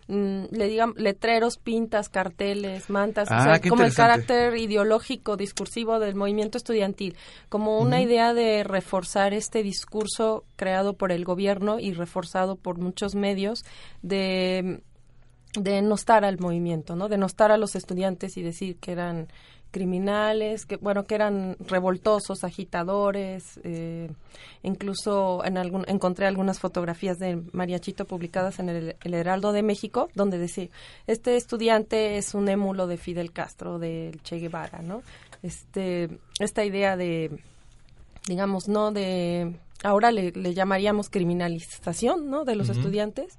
mm, 0.07 0.45
le 0.51 0.67
digan 0.67 0.93
letreros, 0.97 1.57
pintas, 1.57 2.09
carteles, 2.09 2.89
mantas, 2.89 3.29
o 3.29 3.33
Ah, 3.33 3.43
sea, 3.43 3.59
qué 3.59 3.69
como 3.69 3.83
el 3.83 3.93
carácter 3.93 4.57
ideológico, 4.57 5.37
discursivo 5.37 5.99
del 5.99 6.15
movimiento 6.15 6.57
estudiantil, 6.57 7.15
como 7.49 7.79
una 7.79 8.01
idea 8.01 8.33
de 8.33 8.63
reforzar 8.63 9.33
este 9.33 9.61
discurso 9.63 10.43
creado 10.55 10.93
por 10.93 11.11
el 11.11 11.25
gobierno 11.25 11.79
y 11.79 11.93
reforzado 11.93 12.55
por 12.55 12.77
muchos 12.79 13.13
medios 13.15 13.63
de 14.01 14.81
denostar 15.53 16.25
al 16.25 16.39
movimiento, 16.39 16.95
¿no? 16.95 17.09
Denostar 17.09 17.51
a 17.51 17.57
los 17.57 17.75
estudiantes 17.75 18.37
y 18.37 18.41
decir 18.41 18.77
que 18.77 18.91
eran 18.91 19.27
criminales, 19.71 20.65
que 20.65 20.77
bueno, 20.77 21.03
que 21.03 21.15
eran 21.15 21.55
revoltosos, 21.59 22.43
agitadores, 22.43 23.59
eh, 23.63 24.09
incluso 24.63 25.43
en 25.45 25.57
algún, 25.57 25.85
encontré 25.87 26.25
algunas 26.25 26.59
fotografías 26.59 27.19
de 27.19 27.41
Mariachito 27.51 28.05
publicadas 28.05 28.59
en 28.59 28.69
el, 28.69 28.95
el 29.03 29.13
Heraldo 29.13 29.51
de 29.51 29.61
México, 29.61 30.09
donde 30.15 30.37
decía, 30.37 30.69
este 31.07 31.35
estudiante 31.35 32.17
es 32.17 32.33
un 32.33 32.49
émulo 32.49 32.87
de 32.87 32.97
Fidel 32.97 33.31
Castro, 33.31 33.77
del 33.77 34.21
Che 34.23 34.37
Guevara, 34.37 34.81
¿no? 34.81 35.03
Este, 35.43 36.19
esta 36.39 36.65
idea 36.65 36.97
de, 36.97 37.39
digamos, 38.27 38.67
no 38.67 38.91
de, 38.91 39.55
ahora 39.83 40.11
le, 40.11 40.31
le 40.31 40.53
llamaríamos 40.53 41.09
criminalización, 41.09 42.29
¿no? 42.29 42.43
De 42.43 42.55
los 42.55 42.69
estudiantes, 42.69 43.37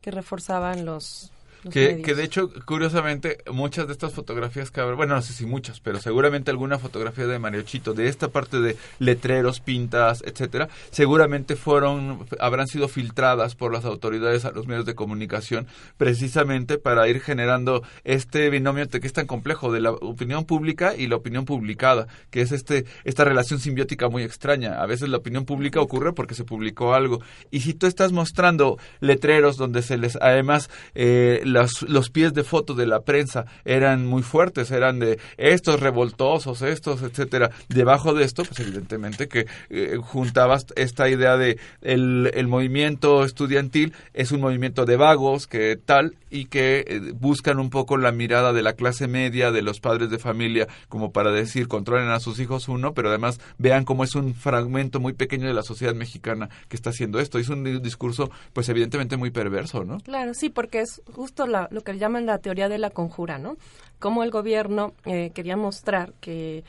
que 0.00 0.10
reforzaban 0.10 0.84
los 0.84 1.32
Que, 1.70 1.96
de 1.96 2.24
hecho, 2.24 2.50
curiosamente, 2.64 3.38
muchas 3.52 3.86
de 3.86 3.92
estas 3.92 4.14
fotografías 4.14 4.70
que 4.70 4.80
habrá, 4.80 4.94
bueno, 4.94 5.14
no 5.14 5.22
sé 5.22 5.32
si 5.32 5.44
muchas, 5.44 5.80
pero 5.80 6.00
seguramente 6.00 6.50
alguna 6.50 6.78
fotografía 6.78 7.26
de 7.26 7.38
Mariochito, 7.38 7.94
de 7.94 8.08
esta 8.08 8.28
parte 8.28 8.60
de 8.60 8.76
letreros, 8.98 9.60
pintas, 9.60 10.22
etcétera, 10.24 10.68
seguramente 10.90 11.56
fueron, 11.56 12.26
habrán 12.40 12.68
sido 12.68 12.88
filtradas 12.88 13.54
por 13.54 13.72
las 13.72 13.84
autoridades 13.84 14.44
a 14.44 14.52
los 14.52 14.66
medios 14.66 14.86
de 14.86 14.94
comunicación, 14.94 15.66
precisamente 15.96 16.78
para 16.78 17.08
ir 17.08 17.20
generando 17.20 17.82
este 18.04 18.48
binomio 18.50 18.78
que 18.88 19.06
es 19.06 19.12
tan 19.12 19.26
complejo 19.26 19.72
de 19.72 19.80
la 19.80 19.90
opinión 19.90 20.44
pública 20.44 20.94
y 20.96 21.08
la 21.08 21.16
opinión 21.16 21.44
publicada, 21.44 22.06
que 22.30 22.40
es 22.40 22.52
este, 22.52 22.84
esta 23.04 23.24
relación 23.24 23.58
simbiótica 23.58 24.08
muy 24.08 24.22
extraña. 24.22 24.80
A 24.80 24.86
veces 24.86 25.08
la 25.08 25.18
opinión 25.18 25.44
pública 25.44 25.80
ocurre 25.80 26.12
porque 26.12 26.34
se 26.34 26.44
publicó 26.44 26.94
algo. 26.94 27.20
Y 27.50 27.60
si 27.60 27.74
tú 27.74 27.86
estás 27.86 28.12
mostrando 28.12 28.78
letreros 29.00 29.56
donde 29.56 29.82
se 29.82 29.98
les, 29.98 30.16
además, 30.16 30.70
eh, 30.94 31.42
los, 31.52 31.82
los 31.82 32.10
pies 32.10 32.32
de 32.34 32.44
foto 32.44 32.74
de 32.74 32.86
la 32.86 33.00
prensa 33.00 33.46
eran 33.64 34.06
muy 34.06 34.22
fuertes, 34.22 34.70
eran 34.70 34.98
de 34.98 35.18
estos 35.36 35.80
revoltosos, 35.80 36.62
estos, 36.62 37.02
etcétera. 37.02 37.50
Debajo 37.68 38.14
de 38.14 38.24
esto, 38.24 38.44
pues 38.44 38.60
evidentemente 38.60 39.28
que 39.28 39.46
eh, 39.70 39.96
juntabas 40.00 40.66
esta 40.76 41.08
idea 41.08 41.36
de 41.36 41.58
el, 41.82 42.30
el 42.34 42.46
movimiento 42.48 43.24
estudiantil 43.24 43.92
es 44.14 44.32
un 44.32 44.40
movimiento 44.40 44.84
de 44.84 44.96
vagos 44.96 45.46
que 45.46 45.76
tal 45.76 46.14
y 46.30 46.46
que 46.46 46.84
eh, 46.86 47.00
buscan 47.14 47.58
un 47.58 47.70
poco 47.70 47.96
la 47.96 48.12
mirada 48.12 48.52
de 48.52 48.62
la 48.62 48.74
clase 48.74 49.08
media, 49.08 49.50
de 49.50 49.62
los 49.62 49.80
padres 49.80 50.10
de 50.10 50.18
familia, 50.18 50.68
como 50.88 51.12
para 51.12 51.30
decir 51.32 51.68
controlen 51.68 52.08
a 52.10 52.20
sus 52.20 52.38
hijos 52.40 52.68
uno, 52.68 52.92
pero 52.94 53.08
además 53.08 53.40
vean 53.58 53.84
cómo 53.84 54.04
es 54.04 54.14
un 54.14 54.34
fragmento 54.34 55.00
muy 55.00 55.14
pequeño 55.14 55.46
de 55.46 55.54
la 55.54 55.62
sociedad 55.62 55.94
mexicana 55.94 56.48
que 56.68 56.76
está 56.76 56.90
haciendo 56.90 57.18
esto. 57.20 57.38
Es 57.38 57.48
un 57.48 57.64
di- 57.64 57.80
discurso, 57.80 58.30
pues 58.52 58.68
evidentemente 58.68 59.16
muy 59.16 59.30
perverso, 59.30 59.84
¿no? 59.84 59.98
Claro, 60.00 60.34
sí, 60.34 60.50
porque 60.50 60.80
es 60.80 61.00
justo 61.12 61.37
la- 61.46 61.68
lo 61.70 61.82
que 61.82 61.96
llaman 61.98 62.26
la 62.26 62.38
teoría 62.38 62.68
de 62.68 62.78
la 62.78 62.90
conjura, 62.90 63.38
¿no? 63.38 63.56
Cómo 63.98 64.22
el 64.24 64.30
gobierno 64.30 64.92
eh, 65.04 65.30
quería 65.34 65.56
mostrar 65.56 66.12
que, 66.20 66.64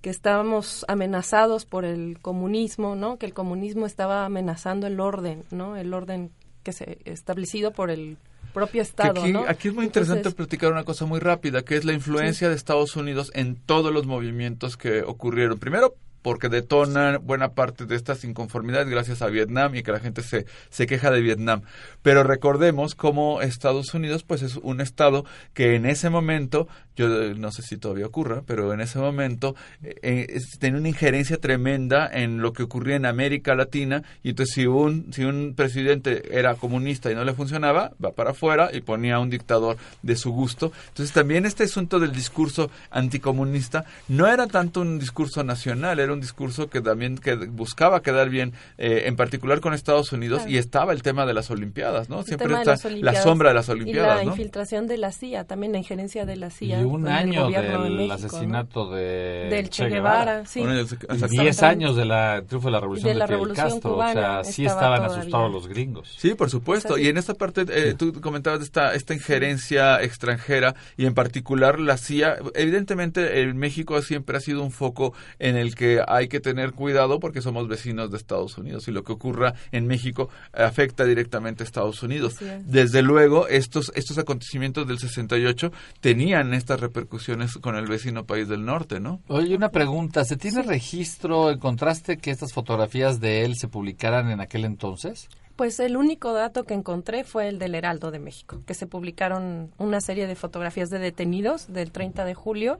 que 0.00 0.10
estábamos 0.10 0.84
amenazados 0.88 1.64
por 1.64 1.84
el 1.84 2.18
comunismo, 2.20 2.94
¿no? 2.96 3.16
Que 3.18 3.26
el 3.26 3.34
comunismo 3.34 3.86
estaba 3.86 4.24
amenazando 4.26 4.86
el 4.86 5.00
orden, 5.00 5.44
¿no? 5.50 5.76
El 5.76 5.94
orden 5.94 6.30
que 6.62 6.72
se 6.72 6.98
establecido 7.04 7.72
por 7.72 7.90
el 7.90 8.16
propio 8.52 8.82
Estado, 8.82 9.20
aquí, 9.22 9.32
¿no? 9.32 9.44
aquí 9.48 9.68
es 9.68 9.74
muy 9.74 9.84
interesante 9.84 10.20
Entonces, 10.20 10.36
platicar 10.36 10.70
una 10.70 10.84
cosa 10.84 11.06
muy 11.06 11.18
rápida, 11.18 11.62
que 11.62 11.76
es 11.76 11.84
la 11.84 11.92
influencia 11.92 12.48
de 12.48 12.54
Estados 12.54 12.94
Unidos 12.94 13.32
en 13.34 13.56
todos 13.56 13.92
los 13.92 14.06
movimientos 14.06 14.76
que 14.76 15.02
ocurrieron. 15.02 15.58
Primero, 15.58 15.96
porque 16.24 16.48
detonan 16.48 17.20
buena 17.26 17.52
parte 17.52 17.84
de 17.84 17.96
estas 17.96 18.24
inconformidades 18.24 18.88
gracias 18.88 19.20
a 19.20 19.26
Vietnam 19.26 19.74
y 19.74 19.82
que 19.82 19.92
la 19.92 20.00
gente 20.00 20.22
se, 20.22 20.46
se 20.70 20.86
queja 20.86 21.10
de 21.10 21.20
Vietnam. 21.20 21.60
Pero 22.00 22.22
recordemos 22.22 22.94
cómo 22.94 23.42
Estados 23.42 23.92
Unidos 23.92 24.22
pues 24.22 24.40
es 24.40 24.56
un 24.56 24.80
estado 24.80 25.26
que 25.52 25.74
en 25.74 25.84
ese 25.84 26.08
momento, 26.08 26.66
yo 26.96 27.22
eh, 27.22 27.34
no 27.36 27.50
sé 27.52 27.62
si 27.62 27.76
todavía 27.76 28.06
ocurra, 28.06 28.42
pero 28.46 28.72
en 28.72 28.80
ese 28.80 28.98
momento 28.98 29.54
eh, 29.82 29.94
eh, 30.02 30.40
tenía 30.58 30.78
una 30.78 30.88
injerencia 30.88 31.38
tremenda 31.38 32.08
en 32.12 32.40
lo 32.40 32.52
que 32.52 32.62
ocurría 32.62 32.96
en 32.96 33.06
América 33.06 33.54
Latina 33.54 34.02
y 34.22 34.30
entonces 34.30 34.54
si 34.54 34.66
un, 34.66 35.12
si 35.12 35.24
un 35.24 35.54
presidente 35.56 36.36
era 36.38 36.54
comunista 36.54 37.10
y 37.10 37.14
no 37.14 37.24
le 37.24 37.34
funcionaba, 37.34 37.92
va 38.04 38.12
para 38.12 38.30
afuera 38.30 38.70
y 38.72 38.80
ponía 38.80 39.16
a 39.16 39.20
un 39.20 39.30
dictador 39.30 39.76
de 40.02 40.16
su 40.16 40.32
gusto. 40.32 40.72
Entonces 40.88 41.12
también 41.12 41.46
este 41.46 41.64
asunto 41.64 41.98
del 41.98 42.12
discurso 42.12 42.70
anticomunista 42.90 43.84
no 44.08 44.26
era 44.26 44.46
tanto 44.46 44.80
un 44.80 44.98
discurso 44.98 45.42
nacional, 45.44 45.98
era 45.98 46.12
un 46.12 46.20
discurso 46.20 46.68
que 46.68 46.80
también 46.80 47.16
que 47.18 47.34
buscaba 47.34 48.02
quedar 48.02 48.28
bien, 48.28 48.52
eh, 48.78 49.04
en 49.06 49.16
particular 49.16 49.60
con 49.60 49.74
Estados 49.74 50.12
Unidos, 50.12 50.40
Claro. 50.40 50.52
y 50.52 50.58
estaba 50.58 50.92
el 50.92 51.02
tema 51.02 51.26
de 51.26 51.34
las 51.34 51.50
Olimpiadas, 51.50 52.08
¿no? 52.08 52.20
el 52.20 52.24
Siempre 52.24 52.54
está 52.54 52.76
la 52.90 53.22
sombra 53.22 53.50
de 53.50 53.54
las 53.54 53.68
Y 53.68 53.72
Olimpiadas, 53.72 54.18
la 54.18 54.24
¿no? 54.24 54.30
infiltración 54.30 54.86
de 54.86 54.98
la 54.98 55.12
CIA, 55.12 55.44
también 55.44 55.72
la 55.72 55.78
injerencia 55.78 56.24
de 56.26 56.36
la 56.36 56.50
CIA. 56.50 56.83
Un 56.84 57.08
año 57.08 57.48
de 57.48 57.62
del 57.62 58.10
asesinato 58.10 58.90
de 58.90 59.48
Del 59.50 59.68
Che 59.70 59.88
Guevara, 59.88 60.44
sí. 60.46 60.60
Exactamente. 60.60 61.28
diez 61.28 61.62
años 61.62 61.96
de 61.96 62.04
la 62.04 62.42
triunfo 62.46 62.68
de 62.68 62.72
la 62.72 62.80
revolución 62.80 63.12
de 63.12 63.18
la 63.18 63.26
Fidel 63.26 63.52
Castro. 63.52 63.92
cubana 63.92 64.40
o 64.40 64.44
sea, 64.44 64.52
sí 64.52 64.64
estaba 64.64 64.96
estaban 64.96 64.98
todavía. 64.98 65.20
asustados 65.20 65.52
los 65.52 65.68
gringos. 65.68 66.14
Sí, 66.18 66.34
por 66.34 66.50
supuesto. 66.50 66.98
Y 66.98 67.08
en 67.08 67.16
esta 67.18 67.34
parte, 67.34 67.64
eh, 67.68 67.94
tú 67.94 68.12
comentabas 68.20 68.60
de 68.60 68.64
esta, 68.64 68.94
esta 68.94 69.14
injerencia 69.14 70.02
extranjera 70.02 70.74
y 70.96 71.06
en 71.06 71.14
particular 71.14 71.78
la 71.80 71.96
CIA. 71.96 72.36
Evidentemente, 72.54 73.40
el 73.40 73.54
México 73.54 74.00
siempre 74.02 74.36
ha 74.36 74.40
sido 74.40 74.62
un 74.62 74.70
foco 74.70 75.14
en 75.38 75.56
el 75.56 75.74
que 75.74 76.02
hay 76.06 76.28
que 76.28 76.40
tener 76.40 76.72
cuidado 76.72 77.20
porque 77.20 77.40
somos 77.42 77.68
vecinos 77.68 78.10
de 78.10 78.16
Estados 78.16 78.58
Unidos 78.58 78.88
y 78.88 78.92
lo 78.92 79.04
que 79.04 79.12
ocurra 79.12 79.54
en 79.72 79.86
México 79.86 80.28
afecta 80.52 81.04
directamente 81.04 81.62
a 81.62 81.66
Estados 81.66 82.02
Unidos. 82.02 82.40
Es. 82.42 82.70
Desde 82.70 83.02
luego, 83.02 83.48
estos, 83.48 83.92
estos 83.94 84.18
acontecimientos 84.18 84.86
del 84.86 84.98
68 84.98 85.72
tenían 86.00 86.54
estas 86.74 86.80
repercusiones 86.80 87.54
con 87.58 87.76
el 87.76 87.86
vecino 87.86 88.26
país 88.26 88.48
del 88.48 88.64
norte, 88.64 89.00
¿no? 89.00 89.20
Oye, 89.28 89.54
una 89.54 89.70
pregunta. 89.70 90.24
¿Se 90.24 90.36
tiene 90.36 90.62
registro? 90.62 91.50
¿Encontraste 91.50 92.16
que 92.18 92.30
estas 92.30 92.52
fotografías 92.52 93.20
de 93.20 93.44
él 93.44 93.56
se 93.56 93.68
publicaran 93.68 94.30
en 94.30 94.40
aquel 94.40 94.64
entonces? 94.64 95.28
Pues 95.56 95.78
el 95.78 95.96
único 95.96 96.32
dato 96.32 96.64
que 96.64 96.74
encontré 96.74 97.22
fue 97.22 97.48
el 97.48 97.60
del 97.60 97.76
Heraldo 97.76 98.10
de 98.10 98.18
México, 98.18 98.60
que 98.66 98.74
se 98.74 98.88
publicaron 98.88 99.70
una 99.78 100.00
serie 100.00 100.26
de 100.26 100.34
fotografías 100.34 100.90
de 100.90 100.98
detenidos 100.98 101.72
del 101.72 101.92
30 101.92 102.24
de 102.24 102.34
julio. 102.34 102.78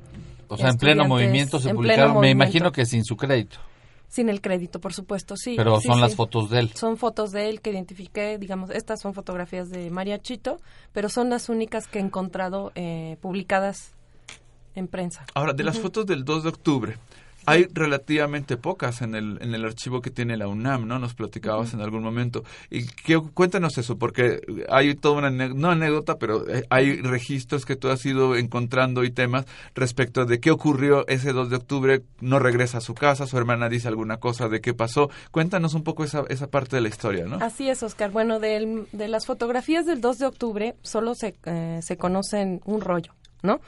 O 0.48 0.56
sea, 0.56 0.70
en 0.70 0.76
pleno 0.76 1.06
movimiento 1.06 1.60
se 1.60 1.72
publicaron. 1.72 2.08
Me 2.08 2.14
movimiento. 2.14 2.44
imagino 2.44 2.72
que 2.72 2.84
sin 2.84 3.04
su 3.04 3.16
crédito. 3.16 3.58
Sin 4.14 4.28
el 4.28 4.40
crédito, 4.40 4.80
por 4.80 4.94
supuesto, 4.94 5.36
sí. 5.36 5.54
Pero 5.56 5.80
sí, 5.80 5.88
son 5.88 5.96
sí. 5.96 6.02
las 6.02 6.14
fotos 6.14 6.48
de 6.48 6.60
él. 6.60 6.70
Son 6.76 6.96
fotos 6.96 7.32
de 7.32 7.48
él 7.48 7.60
que 7.60 7.70
identifiqué, 7.70 8.38
digamos, 8.38 8.70
estas 8.70 9.00
son 9.00 9.12
fotografías 9.12 9.70
de 9.70 9.90
María 9.90 10.20
Chito, 10.20 10.60
pero 10.92 11.08
son 11.08 11.30
las 11.30 11.48
únicas 11.48 11.88
que 11.88 11.98
he 11.98 12.02
encontrado 12.02 12.70
eh, 12.76 13.16
publicadas 13.20 13.90
en 14.76 14.86
prensa. 14.86 15.26
Ahora, 15.34 15.52
de 15.52 15.64
las 15.64 15.80
fotos 15.80 16.06
del 16.06 16.24
2 16.24 16.44
de 16.44 16.48
octubre, 16.48 16.96
hay 17.46 17.66
relativamente 17.72 18.56
pocas 18.56 19.02
en 19.02 19.14
el, 19.14 19.38
en 19.40 19.54
el 19.54 19.64
archivo 19.64 20.00
que 20.00 20.10
tiene 20.10 20.36
la 20.36 20.48
UNAM, 20.48 20.86
¿no? 20.86 20.98
Nos 20.98 21.14
platicabas 21.14 21.74
en 21.74 21.80
algún 21.80 22.02
momento. 22.02 22.44
Y 22.70 22.86
que, 22.86 23.20
cuéntanos 23.34 23.78
eso, 23.78 23.96
porque 23.98 24.40
hay 24.68 24.94
toda 24.94 25.18
una, 25.28 25.30
no 25.30 25.70
anécdota, 25.70 26.16
pero 26.18 26.48
eh, 26.48 26.64
hay 26.70 27.00
registros 27.02 27.64
que 27.64 27.76
tú 27.76 27.88
has 27.88 28.04
ido 28.06 28.36
encontrando 28.36 29.04
y 29.04 29.10
temas 29.10 29.46
respecto 29.74 30.24
de 30.24 30.40
qué 30.40 30.50
ocurrió 30.50 31.06
ese 31.08 31.32
2 31.32 31.50
de 31.50 31.56
octubre, 31.56 32.02
no 32.20 32.38
regresa 32.38 32.78
a 32.78 32.80
su 32.80 32.94
casa, 32.94 33.26
su 33.26 33.36
hermana 33.38 33.68
dice 33.68 33.88
alguna 33.88 34.18
cosa 34.18 34.48
de 34.48 34.60
qué 34.60 34.74
pasó. 34.74 35.10
Cuéntanos 35.30 35.74
un 35.74 35.82
poco 35.84 36.04
esa, 36.04 36.24
esa 36.28 36.48
parte 36.48 36.76
de 36.76 36.82
la 36.82 36.88
historia, 36.88 37.24
¿no? 37.26 37.36
Así 37.36 37.68
es, 37.68 37.82
Oscar. 37.82 38.10
Bueno, 38.10 38.40
del- 38.40 38.86
de 38.92 39.08
las 39.08 39.26
fotografías 39.26 39.86
del 39.86 40.00
2 40.00 40.18
de 40.18 40.26
octubre 40.26 40.74
solo 40.82 41.14
se, 41.14 41.34
eh, 41.44 41.80
se 41.82 41.96
conocen 41.96 42.60
un 42.64 42.80
rollo, 42.80 43.12
¿no? 43.42 43.60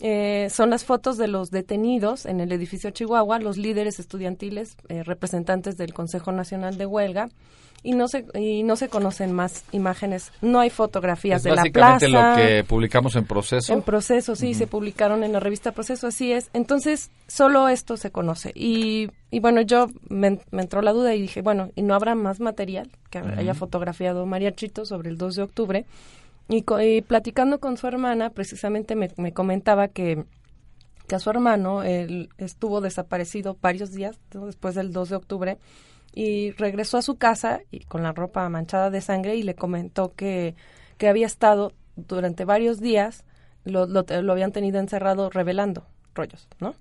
Eh, 0.00 0.48
son 0.50 0.70
las 0.70 0.84
fotos 0.84 1.18
de 1.18 1.28
los 1.28 1.50
detenidos 1.50 2.24
en 2.24 2.40
el 2.40 2.52
edificio 2.52 2.90
Chihuahua, 2.90 3.38
los 3.38 3.58
líderes 3.58 4.00
estudiantiles, 4.00 4.76
eh, 4.88 5.02
representantes 5.02 5.76
del 5.76 5.92
Consejo 5.92 6.32
Nacional 6.32 6.78
de 6.78 6.86
Huelga, 6.86 7.28
y 7.82 7.92
no 7.92 8.08
se 8.08 8.26
y 8.34 8.62
no 8.62 8.76
se 8.76 8.88
conocen 8.88 9.32
más 9.32 9.64
imágenes, 9.72 10.32
no 10.42 10.60
hay 10.60 10.68
fotografías 10.70 11.38
Es 11.38 11.44
de 11.44 11.50
la 11.50 11.56
básicamente 11.56 12.08
plaza. 12.08 12.30
lo 12.30 12.36
que 12.36 12.64
publicamos 12.64 13.16
en 13.16 13.24
proceso. 13.24 13.72
En 13.72 13.82
proceso, 13.82 14.36
sí, 14.36 14.54
se 14.54 14.66
publicaron 14.66 15.24
en 15.24 15.32
la 15.32 15.40
revista 15.40 15.72
Proceso, 15.72 16.06
así 16.06 16.32
es. 16.32 16.50
Entonces, 16.52 17.10
solo 17.26 17.68
esto 17.68 17.96
se 17.96 18.10
conoce. 18.10 18.52
Y, 18.54 19.08
y 19.30 19.40
bueno, 19.40 19.62
yo 19.62 19.86
me, 20.08 20.40
me 20.50 20.62
entró 20.62 20.82
la 20.82 20.92
duda 20.92 21.14
y 21.14 21.22
dije, 21.22 21.40
bueno, 21.42 21.70
¿y 21.74 21.82
no 21.82 21.94
habrá 21.94 22.14
más 22.14 22.40
material 22.40 22.90
que 23.10 23.18
haya 23.18 23.54
fotografiado 23.54 24.26
María 24.26 24.52
Chito 24.52 24.84
sobre 24.84 25.08
el 25.08 25.16
2 25.16 25.36
de 25.36 25.42
octubre? 25.42 25.86
Y, 26.48 27.02
platicando 27.02 27.60
con 27.60 27.76
su 27.76 27.86
hermana, 27.86 28.30
precisamente 28.30 28.96
me, 28.96 29.10
me 29.16 29.32
comentaba 29.32 29.88
que, 29.88 30.24
que 31.06 31.14
a 31.14 31.20
su 31.20 31.30
hermano 31.30 31.82
él 31.82 32.28
estuvo 32.38 32.80
desaparecido 32.80 33.56
varios 33.60 33.92
días 33.92 34.18
después 34.30 34.74
del 34.74 34.92
2 34.92 35.08
de 35.10 35.16
octubre 35.16 35.58
y 36.12 36.50
regresó 36.52 36.98
a 36.98 37.02
su 37.02 37.16
casa 37.16 37.60
y 37.70 37.80
con 37.80 38.02
la 38.02 38.12
ropa 38.12 38.48
manchada 38.48 38.90
de 38.90 39.00
sangre 39.00 39.36
y 39.36 39.42
le 39.42 39.54
comentó 39.54 40.12
que, 40.14 40.56
que 40.98 41.08
había 41.08 41.26
estado 41.26 41.72
durante 41.94 42.44
varios 42.44 42.80
días, 42.80 43.24
lo, 43.64 43.86
lo, 43.86 44.04
lo 44.22 44.32
habían 44.32 44.52
tenido 44.52 44.80
encerrado 44.80 45.30
revelando 45.30 45.86
rollos, 46.14 46.48
¿no? 46.58 46.74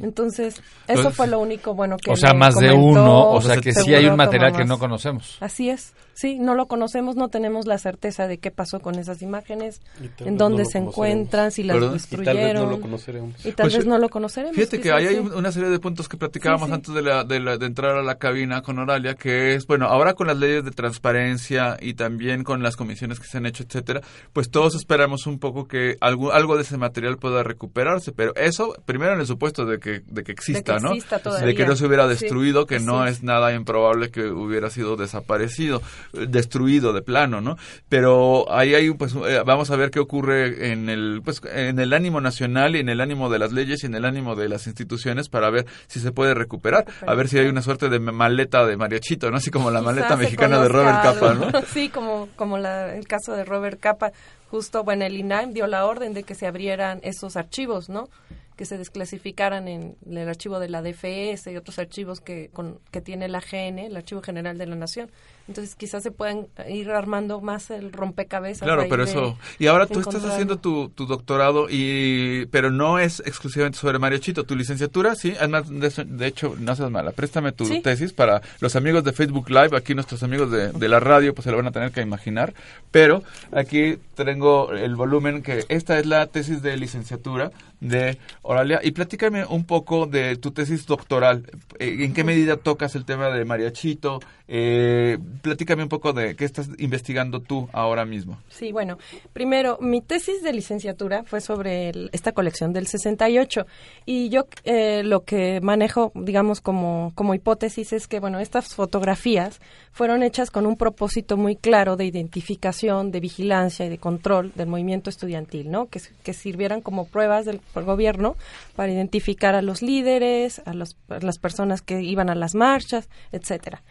Entonces, 0.00 0.62
eso 0.88 1.10
fue 1.10 1.26
lo 1.26 1.38
único 1.38 1.74
bueno 1.74 1.96
que 1.96 2.10
o 2.10 2.16
sea, 2.16 2.32
me 2.32 2.40
más 2.40 2.54
de 2.56 2.72
uno, 2.72 3.30
o 3.30 3.40
sea 3.40 3.56
que 3.56 3.72
sí 3.72 3.94
hay 3.94 4.06
un 4.06 4.16
material 4.16 4.52
que 4.56 4.64
no 4.64 4.78
conocemos. 4.78 5.38
Así 5.40 5.70
es, 5.70 5.94
sí, 6.14 6.38
no 6.38 6.54
lo 6.54 6.66
conocemos, 6.66 7.16
no 7.16 7.28
tenemos 7.28 7.66
la 7.66 7.78
certeza 7.78 8.26
de 8.28 8.38
qué 8.38 8.50
pasó 8.50 8.80
con 8.80 8.96
esas 8.96 9.22
imágenes, 9.22 9.80
en 10.18 10.36
dónde 10.36 10.64
no 10.64 10.68
se 10.68 10.78
encuentran, 10.78 11.50
si 11.52 11.62
las 11.62 11.76
¿Perdón? 11.76 11.92
destruyeron. 11.94 12.36
Y 12.36 12.36
tal 12.36 12.52
vez 12.52 12.54
no 12.62 12.70
lo 12.70 12.80
conoceremos. 12.80 13.46
Y 13.46 13.52
tal 13.52 13.64
Pues, 13.66 13.76
vez 13.76 13.86
no 13.86 13.98
lo 13.98 14.08
conoceremos. 14.08 14.56
Fíjate 14.56 14.80
que 14.80 14.92
ahí 14.92 15.06
hay 15.06 15.18
una 15.18 15.52
serie 15.52 15.68
de 15.70 15.78
puntos 15.78 16.08
que 16.08 16.16
platicábamos 16.16 16.66
Sí, 16.68 16.70
sí. 16.70 16.74
antes 16.74 16.94
de, 16.94 17.02
la, 17.02 17.24
de, 17.24 17.40
la- 17.40 17.56
de 17.56 17.66
entrar 17.66 17.96
a 17.96 18.02
la 18.02 18.16
cabina 18.16 18.62
con 18.62 18.78
Oralia, 18.78 19.14
que 19.14 19.54
es, 19.54 19.66
bueno, 19.66 19.86
ahora 19.86 20.14
con 20.14 20.26
las 20.26 20.36
leyes 20.36 20.64
de 20.64 20.70
transparencia 20.72 21.76
y 21.80 21.94
también 21.94 22.44
con 22.44 22.62
las 22.62 22.76
comisiones 22.76 23.18
que 23.20 23.26
se 23.26 23.38
han 23.38 23.46
hecho, 23.46 23.64
etcétera, 23.64 24.00
pues 24.32 24.50
todos 24.50 24.74
esperamos 24.74 25.26
un 25.26 25.38
poco 25.38 25.66
que 25.66 25.96
algo, 26.00 26.32
algo 26.32 26.56
de 26.56 26.62
ese 26.62 26.76
material 26.76 27.16
pueda 27.18 27.42
recuperarse, 27.42 28.12
pero 28.12 28.34
eso, 28.36 28.74
primero 28.84 29.12
en 29.14 29.20
el 29.20 29.26
supuesto 29.26 29.61
de 29.64 29.78
que, 29.78 30.02
de 30.06 30.22
que 30.24 30.32
exista, 30.32 30.76
que 30.76 30.82
¿no? 30.82 30.92
exista. 30.92 31.18
De 31.18 31.54
que 31.54 31.66
no 31.66 31.74
se 31.74 31.86
hubiera 31.86 32.02
Sí, 32.02 32.24
destruido, 32.24 32.66
que 32.66 32.80
no 32.80 33.06
es 33.06 33.22
nada 33.22 33.52
improbable 33.54 34.10
que 34.10 34.26
hubiera 34.26 34.70
sido 34.70 34.96
desaparecido, 34.96 35.82
destruido 36.12 36.92
de 36.92 37.02
plano, 37.02 37.40
¿no? 37.40 37.56
Pero 37.88 38.50
ahí 38.52 38.74
hay, 38.74 38.90
pues, 38.92 39.14
eh, 39.14 39.42
vamos 39.44 39.70
a 39.70 39.76
ver 39.76 39.90
qué 39.90 40.00
ocurre 40.00 40.72
en 40.72 40.88
el, 40.88 41.22
pues, 41.24 41.40
en 41.44 41.78
el 41.78 41.92
ánimo 41.92 42.20
nacional 42.20 42.76
y 42.76 42.80
en 42.80 42.88
el 42.88 43.00
ánimo 43.00 43.30
de 43.30 43.38
las 43.38 43.52
leyes 43.52 43.82
y 43.82 43.86
en 43.86 43.94
el 43.94 44.04
ánimo 44.04 44.36
de 44.36 44.48
las 44.48 44.66
instituciones 44.66 45.28
para 45.28 45.50
ver 45.50 45.66
si 45.86 46.00
se 46.00 46.12
puede 46.12 46.34
recuperar, 46.34 46.86
a 47.06 47.14
ver 47.14 47.28
si 47.28 47.38
hay 47.38 47.46
una 47.46 47.62
suerte 47.62 47.88
de 47.88 47.98
maleta 47.98 48.66
de 48.66 48.76
mariachito, 48.76 49.30
¿no? 49.30 49.36
Así 49.36 49.50
como 49.50 49.70
la 49.70 49.80
Quizás 49.80 49.94
maleta 49.94 50.16
mexicana 50.16 50.60
de 50.60 50.68
Robert 50.68 51.02
Capa. 51.02 51.34
¿no? 51.34 51.52
Sí, 51.72 51.88
como, 51.88 52.28
como 52.36 52.58
la, 52.58 52.94
el 52.94 53.06
caso 53.06 53.32
de 53.32 53.44
Robert 53.44 53.80
Capa. 53.80 54.12
Justo, 54.50 54.84
bueno, 54.84 55.04
el 55.06 55.16
INAM 55.16 55.52
dio 55.54 55.66
la 55.66 55.86
orden 55.86 56.12
de 56.12 56.24
que 56.24 56.34
se 56.34 56.46
abrieran 56.46 57.00
esos 57.02 57.36
archivos, 57.36 57.88
¿no? 57.88 58.08
Que 58.56 58.64
se 58.64 58.78
desclasificaran 58.78 59.68
en 59.68 59.96
el 60.08 60.28
archivo 60.28 60.58
de 60.58 60.68
la 60.68 60.82
DFS 60.82 61.46
y 61.48 61.56
otros 61.56 61.78
archivos 61.78 62.20
que, 62.20 62.50
con, 62.52 62.80
que 62.90 63.00
tiene 63.00 63.28
la 63.28 63.40
GN, 63.40 63.78
el 63.78 63.96
Archivo 63.96 64.22
General 64.22 64.58
de 64.58 64.66
la 64.66 64.76
Nación. 64.76 65.10
Entonces, 65.52 65.74
quizás 65.76 66.02
se 66.02 66.10
puedan 66.10 66.46
ir 66.66 66.90
armando 66.90 67.42
más 67.42 67.70
el 67.70 67.92
rompecabezas. 67.92 68.62
Claro, 68.62 68.86
pero 68.88 69.04
eso. 69.04 69.36
Y 69.58 69.66
ahora 69.66 69.86
tú 69.86 70.00
estás 70.00 70.24
haciendo 70.24 70.56
tu, 70.56 70.88
tu 70.88 71.04
doctorado 71.04 71.66
y, 71.68 72.46
pero 72.50 72.70
no 72.70 72.98
es 72.98 73.20
exclusivamente 73.26 73.78
sobre 73.78 73.98
mariachito. 73.98 74.44
Tu 74.44 74.56
licenciatura, 74.56 75.14
sí. 75.14 75.34
Además, 75.38 75.64
de, 75.68 76.26
hecho, 76.26 76.56
no 76.58 76.74
seas 76.74 76.90
mala. 76.90 77.10
Préstame 77.12 77.52
tu 77.52 77.66
Sí. 77.66 77.80
tesis 77.80 78.14
para 78.14 78.40
los 78.60 78.76
amigos 78.76 79.04
de 79.04 79.12
Facebook 79.12 79.50
Live. 79.50 79.76
Aquí 79.76 79.94
nuestros 79.94 80.22
amigos 80.22 80.50
de, 80.50 80.72
de 80.72 80.88
la 80.88 81.00
radio, 81.00 81.34
pues 81.34 81.44
se 81.44 81.50
lo 81.50 81.58
van 81.58 81.66
a 81.66 81.70
tener 81.72 81.90
que 81.92 82.00
imaginar. 82.00 82.54
Pero 82.90 83.22
aquí 83.52 83.98
tengo 84.14 84.72
el 84.72 84.96
volumen 84.96 85.42
que 85.42 85.66
esta 85.68 85.98
es 85.98 86.06
la 86.06 86.26
tesis 86.28 86.62
de 86.62 86.78
licenciatura 86.78 87.52
de 87.80 88.16
Oralia. 88.42 88.80
Y 88.82 88.92
platícame 88.92 89.44
un 89.44 89.64
poco 89.64 90.06
de 90.06 90.36
tu 90.36 90.52
tesis 90.52 90.86
doctoral. 90.86 91.44
Eh, 91.78 91.98
¿En 92.00 92.14
qué 92.14 92.24
medida 92.24 92.56
tocas 92.56 92.94
el 92.94 93.04
tema 93.04 93.28
de 93.28 93.44
mariachito? 93.44 94.20
Eh, 94.48 95.18
platícame 95.42 95.82
un 95.82 95.88
poco 95.88 96.12
de 96.12 96.34
qué 96.36 96.44
estás 96.44 96.68
investigando 96.78 97.40
tú 97.40 97.68
ahora 97.72 98.04
mismo. 98.04 98.38
Sí, 98.48 98.72
bueno, 98.72 98.98
primero, 99.32 99.78
mi 99.80 100.00
tesis 100.00 100.42
de 100.42 100.52
licenciatura 100.52 101.24
fue 101.24 101.40
sobre 101.40 101.90
el- 101.90 102.08
esta 102.12 102.32
colección 102.32 102.72
del 102.72 102.86
68 102.86 103.66
y 104.06 104.28
yo 104.30 104.46
eh, 104.64 105.02
lo 105.04 105.24
que 105.24 105.60
manejo, 105.60 106.12
digamos, 106.14 106.60
como, 106.60 107.12
como 107.14 107.34
hipótesis 107.34 107.92
es 107.92 108.06
que, 108.08 108.20
bueno, 108.20 108.38
estas 108.40 108.74
fotografías 108.74 109.60
fueron 109.92 110.22
hechas 110.22 110.50
con 110.50 110.64
un 110.66 110.76
propósito 110.76 111.36
muy 111.36 111.56
claro 111.56 111.96
de 111.96 112.06
identificación, 112.06 113.10
de 113.10 113.20
vigilancia 113.20 113.84
y 113.84 113.88
de 113.88 113.98
control 113.98 114.52
del 114.54 114.68
movimiento 114.68 115.10
estudiantil, 115.10 115.70
¿no? 115.70 115.86
Que, 115.86 116.00
que 116.22 116.32
sirvieran 116.32 116.80
como 116.80 117.06
pruebas 117.06 117.44
del 117.44 117.60
gobierno 117.74 118.36
para 118.76 118.92
identificar 118.92 119.54
a 119.54 119.62
los 119.62 119.82
líderes, 119.82 120.62
a, 120.64 120.72
los- 120.74 120.96
a 121.08 121.18
las 121.20 121.38
personas 121.38 121.82
que 121.82 122.00
iban 122.02 122.30
a 122.30 122.34
las 122.34 122.54
marchas, 122.54 123.08
etcétera. 123.32 123.82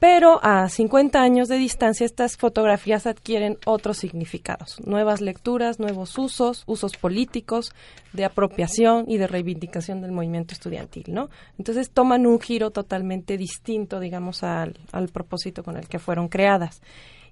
Pero 0.00 0.38
a 0.44 0.68
50 0.68 1.20
años 1.20 1.48
de 1.48 1.58
distancia 1.58 2.06
estas 2.06 2.36
fotografías 2.36 3.06
adquieren 3.06 3.58
otros 3.66 3.96
significados, 3.96 4.80
nuevas 4.86 5.20
lecturas, 5.20 5.80
nuevos 5.80 6.16
usos, 6.18 6.62
usos 6.66 6.96
políticos, 6.96 7.72
de 8.12 8.24
apropiación 8.24 9.06
y 9.08 9.18
de 9.18 9.26
reivindicación 9.26 10.00
del 10.00 10.12
movimiento 10.12 10.54
estudiantil, 10.54 11.04
¿no? 11.08 11.30
Entonces 11.58 11.90
toman 11.90 12.26
un 12.26 12.38
giro 12.40 12.70
totalmente 12.70 13.36
distinto, 13.36 13.98
digamos, 13.98 14.44
al, 14.44 14.78
al 14.92 15.08
propósito 15.08 15.64
con 15.64 15.76
el 15.76 15.88
que 15.88 15.98
fueron 15.98 16.28
creadas. 16.28 16.80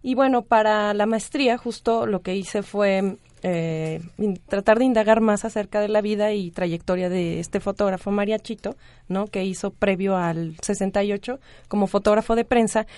Y 0.03 0.15
bueno, 0.15 0.43
para 0.43 0.93
la 0.93 1.07
maestría 1.07 1.59
justo 1.59 2.07
lo 2.07 2.21
que 2.21 2.35
hice 2.35 2.63
fue 2.63 3.17
eh, 3.49 4.01
tratar 4.49 4.81
de 4.81 4.85
indagar 4.85 5.21
más 5.21 5.45
acerca 5.45 5.81
de 5.81 5.87
la 5.87 6.01
vida 6.01 6.33
y 6.33 6.51
trayectoria 6.51 7.09
de 7.09 7.39
este 7.39 7.61
fotógrafo 7.61 8.11
mariachito, 8.11 8.75
¿no? 9.09 9.29
Que 9.29 9.45
hizo 9.45 9.71
previo 9.71 10.17
al 10.17 10.57
68 10.61 11.39
como 11.69 11.87
fotógrafo 11.87 12.35
de 12.35 12.45
prensa. 12.45 12.89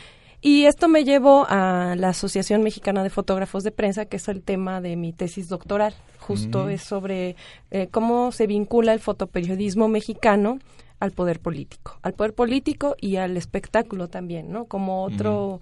Y 0.41 0.65
esto 0.65 0.89
me 0.89 1.05
llevó 1.05 1.45
a 1.51 1.97
la 1.99 2.11
Asociación 2.11 2.63
Mexicana 2.63 3.03
de 3.03 3.11
Fotógrafos 3.11 3.63
de 3.63 3.73
Prensa, 3.73 4.07
que 4.07 4.17
es 4.17 4.29
el 4.29 4.41
tema 4.43 4.81
de 4.81 4.97
mi 4.97 5.13
tesis 5.13 5.49
doctoral. 5.49 5.95
Justo 6.19 6.65
Mm. 6.65 6.71
es 6.71 6.83
sobre 6.83 7.37
eh, 7.71 7.89
cómo 7.91 8.33
se 8.33 8.47
vincula 8.47 8.95
el 8.95 9.01
fotoperiodismo 9.01 9.89
mexicano 9.89 10.61
al 10.99 11.11
poder 11.13 11.41
político, 11.41 11.99
al 12.01 12.15
poder 12.15 12.33
político 12.33 12.97
y 12.99 13.17
al 13.17 13.37
espectáculo 13.37 14.09
también, 14.09 14.51
¿no? 14.51 14.65
Como 14.65 15.05
otro 15.05 15.61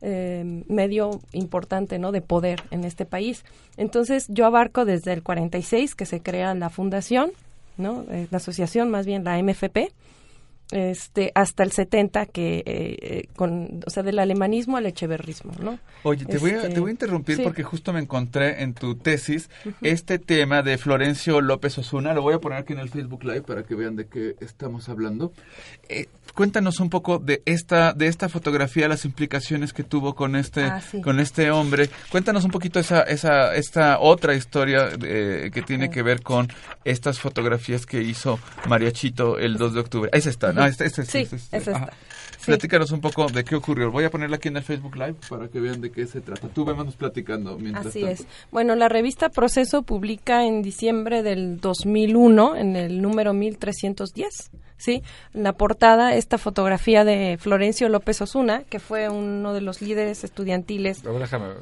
eh, 0.00 0.64
medio 0.68 1.20
importante, 1.32 1.98
¿no? 1.98 2.12
De 2.12 2.20
poder 2.20 2.62
en 2.70 2.84
este 2.84 3.04
país. 3.04 3.44
Entonces 3.76 4.26
yo 4.28 4.46
abarco 4.46 4.84
desde 4.84 5.12
el 5.12 5.22
46 5.22 5.94
que 5.94 6.06
se 6.06 6.20
crea 6.20 6.54
la 6.54 6.70
fundación, 6.70 7.30
¿no? 7.76 8.04
Eh, 8.10 8.28
la 8.30 8.36
asociación, 8.36 8.90
más 8.90 9.06
bien 9.06 9.24
la 9.24 9.42
MFP, 9.42 9.92
este, 10.70 11.32
hasta 11.34 11.62
el 11.62 11.72
70 11.72 12.26
que, 12.26 12.58
eh, 12.58 12.64
eh, 12.66 13.28
con, 13.36 13.80
o 13.86 13.90
sea, 13.90 14.02
del 14.02 14.18
alemanismo 14.18 14.76
al 14.76 14.86
echeverrismo, 14.86 15.52
¿no? 15.60 15.78
Oye, 16.02 16.24
te, 16.26 16.38
voy, 16.38 16.50
a, 16.50 16.56
Este, 16.56 16.68
te 16.70 16.80
voy 16.80 16.90
a 16.90 16.92
interrumpir 16.92 17.36
sí. 17.36 17.42
porque 17.42 17.62
justo 17.62 17.92
me 17.92 18.00
encontré 18.00 18.62
en 18.62 18.74
tu 18.74 18.94
tesis 18.96 19.48
este 19.80 20.18
tema 20.18 20.62
de 20.62 20.76
Florencio 20.78 21.40
López 21.40 21.78
Osuna. 21.78 22.12
Lo 22.12 22.22
voy 22.22 22.34
a 22.34 22.38
poner 22.38 22.58
aquí 22.58 22.74
en 22.74 22.80
el 22.80 22.90
Facebook 22.90 23.24
Live 23.24 23.42
para 23.42 23.62
que 23.62 23.74
vean 23.74 23.96
de 23.96 24.06
qué 24.06 24.36
estamos 24.40 24.88
hablando. 24.88 25.32
Eh, 25.88 26.06
cuéntanos 26.34 26.80
un 26.80 26.90
poco 26.90 27.18
de 27.18 27.42
esta 27.46 27.92
de 27.94 28.06
esta 28.06 28.28
fotografía, 28.28 28.88
las 28.88 29.04
implicaciones 29.04 29.72
que 29.72 29.84
tuvo 29.84 30.14
con 30.14 30.36
este 30.36 30.64
Ah, 30.64 30.80
sí. 30.80 31.00
con 31.00 31.18
este 31.18 31.50
hombre. 31.50 31.88
Cuéntanos 32.10 32.44
un 32.44 32.50
poquito 32.50 32.78
esa 32.78 33.02
esa 33.02 33.54
esta 33.54 33.98
otra 34.00 34.34
historia 34.34 34.88
eh, 35.02 35.50
que 35.52 35.62
tiene 35.62 35.88
que 35.90 36.02
ver 36.02 36.22
con 36.22 36.48
estas 36.84 37.18
fotografías 37.20 37.86
que 37.86 38.02
hizo 38.02 38.38
Mariachito 38.68 39.38
el 39.38 39.56
2 39.56 39.74
de 39.74 39.80
octubre. 39.80 40.10
Esa 40.12 40.30
está, 40.30 40.52
¿no? 40.58 40.66
Esta, 40.66 40.84
esta, 40.84 41.04
Sí, 41.04 41.18
esta, 41.18 41.36
esta, 41.36 41.56
esa 41.56 41.70
ajá. 41.72 41.84
está. 41.86 41.96
Sí. 42.38 42.46
Platícanos 42.46 42.92
un 42.92 43.00
poco 43.00 43.26
de 43.26 43.42
qué 43.42 43.56
ocurrió. 43.56 43.90
Voy 43.90 44.04
a 44.04 44.10
ponerla 44.10 44.36
aquí 44.36 44.46
en 44.46 44.56
el 44.58 44.62
Facebook 44.62 44.94
Live 44.94 45.16
para 45.28 45.48
que 45.48 45.58
vean 45.58 45.80
de 45.80 45.90
qué 45.90 46.06
se 46.06 46.20
trata. 46.20 46.46
Tú 46.48 46.64
vamos 46.64 46.94
platicando 46.94 47.58
mientras 47.58 47.86
Así 47.86 48.00
tanto. 48.02 48.22
es. 48.22 48.26
Bueno, 48.52 48.76
la 48.76 48.88
revista 48.88 49.28
Proceso 49.28 49.82
publica 49.82 50.44
en 50.44 50.62
diciembre 50.62 51.24
del 51.24 51.60
2001, 51.60 52.54
en 52.56 52.76
el 52.76 53.02
número 53.02 53.32
1310, 53.32 54.50
¿sí? 54.76 55.02
En 55.34 55.42
la 55.42 55.52
portada, 55.54 56.14
esta 56.14 56.38
fotografía 56.38 57.04
de 57.04 57.38
Florencio 57.40 57.88
López 57.88 58.22
Osuna, 58.22 58.62
que 58.70 58.78
fue 58.78 59.08
uno 59.08 59.52
de 59.52 59.60
los 59.60 59.82
líderes 59.82 60.22
estudiantiles, 60.22 61.02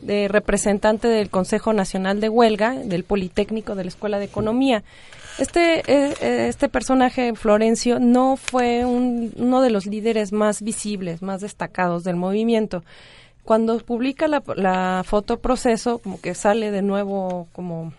de 0.03 0.29
representante 0.29 1.09
del 1.09 1.31
Consejo 1.31 1.73
Nacional 1.73 2.21
de 2.21 2.29
Huelga, 2.29 2.75
del 2.75 3.05
Politécnico 3.05 3.75
de 3.77 3.85
la 3.85 3.89
Escuela 3.89 4.19
de 4.19 4.27
Economía. 4.27 4.85
Este, 5.39 5.81
eh, 5.81 6.15
eh, 6.21 6.47
este 6.49 6.69
personaje, 6.69 7.35
Florencio, 7.35 7.99
no 8.01 8.37
fue 8.37 8.85
un- 8.87 9.33
uno 9.37 9.61
de 9.61 9.71
los 9.71 9.85
líderes 9.87 10.33
más 10.33 10.63
visibles, 10.63 11.21
más 11.23 11.41
destacados 11.43 12.05
del 12.05 12.17
movimiento. 12.17 12.83
Cuando 13.45 13.77
publica 13.79 14.29
la, 14.29 14.43
la 14.57 15.03
foto 15.05 15.39
proceso, 15.39 15.99
como 15.99 16.21
que 16.21 16.35
sale 16.35 16.71
de 16.71 16.83
nuevo 16.83 17.49
como 17.53 17.93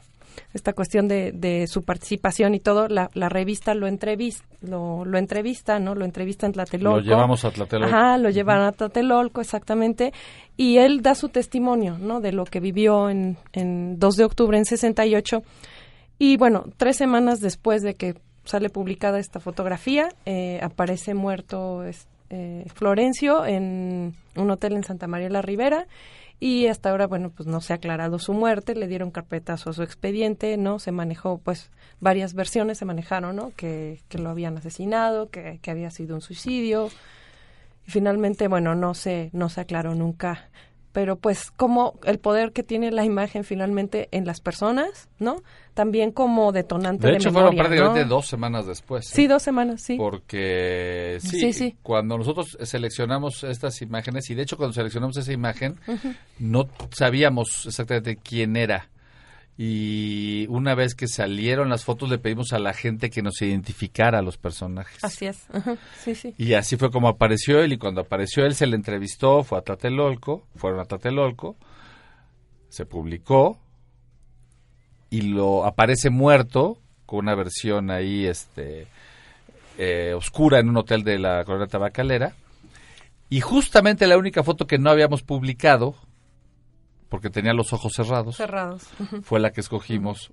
esta 0.53 0.73
cuestión 0.73 1.07
de, 1.07 1.31
de 1.31 1.67
su 1.67 1.83
participación 1.83 2.55
y 2.55 2.59
todo, 2.59 2.87
la, 2.87 3.09
la 3.13 3.29
revista 3.29 3.73
lo 3.75 3.85
entrevista, 3.87 4.43
lo, 4.61 5.05
lo 5.05 5.17
entrevista, 5.19 5.79
¿no? 5.79 5.93
Lo 5.93 6.05
entrevista 6.05 6.47
en 6.47 6.53
Tlatelolco. 6.53 6.99
Lo 6.99 7.03
llevamos 7.05 7.45
a 7.45 7.51
Tlatelolco. 7.51 7.95
Ajá, 7.95 8.17
lo 8.17 8.29
llevan 8.31 8.61
a 8.61 8.71
Tlatelolco, 8.71 9.41
exactamente. 9.41 10.11
Y 10.57 10.77
él 10.77 11.01
da 11.03 11.13
su 11.15 11.29
testimonio, 11.29 11.97
¿no? 11.99 12.19
De 12.19 12.31
lo 12.31 12.43
que 12.45 12.59
vivió 12.59 13.09
en, 13.09 13.37
en 13.53 13.99
2 13.99 14.15
de 14.15 14.23
octubre 14.25 14.57
en 14.57 14.65
68. 14.65 15.43
Y 16.19 16.37
bueno, 16.37 16.65
tres 16.77 16.97
semanas 16.97 17.39
después 17.41 17.81
de 17.83 17.95
que 17.95 18.15
sale 18.43 18.69
publicada 18.69 19.19
esta 19.19 19.39
fotografía, 19.39 20.09
eh, 20.25 20.59
aparece 20.61 21.13
muerto 21.13 21.83
eh, 22.29 22.65
Florencio 22.73 23.45
en 23.45 24.15
un 24.35 24.51
hotel 24.51 24.73
en 24.73 24.83
Santa 24.83 25.07
María 25.07 25.29
la 25.29 25.41
Ribera 25.41 25.87
y 26.39 26.67
hasta 26.67 26.91
ahora, 26.91 27.07
bueno, 27.07 27.31
pues 27.31 27.47
no 27.47 27.61
se 27.61 27.73
ha 27.73 27.77
aclarado 27.77 28.19
su 28.19 28.33
muerte, 28.33 28.75
le 28.75 28.87
dieron 28.87 29.09
carpetazo 29.09 29.71
a 29.71 29.73
su 29.73 29.81
expediente, 29.81 30.55
¿no? 30.57 30.77
Se 30.77 30.91
manejó, 30.91 31.39
pues, 31.39 31.71
varias 31.99 32.35
versiones 32.35 32.77
se 32.77 32.85
manejaron, 32.85 33.35
¿no? 33.35 33.51
Que, 33.55 34.01
que 34.07 34.19
lo 34.19 34.29
habían 34.29 34.55
asesinado, 34.55 35.29
que, 35.29 35.57
que 35.61 35.71
había 35.71 35.89
sido 35.89 36.13
un 36.15 36.21
suicidio. 36.21 36.89
Y 37.87 37.91
finalmente, 37.91 38.47
bueno, 38.47 38.75
no 38.75 38.93
se, 38.93 39.31
no 39.33 39.49
se 39.49 39.61
aclaró 39.61 39.95
nunca. 39.95 40.49
Pero 40.97 41.15
pues 41.15 41.51
como 41.51 41.93
el 42.05 42.17
poder 42.17 42.53
que 42.53 42.63
tiene 42.63 42.89
la 42.89 43.05
imagen 43.05 43.43
finalmente 43.43 44.07
en 44.09 44.25
las 44.25 44.41
personas, 44.41 45.09
¿no? 45.19 45.43
También 45.75 46.11
como 46.11 46.51
detonante 46.51 47.05
de, 47.05 47.11
De 47.13 47.19
hecho, 47.19 47.31
fueron 47.31 47.51
memoria, 47.51 47.69
prácticamente 47.69 48.09
¿no? 48.09 48.15
dos 48.15 48.25
semanas 48.25 48.65
después. 48.65 49.05
¿eh? 49.05 49.11
Sí, 49.13 49.27
dos 49.27 49.43
semanas, 49.43 49.79
sí. 49.83 49.95
Porque 49.95 51.19
sí, 51.21 51.39
Sí, 51.39 51.53
sí. 51.53 51.75
cuando 51.83 52.17
nosotros 52.17 52.57
seleccionamos 52.63 53.43
estas 53.43 53.79
imágenes, 53.83 54.27
y 54.31 54.33
de 54.33 54.41
hecho 54.41 54.57
cuando 54.57 54.73
seleccionamos 54.73 55.15
esa 55.17 55.31
imagen, 55.31 55.75
no 56.39 56.67
sabíamos 56.89 57.67
exactamente 57.67 58.15
quién 58.15 58.57
era. 58.57 58.89
Y 59.57 60.45
una 60.49 60.75
vez 60.75 60.93
que 60.93 61.07
salieron 61.07 61.69
las 61.69 61.83
fotos, 61.83 62.09
le 62.09 62.19
pedimos 62.19 62.53
a 62.53 62.59
la 62.59 62.73
gente 62.73 63.09
que 63.09 63.23
nos 63.23 63.41
identificara 63.41 64.19
a 64.19 64.21
los 64.21 64.37
personajes. 64.37 65.03
Así 65.03 65.25
es. 65.25 65.47
Ajá. 65.51 65.77
Sí, 66.03 66.13
sí. 66.13 66.35
Y 66.37 66.53
así 66.53 66.77
fue 66.77 66.91
como 66.91 67.07
apareció 67.07 67.59
él, 67.59 67.73
y 67.73 67.77
cuando 67.77 68.01
apareció 68.01 68.45
él 68.45 68.53
se 68.53 68.67
le 68.67 68.75
entrevistó, 68.75 69.43
fue 69.43 69.57
a 69.57 69.61
Tlatelolco, 69.61 70.45
fueron 70.55 70.79
a 70.79 70.85
Tlatelolco, 70.85 71.55
se 72.69 72.85
publicó, 72.85 73.57
y 75.09 75.21
lo 75.21 75.65
aparece 75.65 76.09
muerto 76.09 76.79
con 77.05 77.19
una 77.19 77.35
versión 77.35 77.89
ahí 77.89 78.25
este 78.25 78.87
eh, 79.77 80.13
oscura 80.15 80.59
en 80.59 80.69
un 80.69 80.77
hotel 80.77 81.03
de 81.03 81.17
la 81.17 81.43
colonia 81.45 81.67
tabacalera. 81.67 82.35
Y 83.29 83.41
justamente 83.41 84.07
la 84.07 84.17
única 84.17 84.43
foto 84.43 84.67
que 84.67 84.77
no 84.77 84.89
habíamos 84.89 85.23
publicado, 85.23 85.95
porque 87.09 87.29
tenía 87.29 87.53
los 87.53 87.73
ojos 87.73 87.93
cerrados, 87.95 88.37
Cerrados. 88.37 88.83
fue 89.23 89.39
la 89.39 89.51
que 89.51 89.61
escogimos 89.61 90.31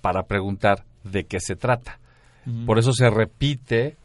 para 0.00 0.24
preguntar 0.24 0.84
de 1.04 1.24
qué 1.24 1.40
se 1.40 1.56
trata. 1.56 1.98
Por 2.66 2.78
eso 2.80 2.92
se 2.92 3.08
repite 3.08 3.96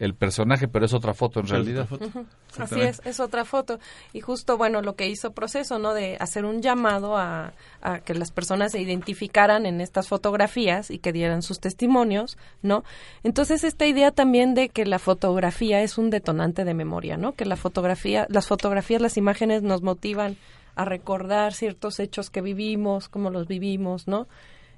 el 0.00 0.14
personaje, 0.14 0.66
pero 0.66 0.84
es 0.84 0.92
otra 0.92 1.14
foto 1.14 1.38
en 1.38 1.46
realidad. 1.46 1.86
otra 1.90 2.08
foto. 2.08 2.26
Así 2.58 2.80
es, 2.80 3.00
es 3.04 3.20
otra 3.20 3.44
foto. 3.44 3.78
Y 4.12 4.20
justo, 4.20 4.56
bueno, 4.56 4.82
lo 4.82 4.96
que 4.96 5.08
hizo 5.08 5.32
Proceso, 5.32 5.78
¿no? 5.78 5.94
De 5.94 6.16
hacer 6.18 6.44
un 6.44 6.60
llamado 6.60 7.16
a, 7.16 7.52
a 7.80 8.00
que 8.00 8.14
las 8.14 8.32
personas 8.32 8.72
se 8.72 8.80
identificaran 8.80 9.66
en 9.66 9.80
estas 9.80 10.08
fotografías 10.08 10.90
y 10.90 10.98
que 10.98 11.12
dieran 11.12 11.42
sus 11.42 11.60
testimonios, 11.60 12.36
¿no? 12.62 12.82
Entonces, 13.22 13.62
esta 13.62 13.86
idea 13.86 14.10
también 14.10 14.54
de 14.54 14.68
que 14.68 14.84
la 14.84 14.98
fotografía 14.98 15.82
es 15.82 15.96
un 15.98 16.10
detonante 16.10 16.64
de 16.64 16.74
memoria, 16.74 17.16
¿no? 17.16 17.32
Que 17.32 17.44
la 17.44 17.56
fotografía, 17.56 18.26
las 18.28 18.48
fotografías, 18.48 19.00
las 19.00 19.16
imágenes 19.16 19.62
nos 19.62 19.82
motivan 19.82 20.36
a 20.76 20.84
recordar 20.84 21.52
ciertos 21.54 22.00
hechos 22.00 22.30
que 22.30 22.40
vivimos, 22.40 23.08
cómo 23.08 23.30
los 23.30 23.46
vivimos, 23.46 24.06
¿no? 24.08 24.26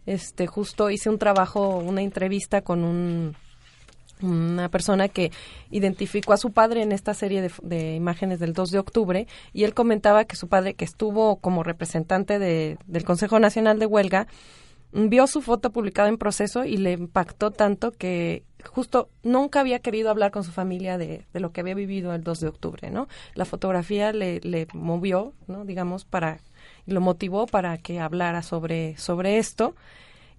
Este, 0.07 0.47
justo 0.47 0.91
hice 0.91 1.11
un 1.11 1.19
trabajo, 1.19 1.79
una 1.79 2.03
entrevista 2.03 2.63
con 2.63 2.85
un 2.85 3.37
una 4.23 4.71
persona 4.71 5.09
que 5.09 5.31
identificó 5.71 6.33
a 6.33 6.39
su 6.39 6.51
padre 6.51 6.81
en 6.81 6.93
esta 6.93 7.13
serie 7.13 7.43
de, 7.43 7.53
de 7.63 7.95
imágenes 7.97 8.41
del 8.41 8.55
2 8.55 8.71
de 8.71 8.79
octubre 8.79 9.27
y 9.53 9.65
él 9.65 9.75
comentaba 9.75 10.25
que 10.25 10.37
su 10.37 10.49
padre, 10.49 10.73
que 10.73 10.87
estuvo 10.87 11.37
como 11.37 11.63
representante 11.63 12.39
de- 12.39 12.79
del 12.87 13.05
Consejo 13.05 13.39
Nacional 13.39 13.79
de 13.79 13.85
Huelga, 13.85 14.27
vio 14.93 15.27
su 15.27 15.43
foto 15.43 15.71
publicada 15.71 16.09
en 16.09 16.17
proceso 16.17 16.65
y 16.65 16.79
le 16.79 16.93
impactó 16.93 17.51
tanto 17.51 17.93
que 17.93 18.43
justo 18.67 19.09
nunca 19.23 19.61
había 19.61 19.79
querido 19.81 20.11
hablar 20.11 20.31
con 20.31 20.45
su 20.45 20.53
familia 20.53 20.99
de, 20.99 21.25
de 21.33 21.41
lo 21.41 21.53
que 21.53 21.61
había 21.61 21.75
vivido 21.75 22.15
el 22.15 22.23
2 22.23 22.41
de 22.41 22.49
octubre, 22.49 22.91
¿no? 22.91 23.09
La 23.35 23.45
fotografía 23.45 24.13
le, 24.13 24.41
le 24.41 24.67
movió, 24.73 25.33
¿no? 25.47 25.65
Digamos, 25.65 26.05
para, 26.05 26.41
lo 26.87 27.01
motivó 27.01 27.47
para 27.47 27.79
que 27.79 28.01
hablara 28.01 28.43
sobre, 28.43 28.97
sobre 28.97 29.39
esto. 29.39 29.75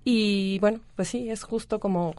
Y 0.04 0.60
bueno, 0.60 0.80
pues 0.96 1.10
sí, 1.10 1.30
es 1.30 1.44
justo 1.44 1.80
como 1.80 2.14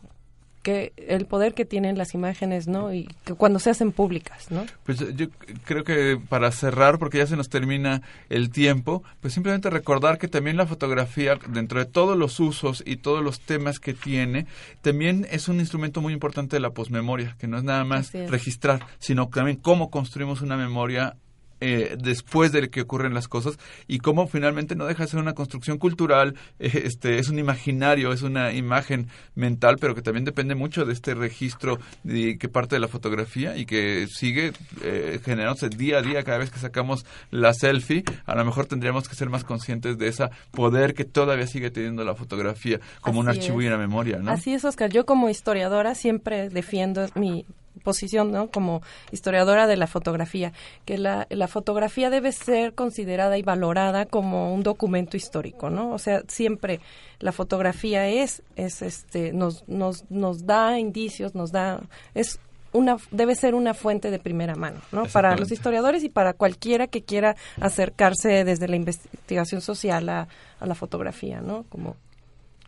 que 0.68 0.92
el 0.96 1.24
poder 1.24 1.54
que 1.54 1.64
tienen 1.64 1.96
las 1.96 2.12
imágenes, 2.12 2.68
¿no? 2.68 2.92
Y 2.92 3.08
que 3.24 3.32
cuando 3.32 3.58
se 3.58 3.70
hacen 3.70 3.90
públicas, 3.90 4.50
¿no? 4.50 4.66
Pues 4.84 4.98
yo 5.16 5.28
creo 5.64 5.82
que 5.82 6.20
para 6.28 6.52
cerrar, 6.52 6.98
porque 6.98 7.16
ya 7.16 7.26
se 7.26 7.36
nos 7.36 7.48
termina 7.48 8.02
el 8.28 8.50
tiempo, 8.50 9.02
pues 9.22 9.32
simplemente 9.32 9.70
recordar 9.70 10.18
que 10.18 10.28
también 10.28 10.58
la 10.58 10.66
fotografía, 10.66 11.38
dentro 11.48 11.78
de 11.80 11.86
todos 11.86 12.18
los 12.18 12.38
usos 12.38 12.82
y 12.84 12.96
todos 12.96 13.24
los 13.24 13.40
temas 13.40 13.80
que 13.80 13.94
tiene, 13.94 14.44
también 14.82 15.26
es 15.30 15.48
un 15.48 15.58
instrumento 15.58 16.02
muy 16.02 16.12
importante 16.12 16.56
de 16.56 16.60
la 16.60 16.68
posmemoria, 16.68 17.34
que 17.38 17.46
no 17.46 17.56
es 17.56 17.64
nada 17.64 17.84
más 17.84 18.12
registrar, 18.12 18.84
sino 18.98 19.28
también 19.28 19.56
cómo 19.56 19.88
construimos 19.88 20.42
una 20.42 20.58
memoria 20.58 21.16
eh, 21.60 21.96
después 21.98 22.52
de 22.52 22.70
que 22.70 22.82
ocurren 22.82 23.14
las 23.14 23.28
cosas 23.28 23.58
y 23.86 23.98
cómo 23.98 24.26
finalmente 24.26 24.76
no 24.76 24.86
deja 24.86 25.04
de 25.04 25.10
ser 25.10 25.20
una 25.20 25.34
construcción 25.34 25.78
cultural, 25.78 26.34
eh, 26.58 26.82
este 26.84 27.18
es 27.18 27.28
un 27.28 27.38
imaginario, 27.38 28.12
es 28.12 28.22
una 28.22 28.52
imagen 28.52 29.08
mental, 29.34 29.76
pero 29.80 29.94
que 29.94 30.02
también 30.02 30.24
depende 30.24 30.54
mucho 30.54 30.84
de 30.84 30.92
este 30.92 31.14
registro 31.14 31.78
de, 32.02 32.38
que 32.38 32.48
parte 32.48 32.76
de 32.76 32.80
la 32.80 32.88
fotografía 32.88 33.56
y 33.56 33.66
que 33.66 34.06
sigue 34.08 34.52
eh, 34.82 35.20
generándose 35.24 35.68
día 35.68 35.98
a 35.98 36.02
día 36.02 36.22
cada 36.24 36.38
vez 36.38 36.50
que 36.50 36.58
sacamos 36.58 37.04
la 37.30 37.52
selfie. 37.54 38.04
A 38.26 38.34
lo 38.34 38.44
mejor 38.44 38.66
tendríamos 38.66 39.08
que 39.08 39.14
ser 39.14 39.28
más 39.28 39.44
conscientes 39.44 39.98
de 39.98 40.08
ese 40.08 40.28
poder 40.50 40.94
que 40.94 41.04
todavía 41.04 41.46
sigue 41.46 41.70
teniendo 41.70 42.04
la 42.04 42.14
fotografía 42.14 42.80
como 43.00 43.20
un 43.20 43.28
Así 43.28 43.38
archivo 43.38 43.60
es. 43.60 43.64
y 43.64 43.68
una 43.68 43.78
memoria, 43.78 44.18
¿no? 44.18 44.30
Así 44.30 44.52
es, 44.52 44.64
Oscar. 44.64 44.90
Yo 44.90 45.06
como 45.06 45.28
historiadora 45.28 45.94
siempre 45.94 46.48
defiendo 46.48 47.06
mi 47.14 47.44
posición, 47.78 48.30
¿no? 48.32 48.50
Como 48.50 48.82
historiadora 49.10 49.66
de 49.66 49.76
la 49.76 49.86
fotografía, 49.86 50.52
que 50.84 50.98
la, 50.98 51.26
la 51.30 51.48
fotografía 51.48 52.10
debe 52.10 52.32
ser 52.32 52.74
considerada 52.74 53.38
y 53.38 53.42
valorada 53.42 54.06
como 54.06 54.54
un 54.54 54.62
documento 54.62 55.16
histórico, 55.16 55.70
¿no? 55.70 55.92
O 55.92 55.98
sea, 55.98 56.22
siempre 56.28 56.80
la 57.20 57.32
fotografía 57.32 58.08
es, 58.08 58.42
es 58.56 58.82
este, 58.82 59.32
nos, 59.32 59.66
nos, 59.68 60.10
nos 60.10 60.46
da 60.46 60.78
indicios, 60.78 61.34
nos 61.34 61.52
da, 61.52 61.80
es 62.14 62.40
una, 62.72 62.96
debe 63.10 63.34
ser 63.34 63.54
una 63.54 63.74
fuente 63.74 64.10
de 64.10 64.18
primera 64.18 64.54
mano, 64.54 64.80
¿no? 64.92 65.06
Para 65.06 65.36
los 65.36 65.50
historiadores 65.50 66.04
y 66.04 66.08
para 66.08 66.34
cualquiera 66.34 66.86
que 66.86 67.02
quiera 67.02 67.36
acercarse 67.60 68.44
desde 68.44 68.68
la 68.68 68.76
investigación 68.76 69.60
social 69.60 70.08
a, 70.08 70.28
a 70.60 70.66
la 70.66 70.74
fotografía, 70.74 71.40
¿no? 71.40 71.64
Como, 71.68 71.96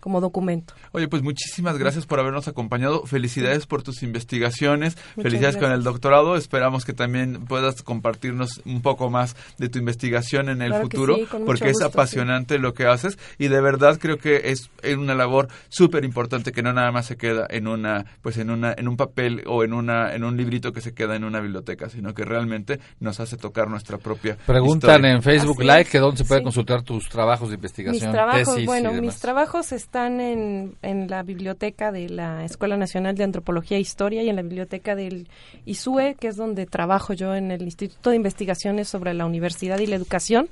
como 0.00 0.20
documento. 0.20 0.74
Oye, 0.92 1.08
pues 1.08 1.22
muchísimas 1.22 1.78
gracias 1.78 2.06
por 2.06 2.18
habernos 2.18 2.48
acompañado. 2.48 3.04
Felicidades 3.06 3.66
por 3.66 3.82
tus 3.82 4.02
investigaciones. 4.02 4.96
Muchas 5.16 5.22
Felicidades 5.30 5.56
con 5.56 5.70
el 5.72 5.82
doctorado. 5.82 6.36
Esperamos 6.36 6.84
que 6.84 6.92
también 6.92 7.44
puedas 7.46 7.82
compartirnos 7.82 8.62
un 8.64 8.82
poco 8.82 9.10
más 9.10 9.36
de 9.58 9.68
tu 9.68 9.78
investigación 9.78 10.48
en 10.48 10.62
el 10.62 10.70
Claro 10.70 10.88
que 10.88 10.96
futuro, 10.96 11.16
sí, 11.16 11.26
con 11.26 11.40
mucho 11.42 11.46
porque 11.46 11.70
es 11.70 11.82
apasionante 11.82 12.58
lo 12.58 12.74
que 12.74 12.86
haces 12.86 13.18
y 13.38 13.48
de 13.48 13.60
verdad 13.60 13.98
creo 14.00 14.18
que 14.18 14.50
es 14.50 14.70
una 14.96 15.14
labor 15.14 15.48
súper 15.68 16.04
importante 16.04 16.52
que 16.52 16.62
no 16.62 16.72
nada 16.72 16.90
más 16.92 17.06
se 17.06 17.16
queda 17.16 17.46
en 17.50 17.66
una, 17.68 18.04
pues 18.22 18.38
en 18.38 18.50
una, 18.50 18.72
en 18.76 18.88
un 18.88 18.96
papel 18.96 19.42
o 19.46 19.64
en 19.64 19.72
una, 19.72 20.14
en 20.14 20.24
un 20.24 20.36
librito 20.36 20.72
que 20.72 20.80
se 20.80 20.94
queda 20.94 21.16
en 21.16 21.24
una 21.24 21.40
biblioteca, 21.40 21.88
sino 21.88 22.14
que 22.14 22.24
realmente 22.24 22.80
nos 23.00 23.20
hace 23.20 23.36
tocar 23.36 23.68
nuestra 23.68 23.98
propia. 23.98 24.36
Preguntan 24.46 24.90
historia. 24.90 25.14
en 25.14 25.22
Facebook 25.22 25.56
Así 25.58 25.66
Live 25.66 25.80
es, 25.82 25.88
que 25.90 25.98
dónde 25.98 26.16
se 26.18 26.24
puede 26.24 26.40
sí. 26.40 26.44
consultar 26.44 26.82
tus 26.82 27.08
trabajos 27.08 27.50
de 27.50 27.56
Mis 27.56 27.58
investigación. 27.58 28.12
trabajos, 28.12 28.44
tesis 28.44 28.62
y 28.62 28.66
bueno, 28.66 28.88
demás. 28.90 29.00
mis 29.02 29.18
trabajos 29.20 29.72
están 29.90 30.20
en, 30.20 30.76
en 30.82 31.10
la 31.10 31.24
biblioteca 31.24 31.90
de 31.90 32.08
la 32.08 32.44
Escuela 32.44 32.76
Nacional 32.76 33.16
de 33.16 33.24
Antropología 33.24 33.76
e 33.76 33.80
Historia 33.80 34.22
y 34.22 34.28
en 34.28 34.36
la 34.36 34.42
biblioteca 34.42 34.94
del 34.94 35.26
ISUE, 35.66 36.14
que 36.14 36.28
es 36.28 36.36
donde 36.36 36.64
trabajo 36.66 37.12
yo 37.12 37.34
en 37.34 37.50
el 37.50 37.62
Instituto 37.62 38.10
de 38.10 38.16
Investigaciones 38.16 38.88
sobre 38.88 39.14
la 39.14 39.26
Universidad 39.26 39.80
y 39.80 39.88
la 39.88 39.96
Educación. 39.96 40.48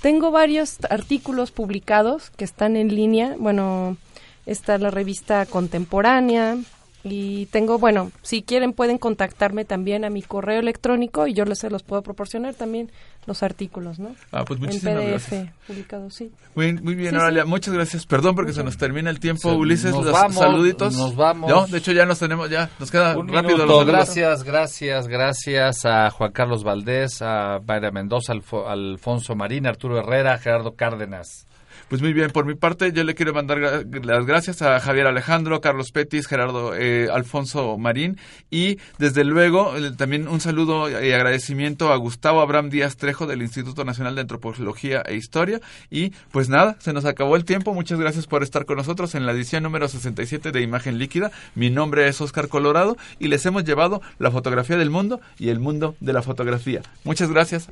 Tengo 0.00 0.30
varios 0.30 0.78
artículos 0.88 1.50
publicados 1.50 2.30
que 2.30 2.46
están 2.46 2.76
en 2.76 2.94
línea. 2.94 3.36
Bueno, 3.38 3.98
está 4.46 4.78
la 4.78 4.90
revista 4.90 5.44
Contemporánea, 5.44 6.56
y 7.04 7.46
tengo, 7.46 7.78
bueno, 7.78 8.10
si 8.22 8.42
quieren 8.42 8.72
pueden 8.72 8.98
contactarme 8.98 9.64
también 9.64 10.04
a 10.04 10.10
mi 10.10 10.22
correo 10.22 10.58
electrónico 10.60 11.26
y 11.26 11.32
yo 11.34 11.44
les 11.44 11.58
se 11.60 11.70
los 11.70 11.82
puedo 11.82 12.02
proporcionar 12.02 12.54
también 12.54 12.90
los 13.26 13.42
artículos, 13.42 13.98
¿no? 13.98 14.14
Ah, 14.32 14.44
pues 14.44 14.58
en 14.58 14.66
muchísimas 14.66 14.94
PDF 14.96 15.08
gracias. 15.30 15.54
publicados, 15.66 16.14
sí. 16.14 16.32
Muy, 16.54 16.72
muy 16.74 16.94
bien, 16.94 17.10
Sí, 17.10 17.16
Oralia. 17.16 17.42
sí. 17.44 17.48
Muchas 17.48 17.74
gracias. 17.74 18.06
Perdón 18.06 18.34
porque 18.34 18.52
se 18.52 18.64
nos 18.64 18.76
termina 18.78 19.10
el 19.10 19.20
tiempo, 19.20 19.50
Se- 19.50 19.56
Ulises. 19.56 19.92
nos 19.94 20.04
los 20.06 20.12
vamos, 20.12 20.36
saluditos. 20.36 20.96
nos 20.96 21.14
vamos. 21.14 21.48
No, 21.50 21.66
de 21.66 21.78
hecho 21.78 21.92
ya 21.92 22.06
nos 22.06 22.18
tenemos, 22.18 22.48
ya 22.50 22.70
nos 22.78 22.90
queda 22.90 23.16
Un 23.18 23.28
rápido 23.28 23.42
minuto. 23.58 23.66
los 23.66 23.76
saludos. 23.80 23.86
Gracias, 23.86 24.42
gracias, 24.44 25.08
gracias 25.08 25.84
a 25.84 26.10
Juan 26.10 26.32
Carlos 26.32 26.64
Valdés, 26.64 27.20
a 27.22 27.60
Mayra 27.66 27.90
Mendoza, 27.90 28.32
Alfo- 28.32 28.66
Alfonso 28.66 29.34
Marín, 29.34 29.66
Arturo 29.66 29.98
Herrera, 29.98 30.38
Gerardo 30.38 30.74
Cárdenas. 30.74 31.46
Pues 31.88 32.02
muy 32.02 32.12
bien, 32.12 32.30
por 32.30 32.44
mi 32.44 32.54
parte 32.54 32.92
yo 32.92 33.02
le 33.02 33.14
quiero 33.14 33.32
mandar 33.32 33.86
las 34.04 34.26
gracias 34.26 34.60
a 34.60 34.78
Javier 34.78 35.06
Alejandro, 35.06 35.62
Carlos 35.62 35.90
Petis, 35.90 36.26
Gerardo 36.26 36.74
eh, 36.74 37.08
Alfonso 37.10 37.78
Marín 37.78 38.18
y 38.50 38.78
desde 38.98 39.24
luego 39.24 39.74
eh, 39.74 39.92
también 39.96 40.28
un 40.28 40.40
saludo 40.40 40.90
y 40.90 41.12
agradecimiento 41.12 41.90
a 41.90 41.96
Gustavo 41.96 42.42
Abraham 42.42 42.68
Díaz 42.68 42.98
Trejo 42.98 43.26
del 43.26 43.40
Instituto 43.40 43.86
Nacional 43.86 44.14
de 44.16 44.20
Antropología 44.20 45.00
e 45.06 45.14
Historia 45.14 45.60
y 45.90 46.10
pues 46.30 46.50
nada, 46.50 46.76
se 46.78 46.92
nos 46.92 47.06
acabó 47.06 47.36
el 47.36 47.46
tiempo, 47.46 47.72
muchas 47.72 47.98
gracias 47.98 48.26
por 48.26 48.42
estar 48.42 48.66
con 48.66 48.76
nosotros 48.76 49.14
en 49.14 49.24
la 49.24 49.32
edición 49.32 49.62
número 49.62 49.88
67 49.88 50.52
de 50.52 50.60
Imagen 50.60 50.98
Líquida, 50.98 51.30
mi 51.54 51.70
nombre 51.70 52.06
es 52.06 52.20
Oscar 52.20 52.48
Colorado 52.48 52.98
y 53.18 53.28
les 53.28 53.46
hemos 53.46 53.64
llevado 53.64 54.02
la 54.18 54.30
fotografía 54.30 54.76
del 54.76 54.90
mundo 54.90 55.22
y 55.38 55.48
el 55.48 55.58
mundo 55.58 55.94
de 56.00 56.12
la 56.12 56.20
fotografía. 56.20 56.82
Muchas 57.04 57.30
gracias. 57.30 57.68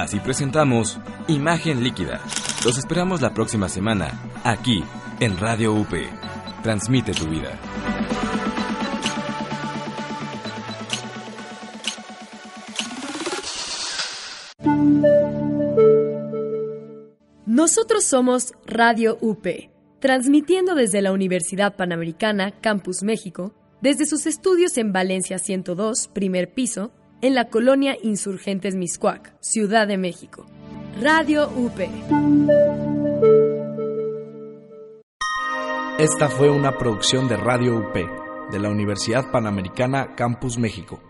Así 0.00 0.18
presentamos 0.18 0.98
Imagen 1.28 1.84
Líquida. 1.84 2.22
Los 2.64 2.78
esperamos 2.78 3.20
la 3.20 3.34
próxima 3.34 3.68
semana, 3.68 4.18
aquí, 4.44 4.82
en 5.20 5.36
Radio 5.36 5.74
UP. 5.74 5.92
Transmite 6.62 7.12
tu 7.12 7.26
vida. 7.26 7.50
Nosotros 17.44 18.04
somos 18.04 18.54
Radio 18.64 19.18
UP, 19.20 19.46
transmitiendo 20.00 20.74
desde 20.74 21.02
la 21.02 21.12
Universidad 21.12 21.76
Panamericana, 21.76 22.52
Campus 22.62 23.02
México, 23.02 23.52
desde 23.82 24.06
sus 24.06 24.24
estudios 24.24 24.78
en 24.78 24.94
Valencia 24.94 25.38
102, 25.38 26.08
primer 26.08 26.54
piso, 26.54 26.90
en 27.22 27.34
la 27.34 27.46
colonia 27.48 27.96
Insurgentes 28.02 28.74
Miscuac, 28.76 29.34
Ciudad 29.40 29.86
de 29.86 29.98
México. 29.98 30.46
Radio 31.00 31.48
UP. 31.48 31.78
Esta 35.98 36.28
fue 36.28 36.50
una 36.50 36.78
producción 36.78 37.28
de 37.28 37.36
Radio 37.36 37.76
UP, 37.76 37.94
de 38.50 38.58
la 38.58 38.70
Universidad 38.70 39.30
Panamericana 39.30 40.14
Campus 40.14 40.58
México. 40.58 41.09